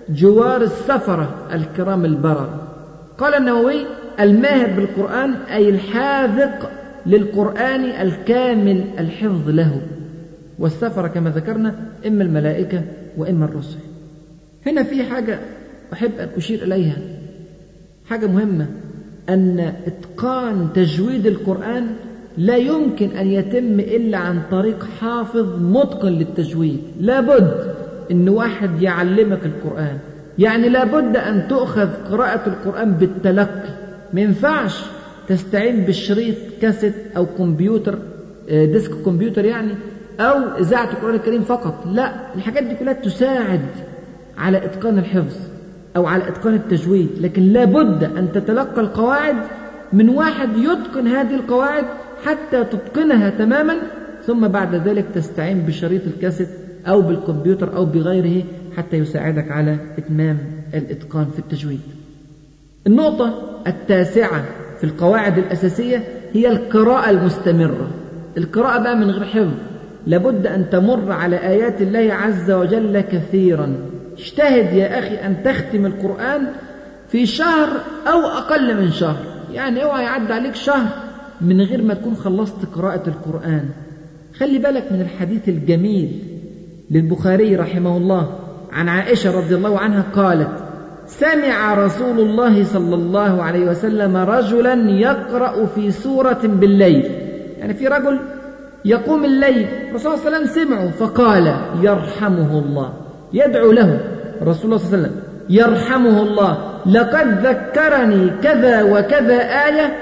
جوار 0.08 0.62
السفرة 0.62 1.28
الكرام 1.52 2.04
البرر 2.04 2.48
قال 3.18 3.34
النووي 3.34 3.86
الماهر 4.20 4.70
بالقرآن 4.76 5.34
أي 5.34 5.68
الحاذق 5.68 6.70
للقرآن 7.06 7.84
الكامل 7.84 8.84
الحفظ 8.98 9.48
له. 9.48 9.80
والسفرة 10.58 11.08
كما 11.08 11.30
ذكرنا 11.30 11.74
إما 12.06 12.24
الملائكة 12.24 12.82
وإما 13.16 13.44
الرسل. 13.44 13.78
هنا 14.66 14.82
في 14.82 15.02
حاجة 15.02 15.38
أحب 15.92 16.10
أن 16.18 16.28
أشير 16.36 16.62
إليها. 16.62 16.96
حاجة 18.06 18.26
مهمة 18.26 18.66
أن 19.28 19.74
إتقان 19.86 20.68
تجويد 20.74 21.26
القرآن 21.26 21.86
لا 22.38 22.56
يمكن 22.56 23.08
أن 23.08 23.26
يتم 23.26 23.80
إلا 23.80 24.18
عن 24.18 24.42
طريق 24.50 24.88
حافظ 25.00 25.62
متقن 25.62 26.12
للتجويد. 26.12 26.80
لابد 27.00 27.74
أن 28.10 28.28
واحد 28.28 28.82
يعلمك 28.82 29.40
القرآن. 29.44 29.98
يعني 30.38 30.68
لابد 30.68 31.16
أن 31.16 31.48
تؤخذ 31.48 31.88
قراءة 32.10 32.48
القرآن 32.48 32.92
بالتلقي. 32.92 33.77
ما 34.12 34.20
ينفعش 34.20 34.84
تستعين 35.28 35.84
بالشريط 35.84 36.36
كاسيت 36.62 36.94
أو 37.16 37.26
كمبيوتر 37.26 37.98
ديسك 38.48 38.90
كمبيوتر 39.04 39.44
يعني 39.44 39.74
أو 40.20 40.58
إذاعة 40.58 40.90
القرآن 40.90 41.14
الكريم 41.14 41.42
فقط. 41.42 41.86
لا 41.86 42.34
الحاجات 42.34 42.62
دي 42.62 42.74
كلها 42.74 42.92
تساعد 42.92 43.60
على 44.38 44.64
إتقان 44.64 44.98
الحفظ 44.98 45.36
أو 45.96 46.06
على 46.06 46.28
إتقان 46.28 46.54
التجويد. 46.54 47.08
لكن 47.20 47.42
لابد 47.42 48.04
أن 48.04 48.32
تتلقى 48.32 48.80
القواعد 48.80 49.36
من 49.92 50.08
واحد 50.08 50.48
يتقن 50.56 51.06
هذه 51.06 51.34
القواعد 51.34 51.84
حتى 52.24 52.64
تتقنها 52.64 53.30
تماما 53.30 53.76
ثم 54.26 54.48
بعد 54.48 54.74
ذلك 54.74 55.04
تستعين 55.14 55.58
بشريط 55.58 56.02
الكاسيت 56.06 56.48
أو 56.86 57.02
بالكمبيوتر 57.02 57.76
أو 57.76 57.84
بغيره 57.84 58.44
حتى 58.76 58.96
يساعدك 58.96 59.50
على 59.50 59.76
إتمام 59.98 60.38
الإتقان 60.74 61.26
في 61.26 61.38
التجويد. 61.38 61.80
النقطة 62.86 63.57
التاسعة 63.68 64.44
في 64.78 64.84
القواعد 64.84 65.38
الأساسية 65.38 66.02
هي 66.32 66.48
القراءة 66.48 67.10
المستمرة. 67.10 67.88
القراءة 68.38 68.82
بقى 68.82 68.96
من 68.96 69.10
غير 69.10 69.24
حفظ. 69.24 69.54
لابد 70.06 70.46
أن 70.46 70.70
تمر 70.70 71.12
على 71.12 71.36
آيات 71.36 71.82
الله 71.82 72.12
عز 72.14 72.50
وجل 72.50 73.00
كثيرا. 73.00 73.76
اجتهد 74.18 74.72
يا 74.72 74.98
أخي 74.98 75.14
أن 75.14 75.42
تختم 75.44 75.86
القرآن 75.86 76.46
في 77.08 77.26
شهر 77.26 77.68
أو 78.06 78.18
أقل 78.20 78.76
من 78.76 78.90
شهر. 78.90 79.24
يعني 79.52 79.84
أوعى 79.84 80.04
يعدي 80.04 80.32
عليك 80.32 80.54
شهر 80.54 80.88
من 81.40 81.60
غير 81.60 81.82
ما 81.82 81.94
تكون 81.94 82.14
خلصت 82.14 82.64
قراءة 82.74 83.02
القرآن. 83.08 83.64
خلي 84.38 84.58
بالك 84.58 84.92
من 84.92 85.00
الحديث 85.00 85.48
الجميل 85.48 86.18
للبخاري 86.90 87.56
رحمه 87.56 87.96
الله 87.96 88.38
عن 88.72 88.88
عائشة 88.88 89.38
رضي 89.38 89.54
الله 89.54 89.78
عنها 89.78 90.04
قالت 90.14 90.67
سمع 91.08 91.74
رسول 91.74 92.20
الله 92.20 92.64
صلى 92.64 92.94
الله 92.94 93.42
عليه 93.42 93.70
وسلم 93.70 94.16
رجلا 94.16 94.74
يقرأ 94.90 95.66
في 95.66 95.90
سورة 95.90 96.40
بالليل. 96.44 97.10
يعني 97.58 97.74
في 97.74 97.86
رجل 97.88 98.18
يقوم 98.84 99.24
الليل 99.24 99.66
الرسول 99.88 100.18
صلى 100.18 100.26
الله 100.26 100.26
عليه 100.26 100.36
وسلم 100.36 100.64
سمعه 100.64 100.90
فقال 100.90 101.56
يرحمه 101.82 102.58
الله. 102.58 102.92
يدعو 103.32 103.72
له 103.72 104.00
رسول 104.42 104.64
الله 104.64 104.76
صلى 104.76 104.86
الله 104.86 104.98
عليه 104.98 105.08
وسلم 105.08 105.12
يرحمه 105.48 106.22
الله 106.22 106.58
لقد 106.86 107.46
ذكرني 107.46 108.30
كذا 108.42 108.82
وكذا 108.82 109.38
آية 109.66 109.96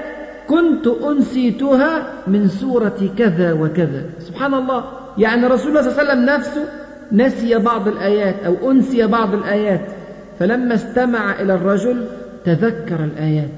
كنت 0.47 0.87
أنسيتها 0.87 2.03
من 2.27 2.47
سورة 2.47 2.99
كذا 3.17 3.53
وكذا. 3.53 4.01
سبحان 4.19 4.53
الله. 4.53 4.83
يعني 5.17 5.47
رسول 5.47 5.69
الله 5.69 5.81
صلى 5.81 5.91
الله 5.91 6.01
عليه 6.01 6.11
وسلم 6.11 6.25
نفسه 6.35 6.63
نسي 7.11 7.57
بعض 7.57 7.87
الآيات 7.87 8.35
أو 8.45 8.71
أنسي 8.71 9.07
بعض 9.07 9.33
الآيات. 9.33 9.81
فلما 10.39 10.75
استمع 10.75 11.41
إلى 11.41 11.53
الرجل 11.53 12.05
تذكر 12.45 13.03
الآيات. 13.03 13.49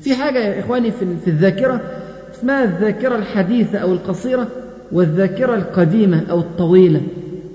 في 0.00 0.14
حاجة 0.14 0.38
يا 0.38 0.60
إخواني 0.60 0.90
في 0.90 1.28
الذاكرة؟ 1.28 1.80
اسمها 2.34 2.64
الذاكرة 2.64 3.16
الحديثة 3.16 3.78
أو 3.78 3.92
القصيرة؟ 3.92 4.48
والذاكرة 4.92 5.54
القديمة 5.54 6.22
أو 6.30 6.40
الطويلة. 6.40 7.00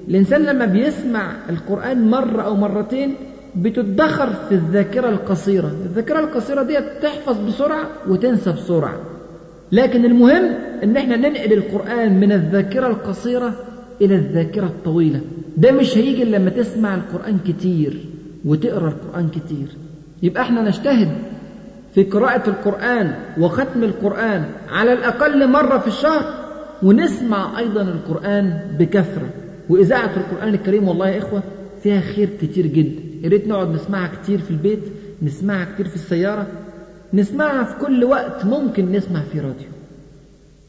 الإنسان 0.07 0.41
لما 0.41 0.65
بيسمع 0.65 1.31
القرآن 1.49 2.09
مرة 2.09 2.41
أو 2.41 2.55
مرتين 2.55 3.15
بتدخر 3.55 4.29
في 4.49 4.55
الذاكرة 4.55 5.09
القصيرة. 5.09 5.71
الذاكرة 5.85 6.19
القصيرة 6.19 6.63
دي 6.63 6.77
تحفظ 7.01 7.37
بسرعة 7.47 7.87
وتنسى 8.07 8.51
بسرعة. 8.51 8.99
لكن 9.71 10.05
المهم 10.05 10.43
إن 10.83 10.97
إحنا 10.97 11.15
ننقل 11.15 11.53
القرآن 11.53 12.19
من 12.19 12.31
الذاكرة 12.31 12.87
القصيرة 12.87 13.53
إلى 14.01 14.15
الذاكرة 14.15 14.65
الطويلة. 14.65 15.21
ده 15.57 15.71
مش 15.71 15.97
هيجي 15.97 16.23
لما 16.23 16.49
تسمع 16.49 16.95
القرآن 16.95 17.37
كتير. 17.47 18.05
وتقرأ 18.45 18.87
القرآن 18.87 19.29
كتير. 19.29 19.67
يبقى 20.23 20.43
إحنا 20.43 20.61
نجتهد 20.61 21.11
في 21.95 22.03
قراءة 22.03 22.49
القرآن 22.49 23.15
وختم 23.37 23.83
القرآن 23.83 24.45
على 24.69 24.93
الأقل 24.93 25.47
مرة 25.49 25.77
في 25.77 25.87
الشهر 25.87 26.33
ونسمع 26.83 27.59
أيضا 27.59 27.81
القرآن 27.81 28.75
بكثرة. 28.79 29.29
وإذاعة 29.69 30.11
القرآن 30.17 30.53
الكريم 30.53 30.87
والله 30.87 31.09
يا 31.09 31.17
إخوة 31.17 31.43
فيها 31.83 32.01
خير 32.01 32.29
كتير 32.41 32.67
جدا. 32.67 33.01
يا 33.23 33.29
ريت 33.29 33.47
نقعد 33.47 33.69
نسمعها 33.71 34.11
كتير 34.23 34.39
في 34.39 34.51
البيت 34.51 34.79
نسمعها 35.21 35.67
كتير 35.73 35.87
في 35.87 35.95
السيارة 35.95 36.47
نسمعها 37.13 37.63
في 37.63 37.85
كل 37.85 38.03
وقت 38.03 38.45
ممكن 38.45 38.91
نسمع 38.91 39.21
في 39.31 39.39
راديو. 39.39 39.67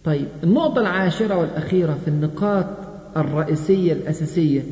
طيب 0.04 0.26
النقطة 0.44 0.80
العاشرة 0.80 1.36
والأخيرة 1.36 1.98
في 2.04 2.08
النقاط 2.08 2.66
الرئيسية 3.16 3.92
الأساسية 3.92 4.62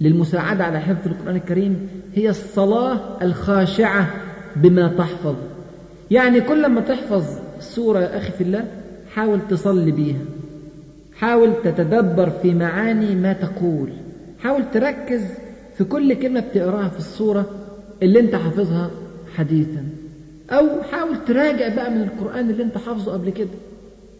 للمساعدة 0.00 0.64
على 0.64 0.80
حفظ 0.80 1.08
القرآن 1.08 1.36
الكريم 1.36 1.88
هي 2.14 2.28
الصلاة 2.30 3.00
الخاشعة 3.22 4.10
بما 4.56 4.88
تحفظ. 4.88 5.34
يعني 6.10 6.40
كل 6.40 6.66
ما 6.66 6.80
تحفظ 6.80 7.24
سورة 7.60 7.98
يا 8.00 8.16
أخي 8.18 8.32
في 8.32 8.40
الله 8.44 8.64
حاول 9.14 9.38
تصلي 9.50 9.90
بيها. 9.90 10.18
حاول 11.16 11.52
تتدبر 11.64 12.30
في 12.30 12.54
معاني 12.54 13.14
ما 13.14 13.32
تقول. 13.32 13.88
حاول 14.40 14.70
تركز 14.72 15.24
في 15.78 15.84
كل 15.84 16.14
كلمة 16.14 16.40
بتقراها 16.40 16.88
في 16.88 16.98
السورة 16.98 17.46
اللي 18.02 18.20
انت 18.20 18.34
حافظها 18.34 18.90
حديثا. 19.36 19.84
أو 20.50 20.82
حاول 20.92 21.24
تراجع 21.26 21.74
بقى 21.74 21.90
من 21.90 22.02
القرآن 22.02 22.50
اللي 22.50 22.62
انت 22.62 22.78
حافظه 22.78 23.12
قبل 23.12 23.30
كده. 23.30 23.48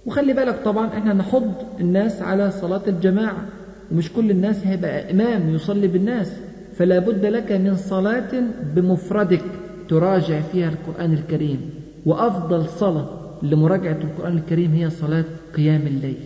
وخلي 0.07 0.33
بالك 0.33 0.57
طبعا 0.65 0.87
إحنا 0.89 1.13
نحض 1.13 1.53
الناس 1.81 2.23
على 2.23 2.51
صلاة 2.51 2.83
الجماعة. 2.89 3.45
ومش 3.93 4.13
كل 4.13 4.31
الناس 4.31 4.67
هيبقى 4.67 5.11
إمام 5.11 5.55
يصلي 5.55 5.89
بالناس. 5.89 6.33
فلا 6.77 6.99
بد 6.99 7.27
لك 7.27 7.53
من 7.53 7.77
صلاة 7.77 8.31
بمفردك 8.77 9.43
تراجع 9.89 10.41
فيها 10.41 10.69
القرآن 10.69 11.13
الكريم. 11.13 11.61
وأفضل 12.07 12.69
صلاة 12.69 13.09
لمراجعة 13.43 13.99
القرآن 14.05 14.37
الكريم 14.37 14.73
هي 14.73 14.91
صلاة 14.91 15.25
قيام 15.57 15.81
الليل. 15.87 16.17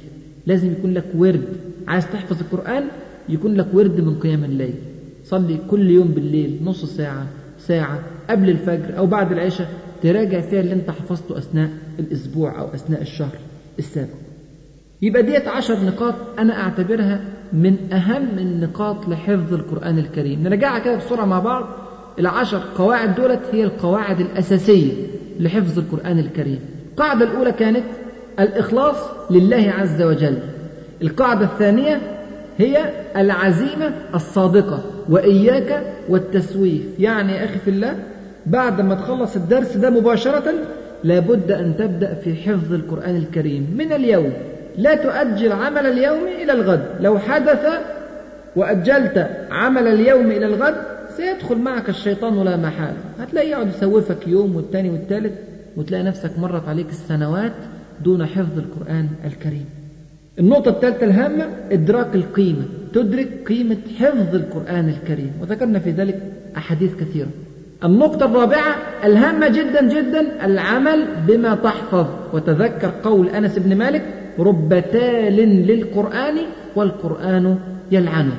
لازم 0.46 0.72
يكون 0.72 0.94
لك 0.94 1.04
ورد. 1.14 1.44
عايز 1.88 2.06
تحفظ 2.06 2.36
القرآن؟ 2.40 2.84
يكون 3.28 3.54
لك 3.54 3.66
ورد 3.72 4.00
من 4.00 4.14
قيام 4.14 4.44
الليل. 4.44 4.74
صلي 5.24 5.58
كل 5.70 5.90
يوم 5.90 6.08
بالليل 6.08 6.58
نص 6.64 6.84
ساعة 6.84 7.26
ساعة 7.58 8.00
قبل 8.30 8.50
الفجر 8.50 8.98
أو 8.98 9.06
بعد 9.06 9.32
العشاء. 9.32 9.68
تراجع 10.02 10.40
فيها 10.40 10.60
اللي 10.60 10.72
انت 10.72 10.90
حفظته 10.90 11.38
أثناء 11.38 11.70
الأسبوع 11.98 12.60
أو 12.60 12.66
أثناء 12.74 13.02
الشهر 13.02 13.36
السابق. 13.78 14.08
يبقى 15.02 15.22
ديت 15.22 15.48
عشر 15.48 15.84
نقاط 15.84 16.14
أنا 16.38 16.60
أعتبرها 16.60 17.20
من 17.52 17.92
أهم 17.92 18.38
النقاط 18.38 19.08
لحفظ 19.08 19.54
القرآن 19.54 19.98
الكريم. 19.98 20.42
نرجعها 20.42 20.78
كده 20.78 20.96
بسرعة 20.96 21.24
مع 21.24 21.38
بعض. 21.38 21.64
العشر 22.18 22.62
قواعد 22.76 23.14
دولت 23.14 23.40
هي 23.52 23.64
القواعد 23.64 24.20
الأساسية 24.20 24.92
لحفظ 25.40 25.78
القرآن 25.78 26.18
الكريم. 26.18 26.60
القاعدة 26.90 27.24
الأولى 27.24 27.52
كانت 27.52 27.84
الإخلاص 28.40 28.96
لله 29.30 29.72
عز 29.78 30.02
وجل. 30.02 30.38
القاعدة 31.02 31.44
الثانية 31.44 32.00
هي 32.58 32.90
العزيمة 33.16 33.92
الصادقة. 34.14 34.82
وإياك 35.08 35.82
والتسويف. 36.08 36.82
يعني 36.98 37.32
يا 37.32 37.44
أخي 37.44 37.58
في 37.58 37.70
الله 37.70 37.96
بعد 38.46 38.80
ما 38.80 38.94
تخلص 38.94 39.36
الدرس 39.36 39.76
ده 39.76 39.90
مباشرة 39.90 40.52
لابد 41.04 41.52
أن 41.52 41.76
تبدأ 41.78 42.14
في 42.14 42.34
حفظ 42.34 42.72
القرآن 42.72 43.16
الكريم. 43.16 43.66
من 43.78 43.92
اليوم 43.92 44.32
لا 44.76 44.94
تؤجل 44.94 45.52
عمل 45.52 45.86
اليوم 45.86 46.26
إلى 46.42 46.52
الغد. 46.52 46.84
لو 47.00 47.18
حدث 47.18 47.66
وأجلت 48.56 49.30
عمل 49.50 49.88
اليوم 49.88 50.30
إلى 50.30 50.46
الغد 50.46 50.74
سيدخل 51.16 51.58
معك 51.58 51.88
الشيطان 51.88 52.44
لا 52.44 52.56
محالة 52.56 52.96
هتلاقيه 53.20 53.50
يقعد 53.50 53.68
يسوفك 53.68 54.28
يوم 54.28 54.56
والتاني 54.56 54.90
والتالت 54.90 55.32
وتلاقي 55.76 56.04
نفسك 56.04 56.38
مرت 56.38 56.68
عليك 56.68 56.88
السنوات 56.88 57.52
دون 58.04 58.26
حفظ 58.26 58.58
القرآن 58.58 59.08
الكريم. 59.24 59.64
النقطة 60.38 60.68
الثالثة 60.68 61.06
الهامة 61.06 61.46
إدراك 61.72 62.14
القيمة. 62.14 62.62
تدرك 62.94 63.28
قيمة 63.48 63.76
حفظ 63.98 64.34
القرآن 64.34 64.88
الكريم. 64.88 65.32
وذكرنا 65.40 65.78
في 65.78 65.90
ذلك 65.90 66.22
أحاديث 66.56 66.94
كثيرة. 66.94 67.28
النقطة 67.84 68.26
الرابعة 68.26 68.76
الهامة 69.04 69.48
جدا 69.48 69.88
جدا 69.88 70.44
العمل 70.44 71.06
بما 71.26 71.54
تحفظ. 71.54 72.06
وتذكر 72.32 72.92
قول 73.04 73.28
أنس 73.28 73.58
بن 73.58 73.76
مالك 73.76 74.02
رب 74.38 74.82
تال 74.92 75.36
للقرآن 75.66 76.36
والقرآن 76.76 77.58
يلعنه. 77.92 78.36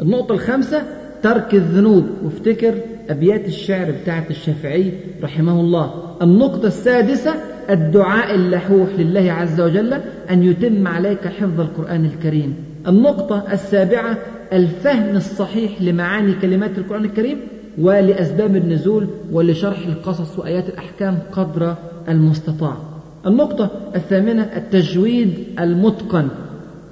النقطة 0.00 0.32
الخامسة 0.32 0.82
ترك 1.22 1.54
الذنوب. 1.54 2.06
وافتكر 2.24 2.74
أبيات 3.10 3.46
الشعر 3.46 3.90
بتاعة 3.90 4.26
الشافعي 4.30 4.92
رحمه 5.22 5.60
الله. 5.60 6.16
النقطة 6.22 6.66
السادسة 6.66 7.34
الدعاء 7.70 8.34
اللحوح 8.34 8.88
لله 8.98 9.32
عز 9.32 9.60
وجل 9.60 9.92
أن 10.30 10.42
يتم 10.42 10.88
عليك 10.88 11.28
حفظ 11.28 11.60
القرآن 11.60 12.04
الكريم. 12.04 12.54
النقطة 12.88 13.44
السابعة 13.52 14.18
الفهم 14.52 15.16
الصحيح 15.16 15.82
لمعاني 15.82 16.32
كلمات 16.32 16.78
القرآن 16.78 17.04
الكريم 17.04 17.40
ولأسباب 17.78 18.56
النزول 18.56 19.08
ولشرح 19.32 19.86
القصص 19.86 20.38
وآيات 20.38 20.68
الأحكام 20.68 21.18
قدر 21.32 21.74
المستطاع. 22.08 22.93
النقطة 23.26 23.70
الثامنة 23.94 24.42
التجويد 24.42 25.34
المتقن. 25.60 26.28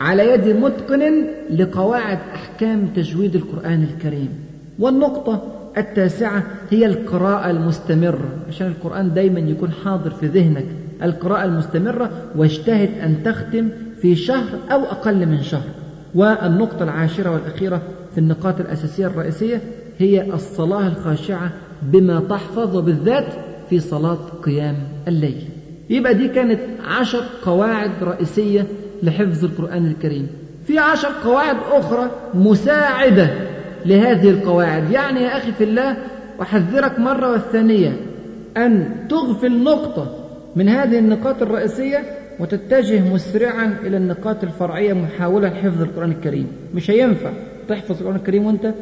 على 0.01 0.31
يد 0.31 0.49
متقن 0.49 1.25
لقواعد 1.51 2.19
أحكام 2.35 2.87
تجويد 2.97 3.35
القرآن 3.35 3.83
الكريم. 3.83 4.29
والنقطة 4.79 5.43
التاسعة 5.79 6.43
هي 6.71 6.87
القراءة 6.87 7.51
المستمرة. 7.51 8.29
عشان 8.49 8.67
القرآن 8.67 9.15
دايما 9.15 9.41
يكون 9.41 9.71
حاضر 9.85 10.11
في 10.11 10.27
ذهنك. 10.27 10.67
القراءة 11.03 11.45
المستمرة 11.45 12.11
واجتهد 12.37 12.91
أن 13.03 13.23
تختم 13.25 13.69
في 14.03 14.17
شهر 14.17 14.59
أو 14.71 14.81
أقل 14.83 15.27
من 15.27 15.43
شهر. 15.43 15.69
والنقطة 16.15 16.83
العاشرة 16.83 17.31
والأخيرة 17.31 17.83
في 18.13 18.19
النقاط 18.19 18.61
الأساسية 18.61 19.07
الرئيسية 19.07 19.61
هي 19.99 20.35
الصلاة 20.35 20.87
الخاشعة 20.89 21.53
بما 21.83 22.21
تحفظ 22.21 22.77
وبالذات 22.77 23.27
في 23.71 23.81
صلاة 23.81 24.19
قيام 24.43 24.77
الليل. 25.09 25.43
يبقى 25.93 26.15
دي 26.15 26.29
كانت 26.29 26.61
عشر 26.85 27.23
قواعد 27.45 27.91
رئيسية 28.03 28.67
لحفظ 29.03 29.45
القرآن 29.45 29.87
الكريم. 29.87 30.27
في 30.67 30.79
عشر 30.79 31.09
قواعد 31.25 31.57
أخرى 31.73 32.11
مساعدة 32.35 33.31
لهذه 33.87 34.31
القواعد. 34.31 34.91
يعني 34.91 35.21
يا 35.21 35.37
أخي 35.37 35.53
في 35.53 35.65
الله 35.65 35.97
أحذرك 36.43 36.99
مرة 36.99 37.33
والثانية 37.33 37.97
أن 38.57 38.89
تغفل 39.09 39.63
نقطة 39.63 40.17
من 40.57 40.69
هذه 40.69 40.99
النقاط 40.99 41.43
الرئيسية 41.43 42.03
وتتجه 42.41 43.13
مسرعا 43.15 43.77
إلى 43.85 43.97
النقاط 43.97 44.45
الفرعية 44.45 44.93
محاولة 44.93 45.49
لحفظ 45.49 45.83
القرآن 45.83 46.11
الكريم. 46.11 46.47
مش 46.75 46.91
هينفع 46.91 47.31
تحفظ 47.69 47.99
القرآن 48.01 48.17
الكريم 48.17 48.47
وأنت 48.47 48.75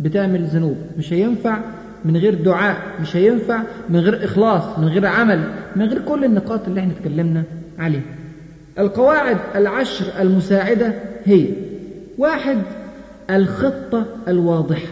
بتعمل 0.00 0.44
ذنوب. 0.44 0.76
مش 0.98 1.12
هينفع 1.12 1.58
من 2.04 2.16
غير 2.16 2.34
دعاء 2.34 2.76
مش 3.02 3.16
هينفع 3.16 3.62
من 3.88 3.98
غير 4.00 4.24
إخلاص 4.24 4.78
من 4.78 4.88
غير 4.88 5.06
عمل 5.06 5.40
من 5.76 5.86
غير 5.86 5.98
كل 6.02 6.24
النقاط 6.24 6.68
اللي 6.68 6.80
إحنا 6.80 6.92
اتكلمنا 6.92 7.42
عليها. 7.78 8.02
القواعد 8.78 9.36
العشر 9.56 10.04
المساعدة 10.20 10.94
هي 11.24 11.46
واحد 12.18 12.58
الخطة 13.30 14.06
الواضحة. 14.28 14.88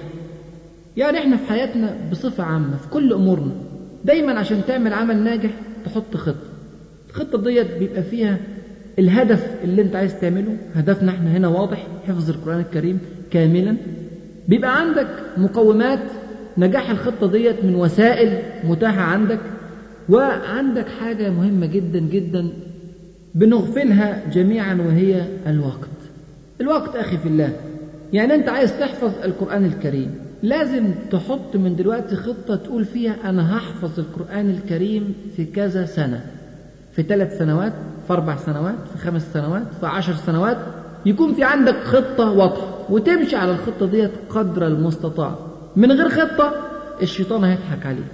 يعني 0.96 1.18
إحنا 1.18 1.36
في 1.36 1.48
حياتنا 1.48 1.96
بصفة 2.11 2.44
عامة 2.44 2.76
في 2.76 2.88
كل 2.88 3.12
أمورنا 3.12 3.52
دايما 4.04 4.38
عشان 4.38 4.61
تعمل 4.68 4.92
عمل 4.92 5.16
ناجح 5.24 5.50
تحط 5.84 6.16
خطة. 6.16 6.46
الخطة 7.11 7.42
ديت 7.42 7.66
بيبقى 7.78 8.02
فيها 8.02 8.38
الهدف 8.98 9.46
اللي 9.64 9.82
انت 9.82 9.96
عايز 9.96 10.20
تعمله 10.20 10.56
هدفنا 10.74 11.12
إحنا 11.12 11.30
هنا 11.36 11.48
واضح 11.48 11.86
حفظ 12.08 12.30
القرآن 12.30 12.61
الكريم 12.61 12.98
كاملا. 13.30 13.76
بيبقى 14.48 14.80
عندك 14.80 15.08
مقومات 15.36 16.00
نجاح 16.59 16.90
الخطة 16.90 17.26
ديت 17.26 17.64
من 17.64 17.74
وسائل 17.74 18.42
متاحة 18.64 19.01
عندك 19.01 19.38
وعندك 20.09 20.86
حاجة 21.01 21.30
مهمة 21.30 21.66
جدا 21.66 21.98
جدا 21.98 22.48
بنغفلها 23.34 24.30
جميعا 24.32 24.74
وهي 24.74 25.22
الوقت. 25.46 25.88
الوقت 26.61 26.96
أخي 26.96 27.18
في 27.18 27.26
الله. 27.28 27.53
يعني 28.12 28.34
أنت 28.34 28.48
عايز 28.48 28.78
تحفظ 28.78 29.11
القرآن 29.24 29.64
الكريم. 29.64 30.14
لازم 30.42 30.90
تحط 31.11 31.57
من 31.57 31.76
دلوقتي 31.76 32.16
خطة 32.16 32.57
تقول 32.57 32.84
فيها 32.84 33.16
أنا 33.24 33.57
هحفظ 33.57 34.01
القرآن 34.01 34.51
الكريم 34.51 35.14
في 35.36 35.44
كذا 35.44 35.84
سنة. 35.84 36.20
في 36.92 37.03
ثلاث 37.03 37.38
سنوات 37.38 37.72
في 38.07 38.12
أربع 38.12 38.36
سنوات 38.36 38.74
في 38.92 38.98
خمس 38.98 39.32
سنوات 39.32 39.62
في 39.80 39.86
عشر 39.86 40.14
سنوات 40.14 40.57
يكون 41.07 41.34
في 41.34 41.44
عندك 41.44 41.76
خطة 41.84 42.30
واضحة 42.30 42.78
وتمشي 42.90 43.36
على 43.36 43.51
الخطة 43.51 43.86
ديت 43.86 44.11
قدر 44.30 44.66
المستطاع. 44.66 45.49
من 45.76 45.92
غير 45.92 46.08
خطة 46.08 46.52
الشيطان 47.02 47.44
هيضحك 47.44 47.86
عليك. 47.86 48.04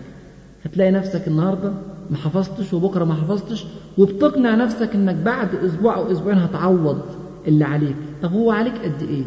هتلاقي 0.65 0.91
نفسك 0.91 1.29
النهاردة 1.29 1.73
ما 2.11 2.17
حفظتش 2.17 2.73
وبكرة 2.75 3.05
ما 3.05 3.15
حفظتش 3.15 3.65
وبتقنع 3.99 4.55
نفسك 4.55 4.95
إنك 4.95 5.15
بعد 5.15 5.55
أسبوع 5.55 5.97
أو 5.97 6.13
أسبوعين 6.13 6.39
هتعوض 6.39 7.01
اللي 7.49 7.65
عليك. 7.65 7.97
طب 8.23 8.33
هو 8.33 8.51
عليك 8.51 8.75
قد 8.85 9.03
إيه؟ 9.03 9.25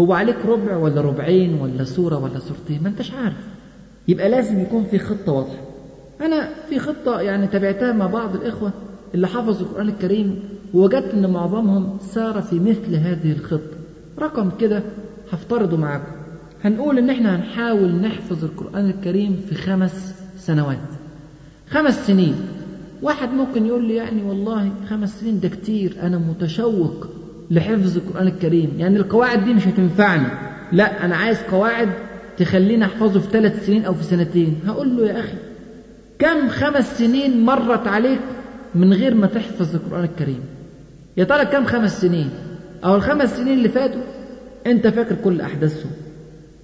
هو 0.00 0.12
عليك 0.12 0.36
ربع 0.46 0.76
ولا 0.76 1.00
ربعين 1.00 1.60
ولا 1.60 1.84
سورة 1.84 2.16
ولا 2.18 2.38
سورتين؟ 2.38 2.82
ما 2.82 2.88
أنتش 2.88 3.12
عارف. 3.12 3.36
يبقى 4.08 4.28
لازم 4.28 4.60
يكون 4.60 4.84
في 4.84 4.98
خطة 4.98 5.32
واضحة. 5.32 5.62
أنا 6.20 6.48
في 6.68 6.78
خطة 6.78 7.20
يعني 7.20 7.46
تابعتها 7.46 7.92
مع 7.92 8.06
بعض 8.06 8.34
الإخوة 8.34 8.70
اللي 9.14 9.26
حفظوا 9.26 9.66
القرآن 9.66 9.88
الكريم 9.88 10.38
ووجدت 10.74 11.14
أن 11.14 11.30
معظمهم 11.30 11.98
سار 12.00 12.42
في 12.42 12.60
مثل 12.60 12.94
هذه 12.94 13.32
الخطة. 13.32 13.76
رقم 14.18 14.50
كده 14.60 14.82
هفترضه 15.32 15.76
معاكم. 15.76 16.17
هنقول 16.64 16.98
إن 16.98 17.10
إحنا 17.10 17.36
هنحاول 17.36 17.94
نحفظ 17.94 18.44
القرآن 18.44 18.90
الكريم 18.90 19.40
في 19.48 19.54
خمس 19.54 20.14
سنوات. 20.38 20.78
خمس 21.70 22.06
سنين. 22.06 22.34
واحد 23.02 23.28
ممكن 23.28 23.66
يقول 23.66 23.84
لي 23.84 23.94
يعني 23.94 24.22
والله 24.22 24.70
خمس 24.90 25.20
سنين 25.20 25.40
ده 25.40 25.48
كتير 25.48 25.96
أنا 26.02 26.18
متشوق 26.18 27.06
لحفظ 27.50 27.96
القرآن 27.96 28.26
الكريم. 28.26 28.72
يعني 28.78 28.96
القواعد 28.96 29.44
دي 29.44 29.54
مش 29.54 29.66
هتنفعني. 29.66 30.26
لا 30.72 31.04
أنا 31.04 31.16
عايز 31.16 31.38
قواعد 31.50 31.88
تخليني 32.38 32.84
أحفظه 32.84 33.20
في 33.20 33.30
ثلاث 33.30 33.66
سنين 33.66 33.84
أو 33.84 33.94
في 33.94 34.04
سنتين. 34.04 34.60
هقول 34.66 34.96
له 34.96 35.06
يا 35.06 35.20
أخي 35.20 35.34
كم 36.18 36.48
خمس 36.48 36.98
سنين 36.98 37.44
مرت 37.44 37.86
عليك 37.86 38.20
من 38.74 38.92
غير 38.92 39.14
ما 39.14 39.26
تحفظ 39.26 39.74
القرآن 39.74 40.04
الكريم؟ 40.04 40.40
يا 41.16 41.24
ترى 41.24 41.44
كم 41.44 41.64
خمس 41.64 42.00
سنين؟ 42.00 42.30
أو 42.84 42.96
الخمس 42.96 43.36
سنين 43.36 43.58
اللي 43.58 43.68
فاتوا 43.68 44.00
أنت 44.66 44.86
فاكر 44.86 45.14
كل 45.24 45.40
أحداثهم. 45.40 45.90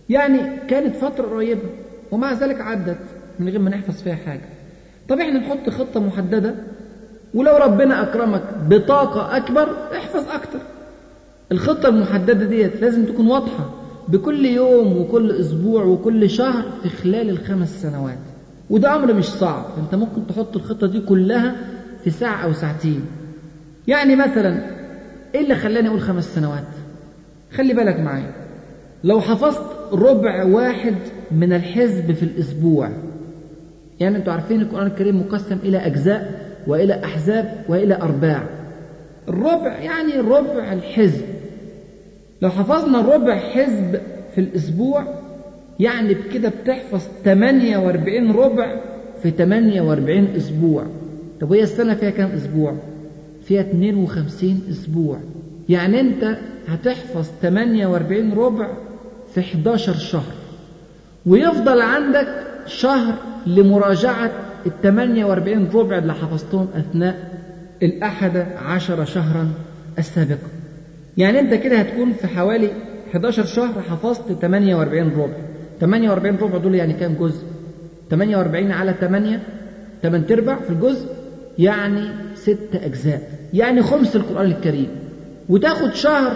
يعني 0.08 0.40
كانت 0.68 0.96
فترة 0.96 1.26
قريبة 1.26 1.68
ومع 2.10 2.32
ذلك 2.32 2.60
عدت 2.60 2.98
من 3.38 3.48
غير 3.48 3.58
ما 3.58 3.70
نحفظ 3.70 4.02
فيها 4.02 4.14
حاجة. 4.14 4.48
طب 5.08 5.20
إحنا 5.20 5.38
نحط 5.38 5.70
خطة 5.70 6.00
محددة 6.00 6.54
ولو 7.34 7.56
ربنا 7.56 8.02
أكرمك 8.02 8.42
بطاقة 8.68 9.36
أكبر 9.36 9.68
احفظ 9.96 10.28
أكتر. 10.28 10.58
الخطة 11.52 11.88
المحددة 11.88 12.44
ديت 12.46 12.80
لازم 12.80 13.04
تكون 13.04 13.26
واضحة 13.26 13.70
بكل 14.08 14.46
يوم 14.46 14.96
وكل 14.96 15.32
أسبوع 15.32 15.84
وكل 15.84 16.30
شهر 16.30 16.64
في 16.82 16.88
خلال 16.88 17.30
الخمس 17.30 17.82
سنوات. 17.82 18.18
وده 18.70 18.94
أمر 18.94 19.12
مش 19.14 19.24
صعب. 19.24 19.64
أنت 19.78 19.94
ممكن 19.94 20.26
تحط 20.26 20.56
الخطة 20.56 20.86
دي 20.86 21.00
كلها 21.00 21.54
في 22.04 22.10
ساعة 22.10 22.44
أو 22.44 22.52
ساعتين. 22.52 23.04
يعني 23.88 24.16
مثلا 24.16 24.60
إيه 25.34 25.40
اللي 25.40 25.54
خلاني 25.54 25.88
أقول 25.88 26.00
خمس 26.00 26.34
سنوات؟ 26.34 26.64
خلي 27.52 27.74
بالك 27.74 28.00
معايا. 28.00 28.30
لو 29.04 29.20
حفظت 29.20 29.73
ربع 29.94 30.44
واحد 30.44 30.94
من 31.30 31.52
الحزب 31.52 32.12
في 32.12 32.22
الأسبوع. 32.22 32.88
يعني 34.00 34.16
أنتوا 34.16 34.32
عارفين 34.32 34.60
القرآن 34.60 34.86
الكريم 34.86 35.20
مقسم 35.20 35.58
إلى 35.64 35.78
أجزاء 35.78 36.40
وإلى 36.66 37.04
أحزاب 37.04 37.64
وإلى 37.68 37.94
أرباع. 37.94 38.42
الربع 39.28 39.78
يعني 39.78 40.12
ربع 40.16 40.72
الحزب. 40.72 41.24
لو 42.42 42.50
حفظنا 42.50 43.00
ربع 43.00 43.38
حزب 43.38 44.00
في 44.34 44.40
الأسبوع 44.40 45.04
يعني 45.80 46.14
بكده 46.14 46.52
بتحفظ 46.62 47.02
48 47.24 48.30
ربع 48.32 48.80
في 49.22 49.30
48 49.30 50.28
أسبوع. 50.36 50.84
طب 51.40 51.50
وهي 51.50 51.62
السنة 51.62 51.94
فيها 51.94 52.10
كام 52.10 52.30
أسبوع؟ 52.30 52.74
فيها 53.44 53.60
52 53.60 54.60
أسبوع. 54.70 55.18
يعني 55.68 56.00
أنت 56.00 56.36
هتحفظ 56.68 57.26
48 57.42 58.32
ربع 58.32 58.68
في 59.34 59.40
11 59.40 59.94
شهر. 59.94 60.32
ويفضل 61.26 61.80
عندك 61.82 62.28
شهر 62.66 63.14
لمراجعة 63.46 64.30
ال 64.66 64.72
48 64.82 65.68
ربع 65.74 65.98
اللي 65.98 66.14
حفظتهم 66.14 66.68
أثناء 66.74 67.34
الأحد 67.82 68.46
عشر 68.66 69.04
شهرا 69.04 69.48
السابقة. 69.98 70.48
يعني 71.16 71.40
أنت 71.40 71.54
كده 71.54 71.76
هتكون 71.76 72.12
في 72.12 72.26
حوالي 72.26 72.70
11 73.10 73.44
شهر 73.44 73.82
حفظت 73.82 74.32
48 74.32 75.12
ربع. 75.16 75.36
48 75.80 76.36
ربع 76.36 76.58
دول 76.58 76.74
يعني 76.74 76.92
كام 76.92 77.14
جزء؟ 77.14 77.44
48 78.10 78.70
على 78.70 78.94
8 79.00 79.40
8 80.02 80.26
ارباع 80.30 80.56
في 80.56 80.70
الجزء 80.70 81.06
يعني 81.58 82.08
ست 82.34 82.68
أجزاء. 82.74 83.30
يعني 83.54 83.82
خمس 83.82 84.16
القرآن 84.16 84.46
الكريم. 84.46 84.88
وتاخد 85.48 85.94
شهر 85.94 86.32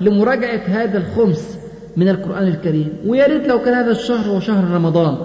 لمراجعة 0.00 0.62
هذا 0.66 0.98
الخمس. 0.98 1.59
من 1.96 2.08
القرآن 2.08 2.46
الكريم. 2.48 2.88
ويا 3.06 3.26
ريت 3.26 3.48
لو 3.48 3.58
كان 3.58 3.74
هذا 3.74 3.90
الشهر 3.90 4.30
هو 4.34 4.40
شهر 4.40 4.74
رمضان 4.74 5.16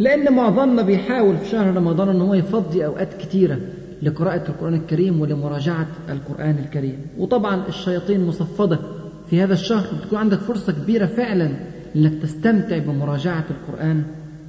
لأن 0.00 0.32
معظمنا 0.32 0.82
بيحاول 0.82 1.36
في 1.36 1.48
شهر 1.48 1.76
رمضان 1.76 2.08
أن 2.08 2.20
هو 2.20 2.34
يفضي 2.34 2.86
أوقات 2.86 3.14
كتيرة 3.14 3.58
لقراءة 4.02 4.48
القرآن 4.48 4.74
الكريم 4.74 5.20
ولمراجعة 5.20 5.86
القرآن 6.08 6.56
الكريم. 6.64 6.98
وطبعا 7.18 7.62
الشياطين 7.68 8.26
مصفدة 8.26 8.78
في 9.30 9.42
هذا 9.42 9.52
الشهر 9.52 9.86
بتكون 10.00 10.18
عندك 10.18 10.38
فرصة 10.38 10.72
كبيرة 10.72 11.06
فعلا 11.06 11.50
إنك 11.96 12.22
تستمتع 12.22 12.78
بمراجعة 12.78 13.44
القرآن 13.50 14.02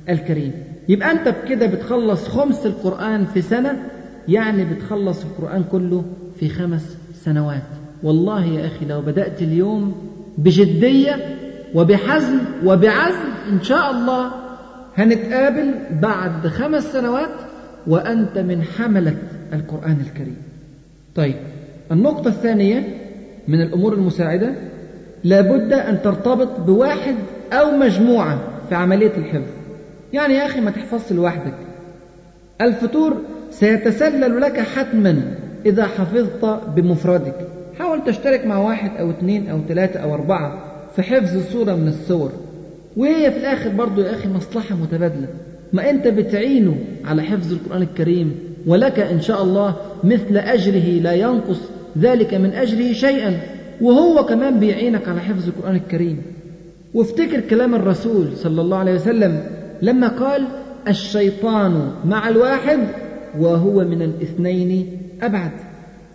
الكريم. 0.09 0.51
يبقى 0.89 1.11
أنت 1.11 1.27
بكده 1.27 1.65
بتخلص 1.65 2.27
خمس 2.27 2.65
القرآن 2.65 3.25
في 3.25 3.41
سنة 3.41 3.83
يعني 4.27 4.65
بتخلص 4.65 5.23
القرآن 5.25 5.63
كله 5.71 6.03
في 6.35 6.49
خمس 6.49 6.97
سنوات. 7.13 7.63
والله 8.03 8.45
يا 8.45 8.67
أخي 8.67 8.85
لو 8.85 9.01
بدأت 9.01 9.41
اليوم 9.41 9.95
بجدية 10.37 11.15
وبحزم 11.75 12.39
وبعزم 12.65 13.31
إن 13.51 13.63
شاء 13.63 13.91
الله 13.91 14.31
هنتقابل 14.97 15.73
بعد 16.01 16.47
خمس 16.47 16.83
سنوات 16.83 17.29
وأنت 17.87 18.37
من 18.37 18.63
حملة 18.63 19.15
القرآن 19.53 19.97
الكريم. 20.07 20.37
طيب 21.15 21.35
النقطة 21.91 22.27
الثانية 22.27 22.83
من 23.47 23.61
الأمور 23.61 23.93
المساعدة 23.93 24.53
لابد 25.23 25.73
أن 25.73 26.01
ترتبط 26.01 26.59
بواحد 26.59 27.15
أو 27.53 27.71
مجموعة 27.71 28.39
في 28.69 28.75
عملية 28.75 29.17
الحفظ. 29.17 29.51
يعني 30.13 30.33
يا 30.33 30.45
أخي 30.45 30.61
ما 30.61 30.71
تحفظش 30.71 31.11
لوحدك. 31.11 31.53
الفطور 32.61 33.17
سيتسلل 33.51 34.41
لك 34.41 34.59
حتما 34.59 35.21
إذا 35.65 35.85
حفظت 35.85 36.45
بمفردك. 36.75 37.35
حاول 37.79 38.03
تشترك 38.03 38.45
مع 38.45 38.57
واحد 38.57 38.91
أو 38.99 39.09
اثنين 39.09 39.49
أو 39.49 39.59
ثلاثة 39.67 39.99
أو 39.99 40.13
أربعة. 40.13 40.70
في 40.95 41.01
حفظ 41.01 41.51
صورة 41.53 41.75
من 41.75 41.87
الصور. 41.87 42.31
وهي 42.97 43.31
في 43.31 43.37
الآخر 43.37 43.69
برضو 43.69 44.01
يا 44.01 44.11
أخي 44.11 44.29
مصلحة 44.29 44.75
متبادلة. 44.75 45.27
ما 45.73 45.89
أنت 45.89 46.07
بتعينه 46.07 46.75
على 47.05 47.23
حفظ 47.23 47.53
القرآن 47.53 47.81
الكريم 47.81 48.35
ولك 48.67 48.99
إن 48.99 49.21
شاء 49.21 49.43
الله 49.43 49.75
مثل 50.03 50.37
أجره 50.37 51.01
لا 51.01 51.13
ينقص 51.13 51.59
ذلك 51.97 52.33
من 52.33 52.49
أجره 52.53 52.93
شيئا. 52.93 53.39
وهو 53.81 54.25
كمان 54.25 54.59
بيعينك 54.59 55.07
على 55.07 55.21
حفظ 55.21 55.47
القرآن 55.47 55.75
الكريم. 55.75 56.21
وافتكر 56.93 57.39
كلام 57.39 57.75
الرسول 57.75 58.27
صلى 58.35 58.61
الله 58.61 58.77
عليه 58.77 58.93
وسلم 58.93 59.43
لما 59.81 60.07
قال 60.07 60.43
الشيطان 60.87 61.91
مع 62.05 62.29
الواحد 62.29 62.79
وهو 63.39 63.83
من 63.83 64.01
الاثنين 64.01 64.97
أبعد. 65.21 65.51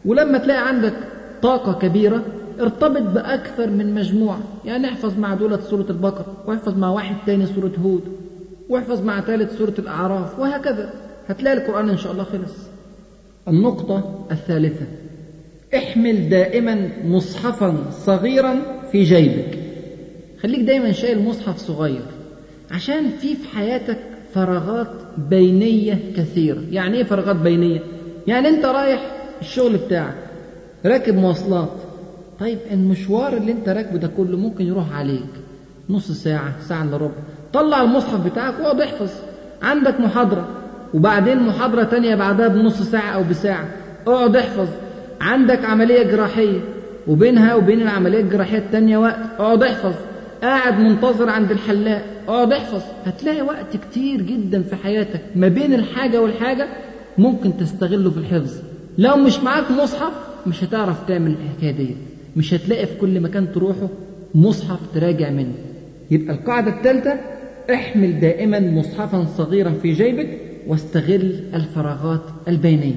ولما 0.04 0.38
تلاقي 0.38 0.68
عندك 0.68 0.94
طاقة 1.42 1.72
كبيرة 1.72 2.22
ارتبط 2.61 3.02
بأكثر 3.02 3.70
من 3.70 3.94
مجموعة. 3.94 4.38
يعني 4.64 4.88
احفظ 4.88 5.18
مع 5.18 5.34
دولة 5.34 5.61
سورة 5.61 5.86
البقرة 5.90 6.26
واحفظ 6.46 6.78
مع 6.78 6.90
واحد 6.90 7.16
تاني 7.26 7.46
سورة 7.46 7.72
هود 7.84 8.02
واحفظ 8.68 9.02
مع 9.02 9.20
ثالث 9.20 9.59
سورة 9.59 9.74
الأعراف 9.78 10.38
وهكذا. 10.38 10.90
هتلاقي 11.28 11.57
القرآن 11.57 11.88
إن 11.88 11.96
شاء 11.96 12.12
الله 12.12 12.24
خلص. 12.24 12.68
النقطة 13.48 14.26
الثالثة. 14.30 14.86
احمل 15.74 16.28
دائما 16.28 16.88
مصحفا 17.04 17.76
صغيرا 17.90 18.57
في 18.92 19.02
جيبك. 19.02 19.59
خليك 20.42 20.61
دايما 20.61 20.92
شايل 20.92 21.24
مصحف 21.24 21.57
صغير 21.59 22.02
عشان 22.70 23.09
في 23.09 23.34
في 23.34 23.48
حياتك 23.57 23.98
فراغات 24.34 24.88
بينية 25.30 25.98
كثيرة. 26.16 26.62
يعني 26.70 26.96
إيه 26.96 27.04
فراغات 27.04 27.36
بينية؟ 27.36 27.80
يعني 28.26 28.48
أنت 28.48 28.64
رايح 28.64 29.12
الشغل 29.40 29.76
بتاعك 29.76 30.14
راكب 30.86 31.14
مواصلات 31.14 31.70
طيب 32.41 32.59
المشوار 32.72 33.37
اللي 33.37 33.53
انت 33.53 33.68
راكبه 33.68 33.99
ده 33.99 34.09
كله 34.16 34.37
ممكن 34.37 34.66
يروح 34.66 34.97
عليك. 34.97 35.26
نص 35.91 36.11
ساعة 36.11 36.61
ساعة 36.68 36.84
الا 36.84 36.97
ربع. 36.97 37.14
طلع 37.53 37.82
المصحف 37.82 38.26
بتاعك 38.26 38.55
واقعد 38.61 38.80
احفظ. 38.80 39.11
عندك 39.62 40.01
محاضرة 40.01 40.49
وبعدين 40.95 41.43
محاضرة 41.43 41.82
تانية 41.82 42.14
بعدها 42.14 42.49
بنص 42.49 42.82
ساعة 42.82 43.11
أو 43.11 43.22
بساعة. 43.30 43.68
اقعد 44.07 44.37
احفظ. 44.37 44.68
عندك 45.20 45.64
عملية 45.64 46.03
جراحية 46.03 46.61
وبينها 47.09 47.55
وبين 47.55 47.82
العملية 47.82 48.20
الجراحية 48.20 48.59
التانية 48.59 48.99
وقت. 48.99 49.18
اقعد 49.39 49.62
احفظ. 49.62 49.95
قاعد 50.43 50.78
منتظر 50.80 51.28
عند 51.30 51.51
الحلاق. 51.51 52.03
اقعد 52.28 52.53
احفظ. 52.53 52.82
هتلاقي 53.07 53.43
وقت 53.43 53.76
كتير 53.76 54.22
جدا 54.22 54.62
في 54.62 54.76
حياتك. 54.76 55.20
ما 55.34 55.49
بين 55.49 55.74
الحاجة 55.74 56.20
والحاجة 56.20 56.68
ممكن 57.18 57.57
تستغله 57.57 58.11
في 58.11 58.18
الحفظ. 58.18 58.55
لو 58.99 59.16
مش 59.16 59.39
معاك 59.39 59.70
مصحف 59.70 60.12
مش 60.47 60.64
هتعرف 60.64 61.07
تعمل 61.09 61.34
الحكاية 61.43 61.70
دي 61.70 61.97
مش 62.37 62.55
هتلاقي 62.55 62.87
في 62.87 62.95
كل 63.01 63.20
مكان 63.20 63.53
تروحه 63.53 63.89
مصحف 64.34 64.78
تراجع 64.95 65.30
منه. 65.30 65.53
يبقى 66.11 66.34
القاعدة 66.34 66.70
الثالثة 66.76 67.14
احمل 67.74 68.20
دائما 68.20 68.61
مصحفا 68.61 69.24
صغيرا 69.37 69.70
في 69.70 69.93
جيبك 69.93 70.39
واستغل 70.66 71.41
الفراغات 71.55 72.22
البينية. 72.49 72.95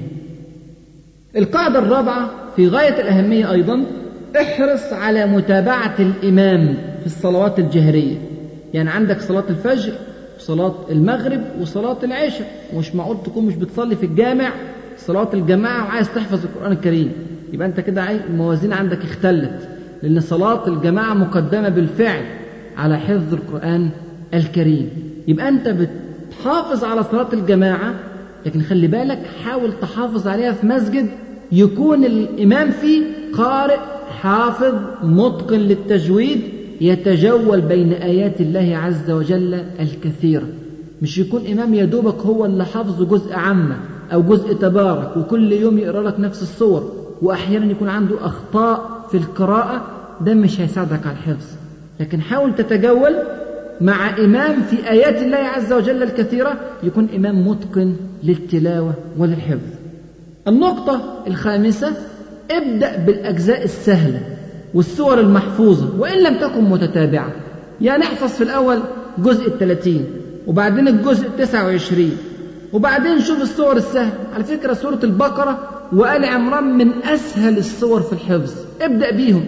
القاعدة 1.36 1.78
الرابعة 1.78 2.30
في 2.56 2.68
غاية 2.68 3.00
الأهمية 3.00 3.52
أيضا 3.52 3.84
احرص 4.40 4.92
على 4.92 5.26
متابعة 5.26 5.94
الإمام 5.98 6.74
في 7.00 7.06
الصلوات 7.06 7.58
الجهرية. 7.58 8.16
يعني 8.74 8.90
عندك 8.90 9.20
صلاة 9.20 9.44
الفجر 9.50 9.92
وصلاة 10.38 10.74
المغرب 10.90 11.40
وصلاة 11.60 11.96
العشاء. 12.04 12.50
مش 12.76 12.94
معقول 12.94 13.16
تكون 13.22 13.46
مش 13.46 13.54
بتصلي 13.54 13.96
في 13.96 14.06
الجامع 14.06 14.52
صلاة 14.98 15.28
الجماعة 15.34 15.84
وعايز 15.84 16.08
تحفظ 16.14 16.44
القرآن 16.44 16.72
الكريم. 16.72 17.12
يبقى 17.52 17.68
أنت 17.68 17.80
كده 17.80 18.10
الموازين 18.10 18.72
عندك 18.72 18.98
اختلت 19.02 19.68
لأن 20.02 20.20
صلاة 20.20 20.68
الجماعة 20.68 21.14
مقدمة 21.14 21.68
بالفعل 21.68 22.22
على 22.76 22.98
حفظ 22.98 23.34
القرآن 23.34 23.90
الكريم. 24.34 24.88
يبقى 25.28 25.48
أنت 25.48 25.68
بتحافظ 25.68 26.84
على 26.84 27.02
صلاة 27.04 27.28
الجماعة 27.32 27.94
لكن 28.46 28.60
خلي 28.62 28.86
بالك 28.86 29.22
حاول 29.44 29.72
تحافظ 29.80 30.28
عليها 30.28 30.52
في 30.52 30.66
مسجد 30.66 31.06
يكون 31.52 32.04
الإمام 32.04 32.70
فيه 32.70 33.02
قارئ 33.34 33.78
حافظ 34.20 34.74
متقن 35.02 35.58
للتجويد 35.58 36.40
يتجول 36.80 37.60
بين 37.60 37.92
آيات 37.92 38.40
الله 38.40 38.76
عز 38.76 39.10
وجل 39.10 39.54
الكثيرة. 39.80 40.46
مش 41.02 41.18
يكون 41.18 41.46
إمام 41.46 41.74
يا 41.74 41.84
دوبك 41.84 42.18
هو 42.20 42.44
اللي 42.44 42.64
حافظ 42.64 43.02
جزء 43.02 43.32
عامة 43.34 43.76
أو 44.12 44.22
جزء 44.22 44.52
تبارك 44.52 45.16
وكل 45.16 45.52
يوم 45.52 45.78
يقرأ 45.78 46.02
لك 46.02 46.20
نفس 46.20 46.42
الصور. 46.42 46.92
وأحيانا 47.22 47.70
يكون 47.70 47.88
عنده 47.88 48.26
أخطاء 48.26 49.06
في 49.10 49.16
القراءة 49.16 49.86
ده 50.20 50.34
مش 50.34 50.60
هيساعدك 50.60 51.06
على 51.06 51.16
الحفظ. 51.16 51.46
لكن 52.00 52.20
حاول 52.20 52.54
تتجول 52.54 53.16
مع 53.80 54.18
إمام 54.18 54.62
في 54.62 54.90
آيات 54.90 55.22
الله 55.22 55.36
عز 55.36 55.72
وجل 55.72 56.02
الكثيرة 56.02 56.54
يكون 56.82 57.08
إمام 57.16 57.48
متقن 57.48 57.96
للتلاوة 58.22 58.92
وللحفظ. 59.18 59.68
النقطة 60.48 61.22
الخامسة 61.26 61.92
ابدأ 62.50 62.96
بالأجزاء 62.96 63.64
السهلة 63.64 64.20
والسور 64.74 65.20
المحفوظة 65.20 66.00
وإن 66.00 66.22
لم 66.22 66.38
تكن 66.38 66.64
متتابعة. 66.64 67.32
يعني 67.80 68.02
احفظ 68.02 68.28
في 68.28 68.44
الأول 68.44 68.78
جزء 69.18 69.46
الثلاثين 69.48 70.04
وبعدين 70.46 70.88
الجزء 70.88 71.26
التسعة 71.26 71.64
وعشرين 71.66 72.16
وبعدين 72.72 73.20
شوف 73.20 73.42
الصور 73.42 73.76
السهلة. 73.76 74.12
على 74.34 74.44
فكرة 74.44 74.72
سورة 74.72 74.98
البقرة 75.04 75.58
وآل 75.92 76.24
عمران 76.24 76.64
من 76.64 76.90
أسهل 77.04 77.58
الصور 77.58 78.00
في 78.00 78.12
الحفظ. 78.12 78.54
ابدأ 78.80 79.10
بيهم. 79.10 79.44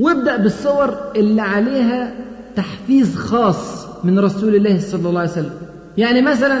وابدأ 0.00 0.36
بالصور 0.36 0.94
اللي 1.16 1.42
عليها 1.42 2.12
تحفيز 2.56 3.16
خاص 3.16 3.86
من 4.04 4.18
رسول 4.18 4.54
الله 4.54 4.78
صلى 4.78 5.08
الله 5.08 5.20
عليه 5.20 5.30
وسلم. 5.30 5.50
يعني 5.98 6.22
مثلا 6.22 6.60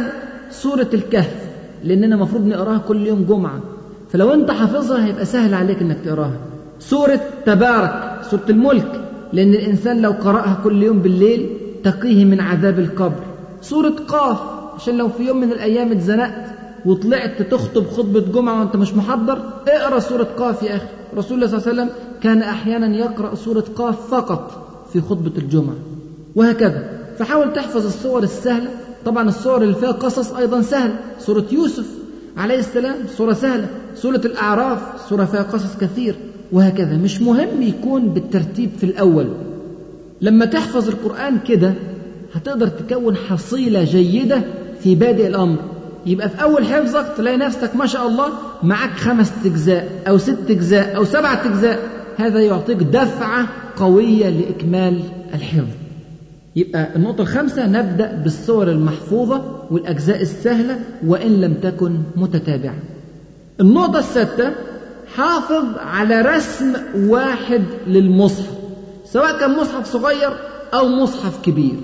سورة 0.50 0.88
الكهف 0.94 1.34
لأننا 1.84 2.14
المفروض 2.14 2.46
نقراها 2.46 2.78
كل 2.78 3.06
يوم 3.06 3.24
جمعة. 3.28 3.60
فلو 4.12 4.34
أنت 4.34 4.50
حافظها 4.50 5.06
هيبقى 5.06 5.24
سهل 5.24 5.54
عليك 5.54 5.80
أنك 5.82 5.98
تقراها. 6.04 6.40
سورة 6.78 7.20
تبارك 7.46 8.20
سورة 8.30 8.44
الملك 8.50 9.00
لأن 9.32 9.54
الإنسان 9.54 10.02
لو 10.02 10.10
قرأها 10.10 10.60
كل 10.64 10.82
يوم 10.82 10.98
بالليل 10.98 11.50
تقيه 11.84 12.24
من 12.24 12.40
عذاب 12.40 12.78
القبر. 12.78 13.22
سورة 13.60 13.94
قاف 14.08 14.38
عشان 14.74 14.98
لو 14.98 15.08
في 15.08 15.22
يوم 15.22 15.40
من 15.40 15.52
الأيام 15.52 15.92
اتزنقت 15.92 16.55
وطلعت 16.86 17.42
تخطب 17.42 17.86
خطبة 17.86 18.20
جمعة 18.20 18.60
وأنت 18.60 18.76
مش 18.76 18.94
محضر؟ 18.94 19.38
اقرأ 19.68 19.98
سورة 19.98 20.28
قاف 20.38 20.62
يا 20.62 20.76
أخي. 20.76 20.86
رسول 21.16 21.36
الله 21.36 21.46
صلى 21.46 21.58
الله 21.58 21.68
عليه 21.68 21.82
وسلم 21.82 21.88
كان 22.22 22.42
أحيانا 22.42 22.96
يقرأ 22.96 23.34
سورة 23.34 23.64
قاف 23.76 24.10
فقط 24.10 24.68
في 24.92 25.00
خطبة 25.00 25.32
الجمعة 25.38 25.76
وهكذا. 26.36 26.88
فحاول 27.18 27.52
تحفظ 27.52 27.86
الصور 27.86 28.22
السهلة. 28.22 28.70
طبعا 29.04 29.28
الصور 29.28 29.62
اللي 29.62 29.74
فيها 29.74 29.92
قصص 29.92 30.32
أيضا 30.32 30.62
سهل 30.62 30.90
سورة 31.18 31.44
يوسف 31.52 31.86
عليه 32.36 32.58
السلام 32.58 32.96
سورة 33.16 33.32
سهلة. 33.32 33.68
سورة 33.94 34.20
الأعراف 34.24 34.78
سورة 35.08 35.24
فيها 35.24 35.42
قصص 35.42 35.76
كثير 35.80 36.16
وهكذا. 36.52 36.96
مش 36.96 37.22
مهم 37.22 37.62
يكون 37.62 38.08
بالترتيب 38.08 38.70
في 38.78 38.84
الأول. 38.84 39.26
لما 40.20 40.44
تحفظ 40.44 40.88
القرآن 40.88 41.38
كده 41.38 41.74
هتقدر 42.34 42.68
تكون 42.68 43.16
حصيلة 43.16 43.84
جيدة 43.84 44.42
في 44.80 44.94
بادئ 44.94 45.26
الأمر. 45.26 45.58
يبقى 46.06 46.28
في 46.28 46.42
أول 46.42 46.66
حفظك 46.66 47.06
تلاقي 47.16 47.36
نفسك 47.36 47.76
ما 47.76 47.86
شاء 47.86 48.06
الله 48.08 48.28
معك 48.62 48.90
خمس 48.96 49.32
أجزاء 49.44 50.02
أو 50.08 50.18
ست 50.18 50.50
أجزاء 50.50 50.96
أو 50.96 51.04
سبعة 51.04 51.46
أجزاء. 51.46 51.78
هذا 52.16 52.40
يعطيك 52.40 52.76
دفعة 52.76 53.46
قوية 53.76 54.28
لإكمال 54.28 55.00
الحفظ. 55.34 55.68
يبقى 56.56 56.96
النقطة 56.96 57.22
الخامسة 57.22 57.66
نبدأ 57.66 58.12
بالصور 58.24 58.68
المحفوظة 58.68 59.42
والأجزاء 59.70 60.22
السهلة 60.22 60.80
وإن 61.06 61.40
لم 61.40 61.54
تكن 61.54 61.98
متتابعة. 62.16 62.74
النقطة 63.60 63.98
السادسة 63.98 64.52
حافظ 65.16 65.64
على 65.78 66.20
رسم 66.22 66.72
واحد 66.96 67.62
للمصحف 67.86 68.50
سواء 69.04 69.38
كان 69.40 69.50
مصحف 69.58 69.92
صغير 69.92 70.30
أو 70.74 70.88
مصحف 70.88 71.42
كبير. 71.42 71.74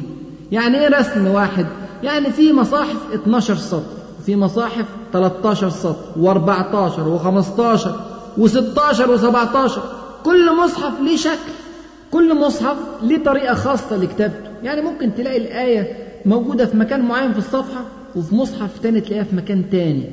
يعني 0.52 0.80
إيه 0.80 0.88
رسم 0.88 1.26
واحد؟ 1.26 1.66
يعني 2.02 2.30
في 2.30 2.52
مصاحف 2.52 2.96
12 3.14 3.56
سطر 3.56 4.01
في 4.26 4.36
مصاحف 4.36 4.86
13 5.12 5.70
سطر 5.70 6.14
و14 6.22 6.96
و15 6.96 7.88
و16 8.38 8.98
و17 8.98 9.80
كل 10.24 10.56
مصحف 10.64 11.00
ليه 11.00 11.16
شكل 11.16 11.52
كل 12.10 12.40
مصحف 12.40 12.76
ليه 13.02 13.24
طريقة 13.24 13.54
خاصة 13.54 13.96
لكتابته. 13.96 14.50
يعني 14.62 14.82
ممكن 14.82 15.14
تلاقي 15.14 15.36
الآية 15.36 15.96
موجودة 16.24 16.66
في 16.66 16.76
مكان 16.76 17.00
معين 17.00 17.32
في 17.32 17.38
الصفحة 17.38 17.84
وفي 18.16 18.34
مصحف 18.34 18.78
تاني 18.78 19.00
تلاقيها 19.00 19.24
في 19.24 19.36
مكان 19.36 19.70
تاني. 19.70 20.04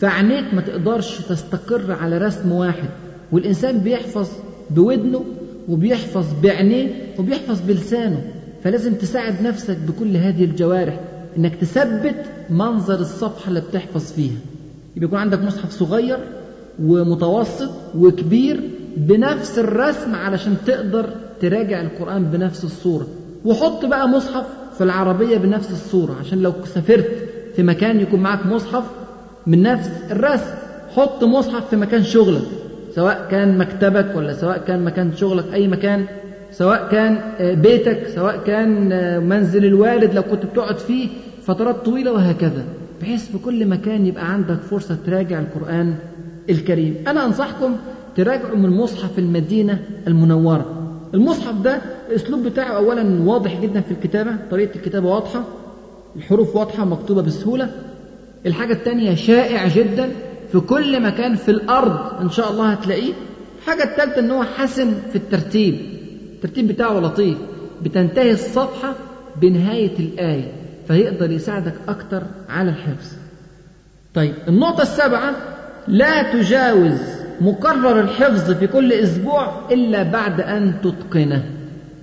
فعينيك 0.00 0.54
ما 0.54 0.60
تقدرش 0.60 1.18
تستقر 1.18 1.92
على 2.00 2.18
رسم 2.18 2.52
واحد. 2.52 2.88
والإنسان 3.32 3.78
بيحفظ 3.78 4.28
بودنه 4.70 5.24
وبيحفظ 5.68 6.26
بعينيه 6.42 7.14
وبيحفظ 7.18 7.60
بلسانه. 7.60 8.22
فلازم 8.64 8.94
تساعد 8.94 9.42
نفسك 9.42 9.76
بكل 9.76 10.16
هذه 10.16 10.44
الجوارح. 10.44 11.00
إنك 11.36 11.54
تثبت 11.54 12.24
منظر 12.50 12.94
الصفحة 13.00 13.48
اللي 13.48 13.60
بتحفظ 13.60 14.12
فيها. 14.12 14.36
يبقى 14.96 15.06
يكون 15.06 15.18
عندك 15.18 15.38
مصحف 15.44 15.70
صغير 15.70 16.18
ومتوسط 16.82 17.70
وكبير 17.98 18.70
بنفس 18.96 19.58
الرسم 19.58 20.14
علشان 20.14 20.56
تقدر 20.66 21.10
تراجع 21.40 21.80
القرآن 21.80 22.24
بنفس 22.24 22.64
الصورة. 22.64 23.06
وحط 23.44 23.84
بقى 23.84 24.08
مصحف 24.08 24.44
في 24.78 24.84
العربية 24.84 25.36
بنفس 25.38 25.70
الصورة 25.70 26.16
عشان 26.20 26.42
لو 26.42 26.52
سافرت 26.74 27.10
في 27.56 27.62
مكان 27.62 28.00
يكون 28.00 28.20
معك 28.20 28.46
مصحف 28.46 28.84
من 29.46 29.62
نفس 29.62 29.90
الرسم. 30.10 30.54
حط 30.96 31.24
مصحف 31.24 31.68
في 31.70 31.76
مكان 31.76 32.02
شغلك 32.04 32.42
سواء 32.94 33.28
كان 33.30 33.58
مكتبك 33.58 34.16
ولا 34.16 34.32
سواء 34.32 34.58
كان 34.58 34.84
مكان 34.84 35.16
شغلك 35.16 35.44
أي 35.52 35.68
مكان 35.68 36.06
سواء 36.52 36.88
كان 36.92 37.18
بيتك 37.62 38.06
سواء 38.14 38.36
كان 38.46 38.88
منزل 39.28 39.64
الوالد 39.64 40.14
لو 40.14 40.22
كنت 40.22 40.46
بتقعد 40.46 40.78
فيه 40.78 41.08
فترات 41.42 41.76
طويلة 41.84 42.12
وهكذا 42.12 42.64
بحيث 43.00 43.30
في 43.30 43.38
كل 43.38 43.66
مكان 43.66 44.06
يبقى 44.06 44.32
عندك 44.32 44.60
فرصة 44.60 44.96
تراجع 45.06 45.40
القرآن 45.40 45.94
الكريم. 46.50 46.94
أنا 47.08 47.24
أنصحكم 47.24 47.76
تراجعوا 48.16 48.56
من 48.56 48.70
مصحف 48.70 49.18
المدينة 49.18 49.78
المنورة. 50.06 50.92
المصحف 51.14 51.60
ده 51.62 51.78
الأسلوب 52.08 52.42
بتاعه 52.42 52.76
أولا 52.76 53.22
واضح 53.22 53.60
جدا 53.60 53.80
في 53.80 53.90
الكتابة 53.92 54.30
طريقة 54.50 54.76
الكتابة 54.76 55.08
واضحة 55.08 55.44
الحروف 56.16 56.56
واضحة 56.56 56.84
مكتوبة 56.84 57.22
بسهولة. 57.22 57.70
الحاجة 58.46 58.72
الثانية 58.72 59.14
شائع 59.14 59.68
جدا 59.68 60.08
في 60.52 60.60
كل 60.60 61.02
مكان 61.02 61.34
في 61.34 61.50
الأرض 61.50 62.20
إن 62.20 62.30
شاء 62.30 62.50
الله 62.50 62.68
هتلاقيه. 62.72 63.12
الحاجة 63.58 63.82
الثالثة 63.84 64.18
إن 64.20 64.30
هو 64.30 64.42
حسن 64.42 64.90
في 65.10 65.16
الترتيب. 65.16 65.74
الترتيب 66.44 66.68
بتاعه 66.68 67.00
لطيف. 67.00 67.38
بتنتهي 67.82 68.32
الصفحة 68.32 68.94
بنهاية 69.40 69.98
الآية 69.98 70.52
فيقدر 70.88 71.30
يساعدك 71.30 71.74
أكتر 71.88 72.22
على 72.48 72.70
الحفظ. 72.70 73.12
طيب 74.14 74.34
النقطة 74.48 74.82
السابعة 74.82 75.34
لا 75.88 76.32
تجاوز 76.32 77.00
مقرر 77.40 78.00
الحفظ 78.00 78.50
في 78.50 78.66
كل 78.66 78.92
أسبوع 78.92 79.70
إلا 79.70 80.02
بعد 80.02 80.40
أن 80.40 80.74
تتقنه. 80.82 81.44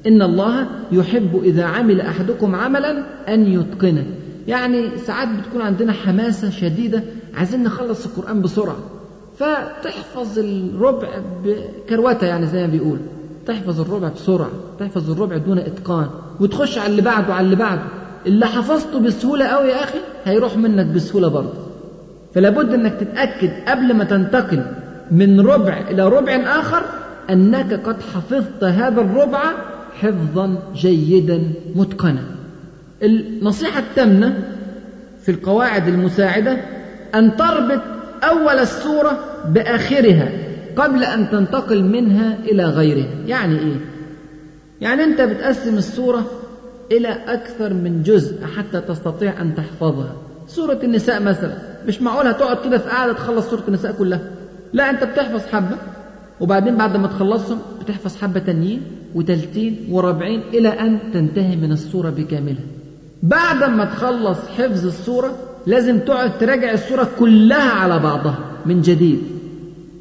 إن 0.08 0.22
الله 0.22 0.68
يحب 0.92 1.42
إذا 1.44 1.64
عمل 1.64 2.02
أحدكم 2.02 2.56
عملا 2.56 3.04
أن 3.28 3.54
يتقنه. 3.54 4.06
يعني 4.48 4.98
ساعات 4.98 5.28
بتكون 5.28 5.62
عندنا 5.62 5.94
حماسة 5.94 6.50
شديدة 6.50 7.04
عايزين 7.36 7.64
نخلص 7.64 8.06
القرآن 8.06 8.42
بسرعة 8.42 8.78
فتحفظ 9.38 10.40
الربع 10.40 11.08
بكروته 11.44 12.28
يعني 12.28 12.48
زي 12.48 12.62
ما 12.62 12.68
بيقول 12.68 13.00
تحفظ 13.50 13.82
الربع 13.82 14.08
بسرعة 14.08 14.50
تحفظ 14.80 15.12
الربع 15.12 15.38
دون 15.38 15.58
إتقان 15.58 16.08
وتخش 16.40 16.78
على 16.78 16.92
اللي 16.92 17.02
بعده 17.02 17.34
على 17.34 17.46
اللي 17.46 17.56
بعده. 17.56 17.82
اللي 18.26 18.46
حفظته 18.46 19.00
بسهولة 19.00 19.46
قوي 19.46 19.70
يا 19.70 19.84
أخي 19.84 19.98
هيروح 20.26 20.58
منك 20.58 20.86
بسهولة 20.86 21.28
برضه. 21.28 21.54
فلا 22.34 22.50
بد 22.50 22.74
أنك 22.74 22.94
تتأكد 22.94 23.52
قبل 23.68 23.94
ما 23.94 24.04
تنتقل 24.04 24.66
من 25.12 25.42
ربع 25.42 25.78
إلى 25.90 26.08
ربع 26.08 26.36
آخر 26.36 26.82
أنك 27.30 27.74
قد 27.74 27.96
حفظت 28.14 28.64
هذا 28.64 29.02
الربع 29.02 29.42
حفظا 30.02 30.58
جيدا 30.76 31.52
متقنا. 31.76 32.24
النصيحة 33.04 33.80
التامنة 33.80 34.44
في 35.22 35.32
القواعد 35.32 35.88
المساعدة 35.88 36.58
أن 37.16 37.38
تربط 37.38 37.82
أول 38.24 38.60
السورة 38.60 39.20
بآخرها. 39.48 40.49
قبل 40.76 41.04
أن 41.04 41.30
تنتقل 41.30 41.84
منها 41.84 42.38
إلى 42.46 42.64
غيرها. 42.66 43.10
يعني 43.28 43.60
إيه؟ 43.60 43.76
يعني 44.82 45.04
أنت 45.04 45.22
بتقسم 45.22 45.78
السورة 45.78 46.26
إلى 46.92 47.08
أكثر 47.28 47.74
من 47.74 48.04
جزء 48.04 48.46
حتى 48.58 48.82
تستطيع 48.82 49.42
أن 49.42 49.56
تحفظها. 49.56 50.16
سورة 50.48 50.80
النساء 50.84 51.22
مثلا 51.24 51.58
مش 51.88 52.02
معقول 52.02 52.28
هتقعد 52.28 52.58
كده 52.66 52.78
في 52.78 52.90
قاعدة 52.90 53.14
تخلص 53.14 53.50
سورة 53.50 53.64
النساء 53.68 53.92
كلها. 53.92 54.22
لا 54.74 54.90
أنت 54.90 55.04
بتحفظ 55.04 55.42
حبة 55.52 55.78
وبعدين 56.40 56.78
بعد 56.78 56.98
ما 56.98 57.08
تخلصهم 57.08 57.58
بتحفظ 57.82 58.16
حبة 58.16 58.40
تانيين 58.40 58.82
وتلتين 59.16 59.88
وربعين 59.92 60.42
إلى 60.54 60.70
أن 60.70 61.00
تنتهي 61.14 61.56
من 61.56 61.72
السورة 61.72 62.10
بكاملها. 62.10 62.64
بعد 63.24 63.64
ما 63.64 63.86
تخلص 63.86 64.38
حفظ 64.58 64.86
السورة 64.86 65.36
لازم 65.68 66.00
تقعد 66.00 66.38
تراجع 66.38 66.72
السورة 66.72 67.08
كلها 67.20 67.72
على 67.72 68.00
بعضها 68.00 68.40
من 68.66 68.82
جديد. 68.82 69.22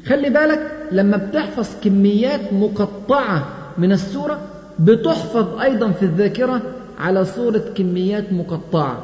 خلي 0.09 0.29
بالك 0.29 0.59
لما 0.91 1.17
بتحفظ 1.17 1.67
كميات 1.83 2.53
مقطعة 2.53 3.47
من 3.77 3.91
السورة 3.91 4.39
بتحفظ 4.79 5.59
أيضا 5.59 5.91
في 5.91 6.03
الذاكرة 6.03 6.61
على 6.99 7.25
صورة 7.25 7.61
كميات 7.75 8.33
مقطعة. 8.33 8.97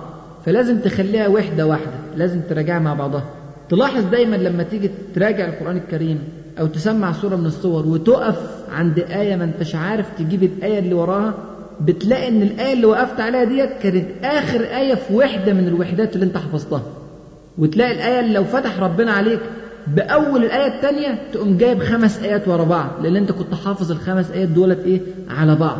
فلازم 0.45 0.79
تخليها 0.79 1.27
وحدة 1.27 1.65
واحدة 1.67 1.91
لازم 2.15 2.41
تراجعها 2.49 2.79
مع 2.79 2.93
بعضها. 2.93 3.23
تلاحظ 3.69 4.03
دايما 4.11 4.35
لما 4.35 4.63
تيجي 4.63 4.89
تراجع 5.15 5.45
القرآن 5.47 5.77
الكريم 5.77 6.19
أو 6.59 6.67
تسمع 6.67 7.11
سورة 7.11 7.35
من 7.35 7.45
الصور 7.45 7.85
وتقف 7.87 8.39
عند 8.71 8.99
آية 8.99 9.35
ما 9.35 9.43
أنتش 9.43 9.75
عارف 9.75 10.05
تجيب 10.19 10.43
الآية 10.43 10.79
اللي 10.79 10.93
وراها 10.93 11.33
بتلاقي 11.81 12.27
إن 12.27 12.41
الآية 12.41 12.73
اللي 12.73 12.85
وقفت 12.85 13.19
عليها 13.19 13.43
ديت 13.43 13.69
كانت 13.83 14.05
آخر 14.23 14.61
آية 14.61 14.95
في 14.95 15.15
وحدة 15.15 15.53
من 15.53 15.67
الوحدات 15.67 16.15
اللي 16.15 16.25
أنت 16.25 16.37
حفظتها. 16.37 16.81
وتلاقي 17.57 17.91
الآية 17.91 18.19
اللي 18.19 18.33
لو 18.33 18.43
فتح 18.43 18.79
ربنا 18.79 19.11
عليك 19.11 19.39
بأول 19.87 20.43
الآية 20.45 20.75
الثانية 20.75 21.19
تقوم 21.33 21.57
جايب 21.57 21.79
خمس 21.79 22.19
آيات 22.19 22.47
ورا 22.47 22.63
بعض 22.63 22.89
لأن 23.03 23.15
أنت 23.15 23.31
كنت 23.31 23.53
حافظ 23.53 23.91
الخمس 23.91 24.31
آيات 24.31 24.49
دولت 24.49 24.79
إيه؟ 24.85 25.01
على 25.29 25.55
بعض. 25.55 25.77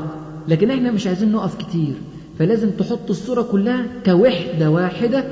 لكن 0.48 0.72
إحنا 0.72 0.92
مش 0.92 1.08
عايزين 1.08 1.32
نقف 1.32 1.56
كتير 1.56 1.94
فلازم 2.40 2.70
تحط 2.70 3.10
الصورة 3.10 3.42
كلها 3.42 3.86
كوحدة 4.06 4.70
واحدة 4.70 5.24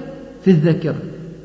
في 0.42 0.52
الذاكرة. 0.52 0.96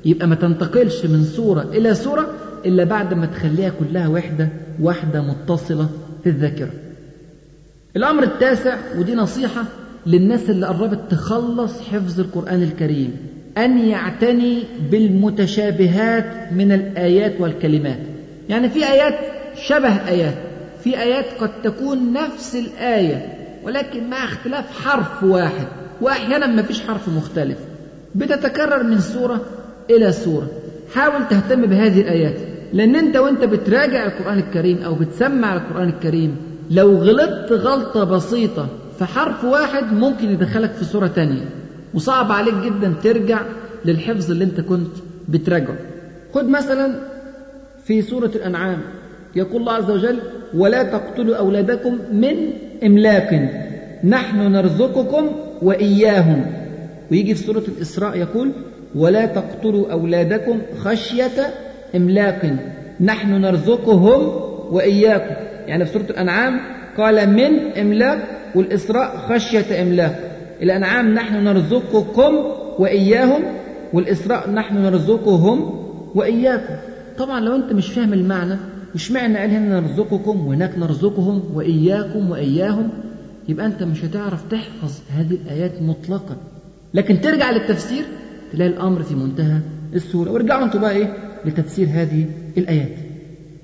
يبقى 0.04 0.26
ما 0.26 0.34
تنتقلش 0.34 1.04
من 1.06 1.24
صورة 1.24 1.62
إلى 1.62 1.94
صورة 1.94 2.26
إلا 2.66 2.84
بعد 2.84 3.14
ما 3.14 3.26
تخليها 3.26 3.70
كلها 3.70 4.08
وحدة 4.08 4.48
واحدة 4.80 5.22
متصلة 5.22 5.88
في 6.24 6.28
الذاكرة. 6.28 6.70
الأمر 7.96 8.22
التاسع 8.22 8.76
ودي 8.98 9.14
نصيحة 9.14 9.64
للناس 10.06 10.50
اللي 10.50 10.66
قربت 10.66 11.00
تخلص 11.10 11.80
حفظ 11.80 12.20
القرآن 12.20 12.62
الكريم. 12.62 13.16
أن 13.58 13.78
يعتني 13.78 14.62
بالمتشابهات 14.90 16.52
من 16.52 16.72
الآيات 16.72 17.40
والكلمات. 17.40 17.98
يعني 18.48 18.68
في 18.68 18.88
آيات 18.88 19.14
شبه 19.56 20.08
آيات 20.08 20.34
في 20.84 21.00
آيات 21.02 21.24
قد 21.40 21.50
تكون 21.62 22.12
نفس 22.12 22.56
الآية 22.56 23.26
ولكن 23.64 24.10
مع 24.10 24.24
اختلاف 24.24 24.84
حرف 24.84 25.22
واحد 25.22 25.66
وأحيانا 26.00 26.46
ما 26.46 26.62
فيش 26.62 26.80
حرف 26.80 27.08
مختلف. 27.08 27.58
بتتكرر 28.14 28.82
من 28.82 29.00
سورة 29.00 29.40
إلى 29.90 30.12
سورة. 30.12 30.48
حاول 30.94 31.28
تهتم 31.30 31.66
بهذه 31.66 32.00
الآيات 32.00 32.36
لأن 32.72 32.96
أنت 32.96 33.16
وأنت 33.16 33.44
بتراجع 33.44 34.06
القرآن 34.06 34.38
الكريم 34.38 34.78
أو 34.82 34.94
بتسمع 34.94 35.54
القرآن 35.54 35.88
الكريم 35.88 36.36
لو 36.70 36.96
غلطت 36.96 37.52
غلطة 37.52 38.04
بسيطة 38.04 38.68
في 38.98 39.04
حرف 39.04 39.44
واحد 39.44 39.92
ممكن 39.92 40.30
يدخلك 40.30 40.72
في 40.72 40.84
سورة 40.84 41.06
تانية. 41.06 41.44
وصعب 41.94 42.32
عليك 42.32 42.54
جدا 42.54 42.94
ترجع 43.02 43.40
للحفظ 43.84 44.30
اللي 44.30 44.44
انت 44.44 44.60
كنت 44.60 44.96
بتراجعه. 45.28 45.76
خد 46.34 46.48
مثلا 46.48 46.94
في 47.84 48.02
سورة 48.02 48.30
الأنعام 48.34 48.78
يقول 49.36 49.60
الله 49.60 49.72
عز 49.72 49.90
وجل 49.90 50.18
ولا 50.54 50.82
تقتلوا 50.82 51.36
أولادكم 51.36 51.98
من 52.12 52.34
إملاق 52.84 53.50
نحن 54.04 54.38
نرزقكم 54.38 55.30
وإياهم. 55.62 56.46
ويجي 57.10 57.34
في 57.34 57.42
سورة 57.42 57.62
الإسراء 57.68 58.16
يقول 58.16 58.52
ولا 58.94 59.26
تقتلوا 59.26 59.92
أولادكم 59.92 60.60
خشية 60.78 61.54
إملاق 61.96 62.56
نحن 63.00 63.30
نرزقهم 63.30 64.20
وإياكم. 64.74 65.34
يعني 65.66 65.84
في 65.84 65.92
سورة 65.92 66.06
الأنعام 66.10 66.60
قال 66.98 67.30
من 67.30 67.72
إملاق 67.80 68.18
والإسراء 68.54 69.16
خشية 69.16 69.82
إملاق. 69.82 70.37
الأنعام 70.62 71.14
نحن 71.14 71.44
نرزقكم 71.44 72.34
وإياهم 72.78 73.42
والإسراء 73.92 74.50
نحن 74.50 74.76
نرزقهم 74.76 75.70
وإياكم. 76.14 76.74
طبعا 77.18 77.40
لو 77.40 77.54
أنت 77.54 77.72
مش 77.72 77.88
فاهم 77.88 78.12
المعنى 78.12 78.56
مش 78.94 79.12
معنى 79.12 79.38
قال 79.38 79.50
هنا 79.50 79.80
نرزقكم 79.80 80.46
وهناك 80.46 80.78
نرزقهم 80.78 81.42
وإياكم 81.54 82.30
وإياهم 82.30 82.88
يبقى 83.48 83.66
أنت 83.66 83.82
مش 83.82 84.04
هتعرف 84.04 84.42
تحفظ 84.50 85.00
هذه 85.16 85.30
الآيات 85.44 85.82
مطلقا. 85.82 86.36
لكن 86.94 87.20
ترجع 87.20 87.50
للتفسير 87.50 88.04
تلاقي 88.52 88.70
الأمر 88.70 89.02
في 89.02 89.14
منتهى 89.14 89.58
السهولة 89.94 90.32
وارجعوا 90.32 90.64
أنتوا 90.64 90.80
بقى 90.80 90.92
إيه؟ 90.92 91.16
لتفسير 91.44 91.88
هذه 91.92 92.26
الآيات. 92.58 92.96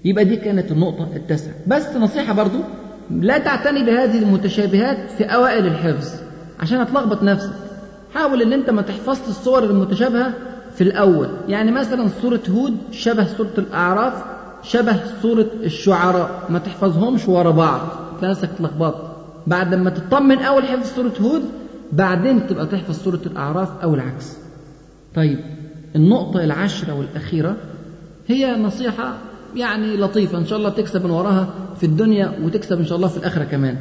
يبقى 0.04 0.24
دي 0.24 0.36
كانت 0.36 0.72
النقطة 0.72 1.08
التاسعة. 1.16 1.54
بس 1.66 1.96
نصيحة 1.96 2.32
برضو 2.34 2.58
لا 3.10 3.38
تعتني 3.38 3.84
بهذه 3.84 4.18
المتشابهات 4.18 5.10
في 5.10 5.24
أوائل 5.24 5.66
الحفظ. 5.66 6.23
عشان 6.64 6.80
هتلخبط 6.80 7.22
نفسك. 7.22 7.52
حاول 8.14 8.42
إن 8.42 8.52
أنت 8.52 8.70
ما 8.70 8.82
تحفظش 8.82 9.28
الصور 9.28 9.64
المتشابهة 9.64 10.32
في 10.74 10.84
الأول. 10.84 11.28
يعني 11.48 11.72
مثلا 11.72 12.08
سورة 12.22 12.40
هود 12.50 12.76
شبه 12.90 13.26
سورة 13.26 13.52
الأعراف 13.58 14.24
شبه 14.62 15.00
سورة 15.22 15.46
الشعراء. 15.62 16.46
ما 16.48 16.58
تحفظهمش 16.58 17.28
ورا 17.28 17.50
بعض. 17.50 17.80
نفسك 18.22 18.48
اتلخبطت 18.54 19.16
بعد 19.46 19.74
ما 19.74 19.90
تطمن 19.90 20.38
أول 20.38 20.64
حفظ 20.64 20.86
سورة 20.96 21.12
هود 21.20 21.42
بعدين 21.92 22.46
تبقى 22.46 22.66
تحفظ 22.66 22.94
سورة 23.04 23.20
الأعراف 23.26 23.68
أو 23.82 23.94
العكس. 23.94 24.36
طيب 25.14 25.38
النقطة 25.96 26.44
العاشرة 26.44 26.94
والأخيرة 26.94 27.56
هي 28.26 28.56
نصيحة 28.56 29.14
يعني 29.56 29.96
لطيفة. 29.96 30.38
إن 30.38 30.46
شاء 30.46 30.58
الله 30.58 30.68
تكسب 30.70 31.04
من 31.04 31.10
وراها 31.10 31.48
في 31.80 31.86
الدنيا 31.86 32.32
وتكسب 32.42 32.78
إن 32.78 32.86
شاء 32.86 32.96
الله 32.96 33.08
في 33.08 33.16
الآخرة 33.16 33.44
كمان. 33.44 33.76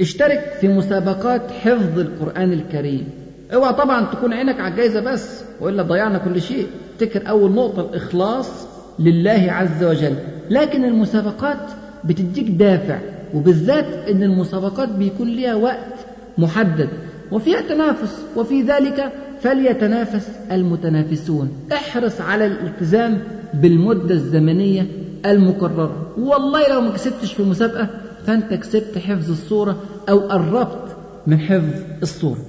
اشترك 0.00 0.56
في 0.60 0.68
مسابقات 0.68 1.50
حفظ 1.50 1.98
القرآن 1.98 2.52
الكريم. 2.52 3.08
اوعى 3.54 3.72
طبعا 3.74 4.06
تكون 4.14 4.32
عينك 4.32 4.60
على 4.60 4.72
الجايزة 4.72 5.00
بس 5.00 5.44
وإلا 5.60 5.82
ضيعنا 5.82 6.18
كل 6.18 6.42
شيء. 6.42 6.66
افتكر 6.94 7.28
أول 7.28 7.52
نقطة 7.52 7.80
الإخلاص 7.80 8.50
لله 8.98 9.46
عز 9.48 9.84
وجل. 9.84 10.14
لكن 10.50 10.84
المسابقات 10.84 11.70
بتديك 12.04 12.50
دافع 12.50 12.98
وبالذات 13.34 14.08
إن 14.10 14.22
المسابقات 14.22 14.88
بيكون 14.88 15.28
ليها 15.28 15.54
وقت 15.54 15.94
محدد 16.38 16.88
وفيها 17.32 17.60
تنافس 17.60 18.22
وفي 18.36 18.62
ذلك 18.62 19.12
فليتنافس 19.40 20.28
المتنافسون. 20.52 21.52
احرص 21.72 22.20
على 22.20 22.46
الالتزام 22.46 23.22
بالمدة 23.54 24.14
الزمنية 24.14 24.86
المقررة 25.26 26.12
والله 26.18 26.68
لو 26.68 26.80
ما 26.80 26.90
كسبتش 26.90 27.32
في 27.32 27.42
مسابقة 27.42 27.88
فانت 28.26 28.54
كسبت 28.54 28.98
حفظ 28.98 29.30
الصورة 29.30 29.82
أو 30.08 30.18
قربت 30.18 30.96
من 31.26 31.40
حفظ 31.40 31.82
الصورة. 32.02 32.40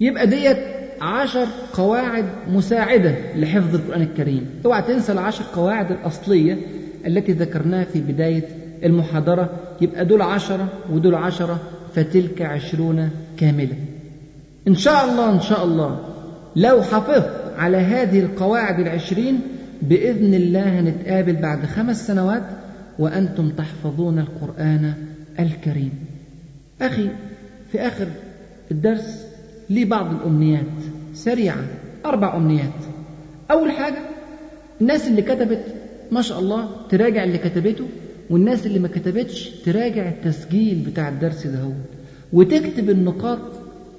يبقى 0.00 0.26
ديت 0.26 0.58
عشر 1.00 1.46
قواعد 1.72 2.24
مساعدة 2.48 3.14
لحفظ 3.36 3.74
القرآن 3.74 4.02
الكريم. 4.02 4.46
اوعى 4.66 4.82
تنسى 4.82 5.12
العشر 5.12 5.44
قواعد 5.54 5.90
الأصلية 5.90 6.58
التي 7.06 7.32
ذكرناها 7.32 7.84
في 7.84 8.00
بداية 8.00 8.48
المحاضرة. 8.84 9.50
يبقى 9.80 10.04
دول 10.04 10.22
عشرة 10.22 10.68
ودول 10.92 11.14
عشرة 11.14 11.60
فتلك 11.94 12.42
عشرون 12.42 13.10
كاملة. 13.36 13.76
إن 14.68 14.74
شاء 14.74 15.04
الله 15.04 15.30
إن 15.32 15.40
شاء 15.40 15.64
الله 15.64 16.00
لو 16.56 16.82
حفظت 16.82 17.30
على 17.56 17.76
هذه 17.76 18.20
القواعد 18.20 18.80
العشرين 18.80 19.40
بإذن 19.82 20.34
الله 20.34 20.80
هنتقابل 20.80 21.32
بعد 21.36 21.66
خمس 21.66 22.06
سنوات 22.06 22.42
وأنتم 22.98 23.48
تحفظون 23.50 24.18
القرآن 24.18 24.94
الكريم. 25.38 25.92
أخي 26.82 27.08
في 27.72 27.80
آخر 27.80 28.06
الدرس 28.70 29.26
لي 29.70 29.84
بعض 29.84 30.14
الأمنيات 30.14 30.64
سريعة 31.14 31.64
أربع 32.06 32.36
أمنيات. 32.36 32.72
أول 33.50 33.70
حاجة 33.70 33.98
الناس 34.80 35.08
اللي 35.08 35.22
كتبت 35.22 35.64
ما 36.12 36.22
شاء 36.22 36.38
الله 36.38 36.68
تراجع 36.90 37.24
اللي 37.24 37.38
كتبته 37.38 37.84
والناس 38.30 38.66
اللي 38.66 38.78
ما 38.78 38.88
كتبتش 38.88 39.48
تراجع 39.64 40.08
التسجيل 40.08 40.84
بتاع 40.90 41.08
الدرس 41.08 41.46
ده 41.46 41.60
هو. 41.60 41.72
وتكتب 42.32 42.90
النقاط 42.90 43.38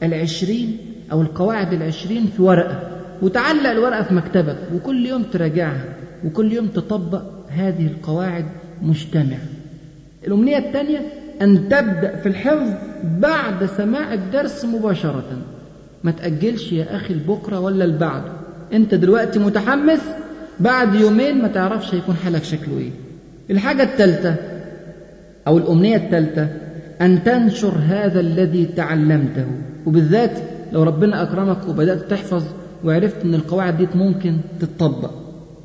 العشرين 0.04 0.78
أو 1.12 1.22
القواعد 1.22 1.74
العشرين 1.74 2.26
في 2.26 2.42
ورقة 2.42 3.02
وتعلق 3.22 3.70
الورقة 3.70 4.04
في 4.04 4.14
مكتبك 4.14 4.58
وكل 4.76 5.06
يوم 5.06 5.24
تراجعها 5.24 5.96
وكل 6.26 6.54
يوم 6.54 6.68
تطبق 6.68 7.24
هذه 7.50 7.88
القواعد 7.88 8.46
مجتمع. 8.84 9.38
الأمنية 10.28 10.58
الثانية 10.58 11.00
أن 11.42 11.70
تبدأ 11.70 12.16
في 12.16 12.26
الحفظ 12.30 12.70
بعد 13.20 13.66
سماع 13.66 14.14
الدرس 14.14 14.66
مباشرة. 14.66 15.38
ما 16.04 16.12
تأجلش 16.12 16.72
يا 16.72 16.96
أخي 16.96 17.14
لبكرة 17.14 17.60
ولا 17.60 17.84
لبعده 17.84 18.32
أنت 18.74 18.96
دلوقتي 18.96 19.40
متحمس 19.40 20.00
بعد 20.60 20.96
يومين 20.96 21.42
ما 21.42 21.48
تعرفش 21.48 21.96
هيكون 21.96 22.16
حالك 22.16 22.44
شكله 22.44 22.78
إيه. 22.78 22.92
الحاجة 23.50 23.84
الثالثة 23.84 24.36
أو 25.48 25.58
الأمنية 25.58 25.96
الثالثة 25.96 26.48
أن 27.02 27.24
تنشر 27.24 27.74
هذا 27.88 28.20
الذي 28.20 28.66
تعلمته. 28.66 29.46
وبالذات 29.86 30.32
لو 30.72 30.84
ربنا 30.84 31.24
أكرمك 31.24 31.68
وبدأت 31.68 32.10
تحفظ 32.12 32.44
وعرفت 32.86 33.26
أن 33.26 33.34
القواعد 33.34 33.78
دي 33.78 33.88
ممكن 33.96 34.38
تتطبق. 34.60 35.12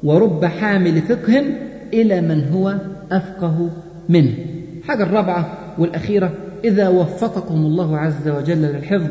ورب 0.03 0.45
حامل 0.45 1.03
فقه 1.03 1.45
إلى 1.93 2.21
من 2.21 2.49
هو 2.53 2.75
أفقه 3.13 3.71
منه. 4.09 4.35
الحاجة 4.79 5.03
الرابعة 5.03 5.59
والأخيرة 5.79 6.33
إذا 6.65 6.89
وفقكم 6.89 7.55
الله 7.55 7.99
عز 7.99 8.29
وجل 8.29 8.63
للحفظ 8.63 9.11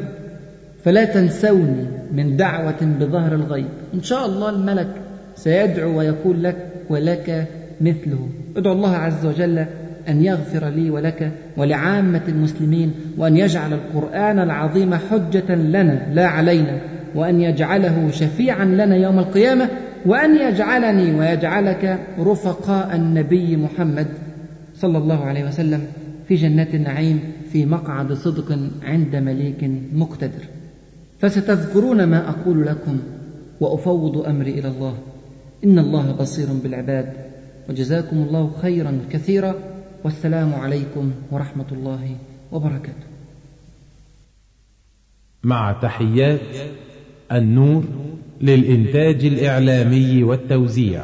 فلا 0.84 1.06
تنسوني 1.06 1.86
من 2.12 2.38
دعوة 2.38 2.82
بظهر 3.00 3.36
الغيب. 3.36 3.68
إن 3.94 4.04
شاء 4.04 4.26
الله 4.26 4.50
الملك 4.50 4.90
سيدعو 5.36 5.98
ويقول 5.98 6.44
لك 6.44 6.58
ولك 6.90 7.48
مثله. 7.82 8.30
ادعو 8.58 8.74
الله 8.74 8.96
عز 8.96 9.26
وجل 9.26 9.66
أن 10.10 10.24
يغفر 10.24 10.70
لي 10.70 10.90
ولك 10.90 11.32
ولعامة 11.58 12.22
المسلمين 12.28 12.94
وأن 13.18 13.38
يجعل 13.38 13.74
القرآن 13.74 14.40
العظيم 14.40 14.96
حجة 14.96 15.56
لنا 15.56 16.08
لا 16.14 16.28
علينا 16.28 16.82
وأن 17.16 17.42
يجعله 17.42 18.12
شفيعا 18.12 18.66
لنا 18.66 18.96
يوم 18.96 19.20
القيامة 19.20 19.70
وأن 20.08 20.38
يجعلني 20.38 21.20
ويجعلك 21.20 22.08
رفقاء 22.20 22.96
النبي 22.96 23.58
محمد 23.58 24.08
صلى 24.76 24.98
الله 24.98 25.26
عليه 25.26 25.44
وسلم 25.46 25.88
في 26.28 26.36
جنات 26.36 26.76
النعيم 26.76 27.32
في 27.52 27.66
مقعد 27.66 28.14
صدق 28.14 28.60
عند 28.84 29.16
مليك 29.16 29.64
مقتدر. 29.94 30.44
فستذكرون 31.20 32.04
ما 32.04 32.30
أقول 32.30 32.66
لكم 32.66 33.00
وأفوض 33.60 34.18
أمري 34.18 34.52
إلى 34.52 34.68
الله. 34.68 34.98
إن 35.64 35.80
الله 35.80 36.12
بصير 36.12 36.48
بالعباد. 36.64 37.14
وجزاكم 37.70 38.18
الله 38.18 38.52
خيرا 38.62 39.00
كثيرا. 39.12 39.56
والسلام 40.04 40.54
عليكم 40.54 41.12
ورحمة 41.32 41.66
الله 41.72 42.16
وبركاته. 42.52 43.08
مع 45.44 45.80
تحيات 45.82 46.42
النور 47.32 47.84
للإنتاج 48.42 49.26
الإعلامي 49.26 50.24
والتوزيع. 50.24 51.04